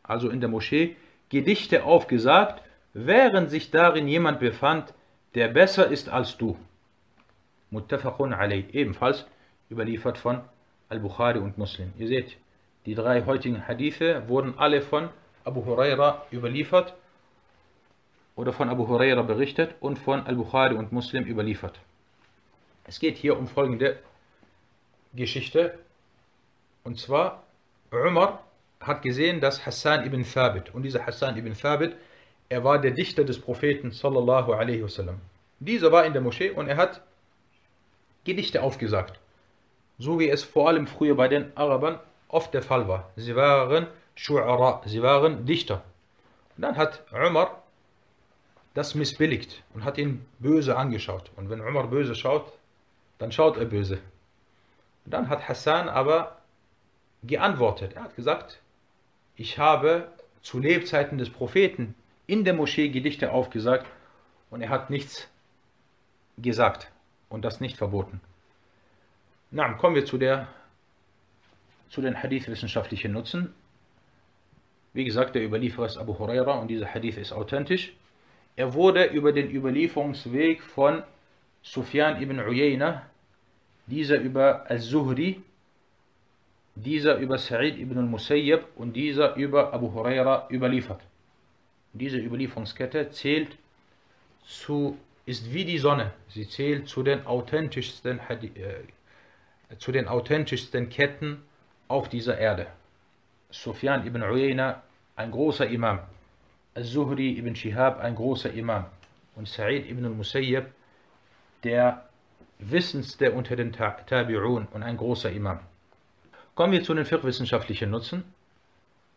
also 0.04 0.30
in 0.30 0.40
der 0.40 0.50
Moschee, 0.50 0.96
Gedichte 1.30 1.84
aufgesagt, 1.84 2.62
während 2.94 3.50
sich 3.50 3.72
darin 3.72 4.08
jemand 4.08 4.40
befand, 4.40 4.94
der 5.34 5.50
besser 5.50 5.88
ist 5.88 6.08
als 6.08 6.38
du. 6.38 6.58
Muttafaqun 7.72 8.34
alayh, 8.34 8.66
ebenfalls 8.72 9.26
überliefert 9.70 10.18
von 10.18 10.42
Al-Bukhari 10.90 11.40
und 11.40 11.58
Muslim. 11.58 11.94
Ihr 11.98 12.08
seht, 12.08 12.38
die 12.86 12.96
drei 12.96 13.26
heutigen 13.26 13.68
Hadithe 13.68 14.28
wurden 14.28 14.58
alle 14.58 14.82
von 14.82 15.10
Abu 15.44 15.66
Huraira 15.66 16.26
überliefert 16.32 16.94
oder 18.36 18.54
von 18.54 18.70
Abu 18.70 18.88
Huraira 18.88 19.22
berichtet 19.22 19.76
und 19.80 19.98
von 19.98 20.26
Al-Bukhari 20.26 20.76
und 20.76 20.92
Muslim 20.92 21.26
überliefert. 21.26 21.80
Es 22.84 23.00
geht 23.00 23.18
hier 23.18 23.38
um 23.38 23.48
folgende 23.48 23.98
Geschichte. 25.14 25.80
Und 26.84 27.00
zwar, 27.00 27.44
Umar 27.92 28.44
hat 28.80 29.02
gesehen, 29.02 29.40
dass 29.40 29.66
Hassan 29.66 30.06
ibn 30.06 30.24
Thabit, 30.24 30.74
und 30.76 30.84
dieser 30.84 31.06
Hassan 31.06 31.38
ibn 31.38 31.54
Thabit, 31.54 31.96
er 32.50 32.64
war 32.64 32.80
der 32.80 32.92
Dichter 32.92 33.24
des 33.24 33.40
Propheten 33.40 33.92
sallallahu 33.92 34.54
alaihi 34.54 34.84
wasallam. 34.84 35.20
Dieser 35.60 35.92
war 35.92 36.06
in 36.06 36.14
der 36.14 36.22
Moschee 36.22 36.52
und 36.52 36.68
er 36.68 36.78
hat 36.78 37.02
Gedichte 38.26 38.62
aufgesagt. 38.62 39.20
So 39.98 40.20
wie 40.20 40.30
es 40.30 40.44
vor 40.44 40.68
allem 40.68 40.88
früher 40.88 41.16
bei 41.16 41.30
den 41.30 41.56
Arabern 41.56 42.00
oft 42.28 42.54
der 42.54 42.62
Fall 42.62 42.88
war. 42.88 43.12
Sie 43.16 43.36
waren 43.36 43.88
Shu'ara, 44.18 44.86
sie 44.88 45.02
waren 45.02 45.46
Dichter. 45.46 45.84
Und 46.58 46.64
dann 46.64 46.76
hat 46.76 47.04
Umar 47.14 47.64
das 48.74 48.96
missbilligt 48.96 49.64
und 49.74 49.86
hat 49.86 49.98
ihn 49.98 50.26
böse 50.40 50.76
angeschaut. 50.76 51.32
Und 51.38 51.50
wenn 51.50 51.62
Umar 51.62 51.88
böse 51.88 52.16
schaut, 52.16 52.52
dann 53.20 53.32
schaut 53.32 53.58
er 53.58 53.66
böse. 53.66 54.00
Und 55.06 55.14
dann 55.14 55.30
hat 55.30 55.48
Hassan 55.48 55.88
aber 55.88 56.38
geantwortet. 57.24 57.94
Er 57.94 58.04
hat 58.04 58.16
gesagt, 58.16 58.60
ich 59.38 59.58
habe 59.58 60.10
zu 60.42 60.60
Lebzeiten 60.60 61.18
des 61.18 61.30
Propheten 61.30 61.96
in 62.28 62.44
der 62.44 62.54
Moschee 62.54 62.90
Gedichte 62.90 63.32
aufgesagt 63.32 63.86
und 64.50 64.62
er 64.62 64.70
hat 64.70 64.90
nichts 64.90 65.28
gesagt 66.38 66.92
und 67.36 67.44
das 67.44 67.60
nicht 67.60 67.76
verboten. 67.76 68.22
Na, 69.52 69.74
kommen 69.74 69.94
wir 69.94 70.06
zu, 70.06 70.18
der, 70.18 70.48
zu 71.90 72.02
den 72.02 72.24
Hadith-wissenschaftlichen 72.24 73.12
Nutzen. 73.12 73.54
Wie 74.94 75.04
gesagt, 75.04 75.36
der 75.36 75.44
Überlieferer 75.44 75.86
ist 75.86 75.98
Abu 75.98 76.18
Huraira 76.18 76.54
und 76.54 76.70
dieser 76.70 76.88
Hadith 76.94 77.18
ist 77.18 77.34
authentisch. 77.34 77.94
Er 78.56 78.74
wurde 78.74 79.04
über 79.04 79.34
den 79.34 79.52
Überlieferungsweg 79.52 80.64
von 80.64 81.04
Sufyan 81.62 82.22
ibn 82.22 82.40
Uyayna, 82.40 83.02
dieser 83.86 84.18
über 84.22 84.70
Al-Zuhri, 84.70 85.42
dieser 86.76 87.18
über 87.18 87.38
Sa'id 87.38 87.78
ibn 87.78 87.98
al-Musayyib 87.98 88.64
und 88.78 88.94
dieser 88.94 89.36
über 89.36 89.74
Abu 89.74 89.92
Huraira 89.92 90.48
überliefert. 90.50 91.02
Diese 91.92 92.18
Überlieferungskette 92.18 93.10
zählt 93.12 93.58
zu 94.46 94.98
ist 95.26 95.54
wie 95.54 95.66
die 95.66 95.78
Sonne. 95.78 96.14
Sie 96.30 96.48
zählt 96.48 96.88
zu 96.88 97.04
den 97.04 97.26
authentischsten, 97.26 98.20
äh, 98.20 99.78
zu 99.78 99.92
den 99.92 100.08
authentischsten 100.08 100.90
Ketten 100.90 101.42
auf 101.88 102.10
dieser 102.10 102.38
Erde. 102.38 102.68
Sufyan 103.50 104.06
ibn 104.06 104.22
Uyayna, 104.22 104.84
ein 105.16 105.32
großer 105.32 105.68
Imam, 105.68 106.00
al-Zuhri 106.76 107.38
ibn 107.38 107.56
Shihab 107.56 108.00
ein 108.00 108.16
großer 108.16 108.54
Imam 108.54 108.86
und 109.36 109.48
Sa'id 109.48 109.90
ibn 109.90 110.06
al-Musayyab 110.06 110.66
der 111.64 112.06
wissendste 112.60 113.32
unter 113.32 113.56
den 113.56 113.74
Tabi'un 113.74 114.68
und 114.72 114.84
ein 114.84 114.98
großer 114.98 115.32
Imam. 115.32 115.60
Kommen 116.54 116.74
wir 116.74 116.84
zu 116.84 116.94
den 116.94 117.06
fiqh-wissenschaftlichen 117.06 117.90
Nutzen. 117.90 118.24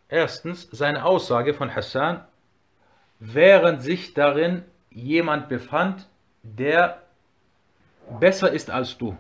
Erstens 0.08 0.68
seine 0.72 1.04
Aussage 1.04 1.54
von 1.54 1.74
Hassan, 1.74 2.24
während 3.20 3.82
sich 3.82 4.14
darin 4.14 4.64
jemand 4.90 5.48
befand, 5.48 6.08
der 6.42 7.02
besser 8.20 8.52
ist 8.52 8.70
als 8.70 8.96
du. 8.98 9.16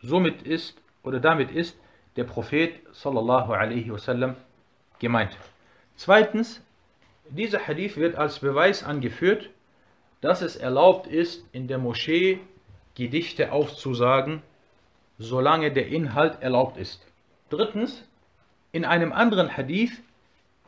Somit 0.00 0.42
ist 0.42 0.80
oder 1.02 1.20
damit 1.20 1.50
ist 1.50 1.76
der 2.16 2.24
Prophet 2.24 2.74
sallallahu 2.92 3.52
alaihi 3.52 3.92
wasallam 3.92 4.36
gemeint. 4.98 5.36
Zweitens, 5.96 6.62
dieser 7.28 7.66
Hadith 7.66 7.96
wird 7.96 8.16
als 8.16 8.40
Beweis 8.40 8.82
angeführt, 8.82 9.50
dass 10.20 10.42
es 10.42 10.56
erlaubt 10.56 11.06
ist, 11.06 11.44
in 11.52 11.68
der 11.68 11.78
Moschee 11.78 12.40
Gedichte 12.94 13.52
aufzusagen, 13.52 14.42
solange 15.18 15.72
der 15.72 15.88
Inhalt 15.88 16.42
erlaubt 16.42 16.76
ist. 16.76 17.06
Drittens, 17.48 18.04
in 18.70 18.84
einem 18.84 19.12
anderen 19.12 19.56
Hadith, 19.56 20.02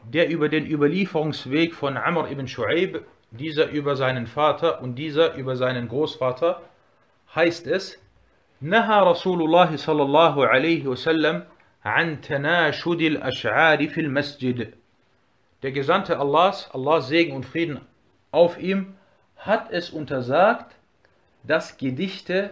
der 0.05 0.28
über 0.28 0.49
den 0.49 0.66
Überlieferungsweg 0.66 1.74
von 1.74 1.97
Amr 1.97 2.30
ibn 2.30 2.47
Shu'aib, 2.47 3.03
dieser 3.34 3.70
über 3.70 3.95
seinen 3.95 4.28
Vater 4.28 4.82
und 4.82 4.95
dieser 4.95 5.36
über 5.36 5.55
seinen 5.55 5.88
Großvater, 5.88 6.62
heißt 7.36 7.68
es, 7.68 7.97
نهى 8.62 9.03
رسول 9.12 9.41
الله 9.43 9.78
صلى 9.78 10.03
الله 10.03 10.47
عليه 10.47 10.86
وسلم 10.86 11.45
عن 11.86 12.22
تناشد 12.22 13.01
الأشعار 13.01 13.88
في 13.88 14.01
المسجد. 14.01 14.74
Der 15.64 15.72
Gesandte 15.72 16.20
Allahs, 16.20 16.70
Allahs 16.74 17.07
Segen 17.07 17.36
und 17.36 17.45
Frieden 17.45 17.82
auf 18.32 18.60
ihm, 18.60 18.95
hat 19.38 19.72
es 19.72 19.89
untersagt, 19.89 20.76
dass 21.43 21.78
Gedichte 21.78 22.51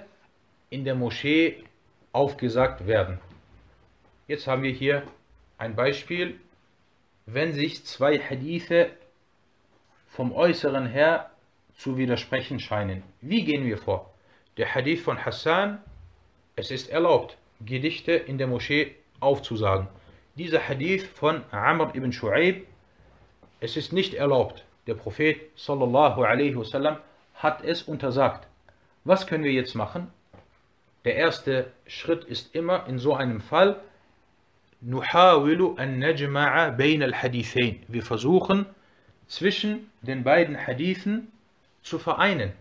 in 0.69 0.85
der 0.85 0.95
Moschee 0.95 1.63
aufgesagt 2.11 2.87
werden. 2.87 3.19
Jetzt 4.27 4.47
haben 4.47 4.63
wir 4.63 4.71
hier 4.71 5.03
ein 5.57 5.75
Beispiel, 5.75 6.39
wenn 7.25 7.53
sich 7.53 7.85
zwei 7.85 8.17
Hadithe 8.17 8.89
vom 10.11 10.31
Äußeren 10.33 10.87
her 10.87 11.29
zu 11.77 11.97
widersprechen 11.97 12.59
scheinen. 12.59 13.03
Wie 13.21 13.43
gehen 13.43 13.65
wir 13.65 13.77
vor? 13.77 14.11
Der 14.57 14.73
Hadith 14.73 15.01
von 15.01 15.23
Hassan, 15.23 15.79
es 16.55 16.71
ist 16.71 16.89
erlaubt, 16.89 17.37
Gedichte 17.65 18.13
in 18.13 18.37
der 18.37 18.47
Moschee 18.47 18.95
aufzusagen. 19.19 19.87
Dieser 20.35 20.67
Hadith 20.67 21.05
von 21.07 21.43
Amr 21.51 21.95
ibn 21.95 22.11
Shu'aib, 22.11 22.63
es 23.59 23.77
ist 23.77 23.93
nicht 23.93 24.13
erlaubt. 24.13 24.63
Der 24.87 24.95
Prophet 24.95 25.37
sallallahu 25.55 26.23
alaihi 26.23 26.55
wasallam 26.55 26.97
hat 27.35 27.63
es 27.63 27.83
untersagt. 27.83 28.47
Was 29.03 29.27
können 29.27 29.43
wir 29.43 29.51
jetzt 29.51 29.75
machen? 29.75 30.11
Der 31.05 31.15
erste 31.15 31.71
Schritt 31.85 32.23
ist 32.23 32.53
immer 32.55 32.87
in 32.87 32.99
so 32.99 33.13
einem 33.13 33.41
Fall 33.41 33.81
نحاول 34.85 35.75
أن 35.79 35.99
نجمع 35.99 36.69
بين 36.69 37.03
الحديثين. 37.03 37.85
Wir 37.87 38.03
versuchen 38.03 38.65
zwischen 39.32 39.90
den 40.02 40.24
beiden 40.24 40.66
Hadithen 40.66 41.32
zu 41.82 41.98
vereinen. 41.98 42.52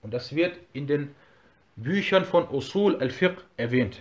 Und 0.00 0.14
das 0.14 0.32
wird 0.36 0.56
in 0.72 0.86
den 0.86 1.12
Büchern 1.74 2.24
von 2.24 2.48
Usul 2.48 2.94
al-Fiqh 3.00 3.42
erwähnt. 3.56 4.00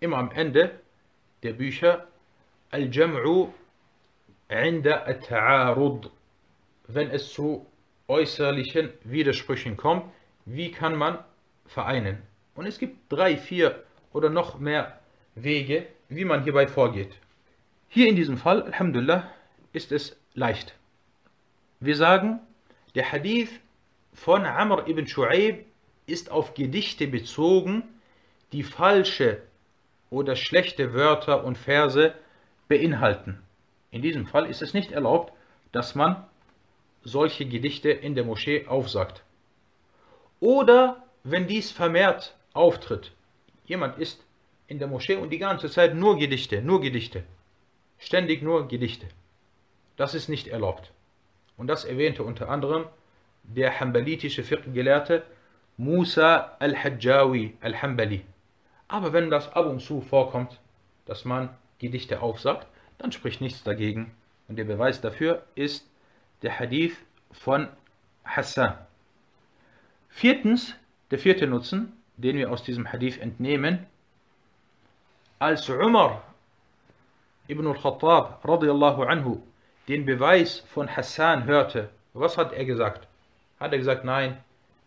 Immer 0.00 0.18
am 0.18 0.30
Ende 0.32 0.78
der 1.42 1.54
Bücher 1.54 2.06
Al-Jam'u 2.70 3.48
inda 4.50 4.96
al-Ta'arud. 5.04 6.10
Wenn 6.88 7.08
es 7.08 7.32
zu 7.32 7.66
äußerlichen 8.06 8.90
Widersprüchen 9.04 9.78
kommt, 9.78 10.04
wie 10.44 10.72
kann 10.72 10.94
man 10.94 11.18
vereinen? 11.64 12.18
Und 12.54 12.66
es 12.66 12.78
gibt 12.78 13.10
drei, 13.10 13.38
vier 13.38 13.82
oder 14.12 14.28
noch 14.28 14.58
mehr 14.58 15.00
Wege, 15.36 15.86
wie 16.10 16.26
man 16.26 16.44
hierbei 16.44 16.66
vorgeht. 16.66 17.14
Hier 17.88 18.10
in 18.10 18.16
diesem 18.16 18.36
Fall, 18.36 18.62
Alhamdulillah, 18.64 19.30
ist 19.72 19.90
es 19.90 20.18
leicht. 20.34 20.74
Wir 21.84 21.96
sagen, 21.96 22.40
der 22.94 23.12
Hadith 23.12 23.50
von 24.14 24.46
Amr 24.46 24.88
ibn 24.88 25.04
Shu'aib 25.04 25.64
ist 26.06 26.30
auf 26.30 26.54
Gedichte 26.54 27.06
bezogen, 27.06 27.82
die 28.52 28.62
falsche 28.62 29.42
oder 30.08 30.34
schlechte 30.34 30.94
Wörter 30.94 31.44
und 31.44 31.58
Verse 31.58 32.14
beinhalten. 32.68 33.42
In 33.90 34.00
diesem 34.00 34.26
Fall 34.26 34.46
ist 34.46 34.62
es 34.62 34.72
nicht 34.72 34.92
erlaubt, 34.92 35.34
dass 35.72 35.94
man 35.94 36.26
solche 37.02 37.44
Gedichte 37.44 37.90
in 37.90 38.14
der 38.14 38.24
Moschee 38.24 38.66
aufsagt. 38.66 39.22
Oder 40.40 41.04
wenn 41.22 41.46
dies 41.46 41.70
vermehrt 41.70 42.34
auftritt, 42.54 43.12
jemand 43.66 43.98
ist 43.98 44.24
in 44.68 44.78
der 44.78 44.88
Moschee 44.88 45.16
und 45.16 45.28
die 45.28 45.38
ganze 45.38 45.68
Zeit 45.68 45.94
nur 45.94 46.16
Gedichte, 46.16 46.62
nur 46.62 46.80
Gedichte, 46.80 47.24
ständig 47.98 48.40
nur 48.40 48.68
Gedichte. 48.68 49.06
Das 49.98 50.14
ist 50.14 50.30
nicht 50.30 50.48
erlaubt. 50.48 50.90
Und 51.56 51.68
das 51.68 51.84
erwähnte 51.84 52.22
unter 52.22 52.48
anderem 52.48 52.86
der 53.42 53.78
hambalitische 53.78 54.42
Fiqh-Gelehrte 54.42 55.22
Musa 55.76 56.56
al-Hajjawi 56.58 57.56
al-Hambali. 57.60 58.24
Aber 58.88 59.12
wenn 59.12 59.30
das 59.30 59.52
ab 59.52 59.66
und 59.66 59.80
zu 59.80 60.00
vorkommt, 60.00 60.60
dass 61.06 61.24
man 61.24 61.50
Gedichte 61.78 62.20
aufsagt, 62.20 62.66
dann 62.98 63.12
spricht 63.12 63.40
nichts 63.40 63.62
dagegen. 63.64 64.14
Und 64.48 64.56
der 64.56 64.64
Beweis 64.64 65.00
dafür 65.00 65.44
ist 65.54 65.88
der 66.42 66.58
Hadith 66.58 66.96
von 67.32 67.68
Hassan. 68.24 68.78
Viertens, 70.08 70.74
der 71.10 71.18
vierte 71.18 71.46
Nutzen, 71.46 71.92
den 72.16 72.36
wir 72.36 72.50
aus 72.50 72.62
diesem 72.62 72.92
Hadith 72.92 73.18
entnehmen, 73.18 73.86
als 75.38 75.68
Umar 75.68 76.22
ibn 77.48 77.66
al-Khattab 77.66 78.44
radiallahu 78.46 79.02
anhu 79.02 79.42
den 79.87 80.05
Beweis 80.05 80.63
von 80.73 80.95
Hassan 80.95 81.45
hörte, 81.45 81.89
was 82.13 82.37
hat 82.37 82.53
er 82.53 82.65
gesagt? 82.65 83.07
Hat 83.59 83.71
er 83.71 83.77
gesagt, 83.77 84.05
nein, 84.05 84.37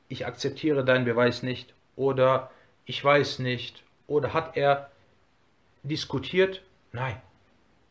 ich 0.09 0.27
akzeptiere 0.27 0.85
deinen 0.85 1.05
Beweis 1.05 1.43
nicht 1.43 1.75
oder 1.97 2.51
ich 2.85 3.03
weiß 3.05 3.39
nicht 3.39 3.83
oder 4.07 4.33
hat 4.35 4.57
er 4.57 4.91
diskutiert? 5.83 6.63
Nein, 6.93 7.21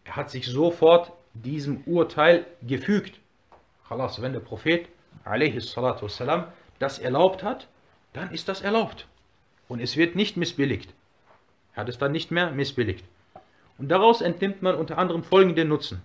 er 0.06 0.16
hat 0.16 0.30
sich 0.30 0.48
sofort 0.48 1.12
diesem 1.34 1.84
Urteil 1.86 2.46
gefügt. 2.62 3.20
Khalas, 3.88 4.22
wenn 4.22 4.34
der 4.34 4.40
Prophet 4.40 4.88
والسلام, 5.26 6.46
das 6.80 7.00
erlaubt 7.00 7.44
hat, 7.44 7.68
dann 8.14 8.32
ist 8.32 8.48
das 8.48 8.62
erlaubt. 8.62 9.08
Und 9.68 9.80
es 9.80 9.98
wird 9.98 10.16
nicht 10.16 10.38
missbilligt. 10.38 10.94
Er 11.74 11.82
hat 11.82 11.90
es 11.90 11.98
dann 11.98 12.12
nicht 12.12 12.32
mehr 12.32 12.52
missbilligt. 12.52 13.06
Und 13.78 13.90
daraus 13.90 14.22
entnimmt 14.22 14.62
man 14.62 14.76
unter 14.76 14.98
anderem 14.98 15.24
folgenden 15.24 15.70
Nutzen. 15.70 16.02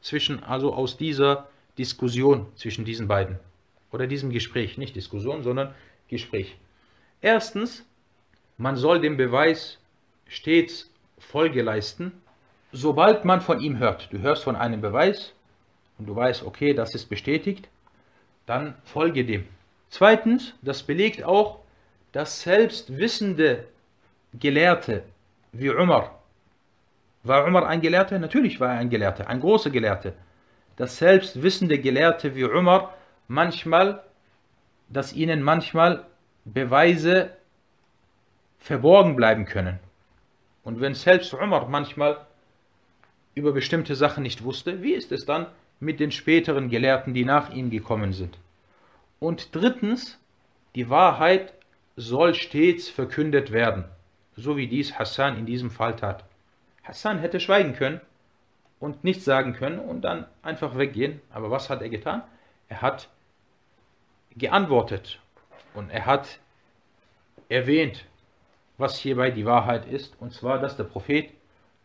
Zwischen, 0.00 0.42
also 0.42 0.72
aus 0.74 0.96
dieser 0.96 1.48
Diskussion 1.76 2.46
zwischen 2.56 2.84
diesen 2.84 3.08
beiden. 3.08 3.38
Oder 3.90 4.06
diesem 4.06 4.30
Gespräch. 4.30 4.78
Nicht 4.78 4.96
Diskussion, 4.96 5.42
sondern 5.42 5.74
Gespräch. 6.08 6.56
Erstens, 7.20 7.84
man 8.56 8.76
soll 8.76 9.00
dem 9.00 9.16
Beweis 9.16 9.78
stets 10.26 10.90
Folge 11.18 11.62
leisten, 11.62 12.12
sobald 12.72 13.24
man 13.24 13.40
von 13.40 13.60
ihm 13.60 13.78
hört. 13.78 14.12
Du 14.12 14.18
hörst 14.18 14.44
von 14.44 14.56
einem 14.56 14.80
Beweis 14.80 15.32
und 15.98 16.06
du 16.06 16.14
weißt, 16.14 16.44
okay, 16.44 16.74
das 16.74 16.94
ist 16.94 17.06
bestätigt, 17.06 17.68
dann 18.46 18.74
folge 18.84 19.24
dem. 19.24 19.46
Zweitens, 19.90 20.54
das 20.62 20.82
belegt 20.82 21.24
auch, 21.24 21.60
dass 22.12 22.42
selbst 22.42 22.96
wissende 22.96 23.66
Gelehrte 24.34 25.02
wie 25.52 25.70
Umar, 25.70 26.17
war 27.22 27.46
Umar 27.46 27.66
ein 27.66 27.80
Gelehrter? 27.80 28.18
Natürlich 28.18 28.60
war 28.60 28.74
er 28.74 28.78
ein 28.78 28.90
Gelehrter, 28.90 29.28
ein 29.28 29.40
großer 29.40 29.70
Gelehrter. 29.70 30.12
Dass 30.76 30.98
selbst 30.98 31.42
wissende 31.42 31.78
Gelehrte 31.78 32.34
wie 32.34 32.44
Umar 32.44 32.94
manchmal, 33.26 34.02
dass 34.88 35.12
ihnen 35.12 35.42
manchmal 35.42 36.06
Beweise 36.44 37.30
verborgen 38.58 39.16
bleiben 39.16 39.44
können. 39.44 39.78
Und 40.64 40.80
wenn 40.80 40.94
selbst 40.94 41.32
Umar 41.34 41.68
manchmal 41.68 42.26
über 43.34 43.52
bestimmte 43.52 43.94
Sachen 43.94 44.22
nicht 44.22 44.44
wusste, 44.44 44.82
wie 44.82 44.92
ist 44.92 45.12
es 45.12 45.24
dann 45.24 45.46
mit 45.80 46.00
den 46.00 46.10
späteren 46.10 46.68
Gelehrten, 46.68 47.14
die 47.14 47.24
nach 47.24 47.52
ihm 47.52 47.70
gekommen 47.70 48.12
sind? 48.12 48.38
Und 49.20 49.54
drittens, 49.54 50.18
die 50.74 50.90
Wahrheit 50.90 51.54
soll 51.96 52.34
stets 52.34 52.88
verkündet 52.88 53.52
werden, 53.52 53.84
so 54.36 54.56
wie 54.56 54.68
dies 54.68 54.98
Hassan 54.98 55.36
in 55.36 55.46
diesem 55.46 55.70
Fall 55.70 55.96
tat. 55.96 56.24
Hassan 56.87 57.19
hätte 57.19 57.39
schweigen 57.39 57.73
können 57.75 58.01
und 58.79 59.03
nichts 59.03 59.25
sagen 59.25 59.53
können 59.53 59.79
und 59.79 60.01
dann 60.01 60.25
einfach 60.41 60.77
weggehen. 60.77 61.21
Aber 61.31 61.49
was 61.51 61.69
hat 61.69 61.81
er 61.81 61.89
getan? 61.89 62.21
Er 62.67 62.81
hat 62.81 63.09
geantwortet 64.35 65.19
und 65.73 65.89
er 65.89 66.05
hat 66.05 66.39
erwähnt, 67.49 68.05
was 68.77 68.97
hierbei 68.97 69.31
die 69.31 69.45
Wahrheit 69.45 69.85
ist, 69.85 70.19
und 70.19 70.33
zwar, 70.33 70.59
dass 70.59 70.75
der 70.75 70.85
Prophet 70.85 71.29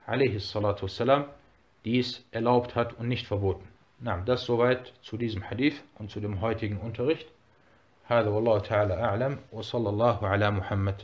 والسلام, 0.06 1.26
dies 1.84 2.24
erlaubt 2.30 2.74
hat 2.74 2.94
und 2.94 3.09
nicht 3.09 3.26
verboten. 3.26 3.68
Na, 4.00 4.16
das 4.24 4.44
soweit 4.44 4.92
zu 5.02 5.16
diesem 5.16 5.48
Hadith 5.48 5.82
und 5.98 6.11
zu 6.11 6.20
dem 6.20 6.40
heutigen 6.40 6.78
Unterricht. 6.78 7.28
هذا 8.09 8.28
والله 8.28 8.59
تعالى 8.59 8.94
أعلم 8.94 9.38
وصلى 9.52 9.88
الله 9.88 10.26
على 10.26 10.50
محمد 10.50 11.02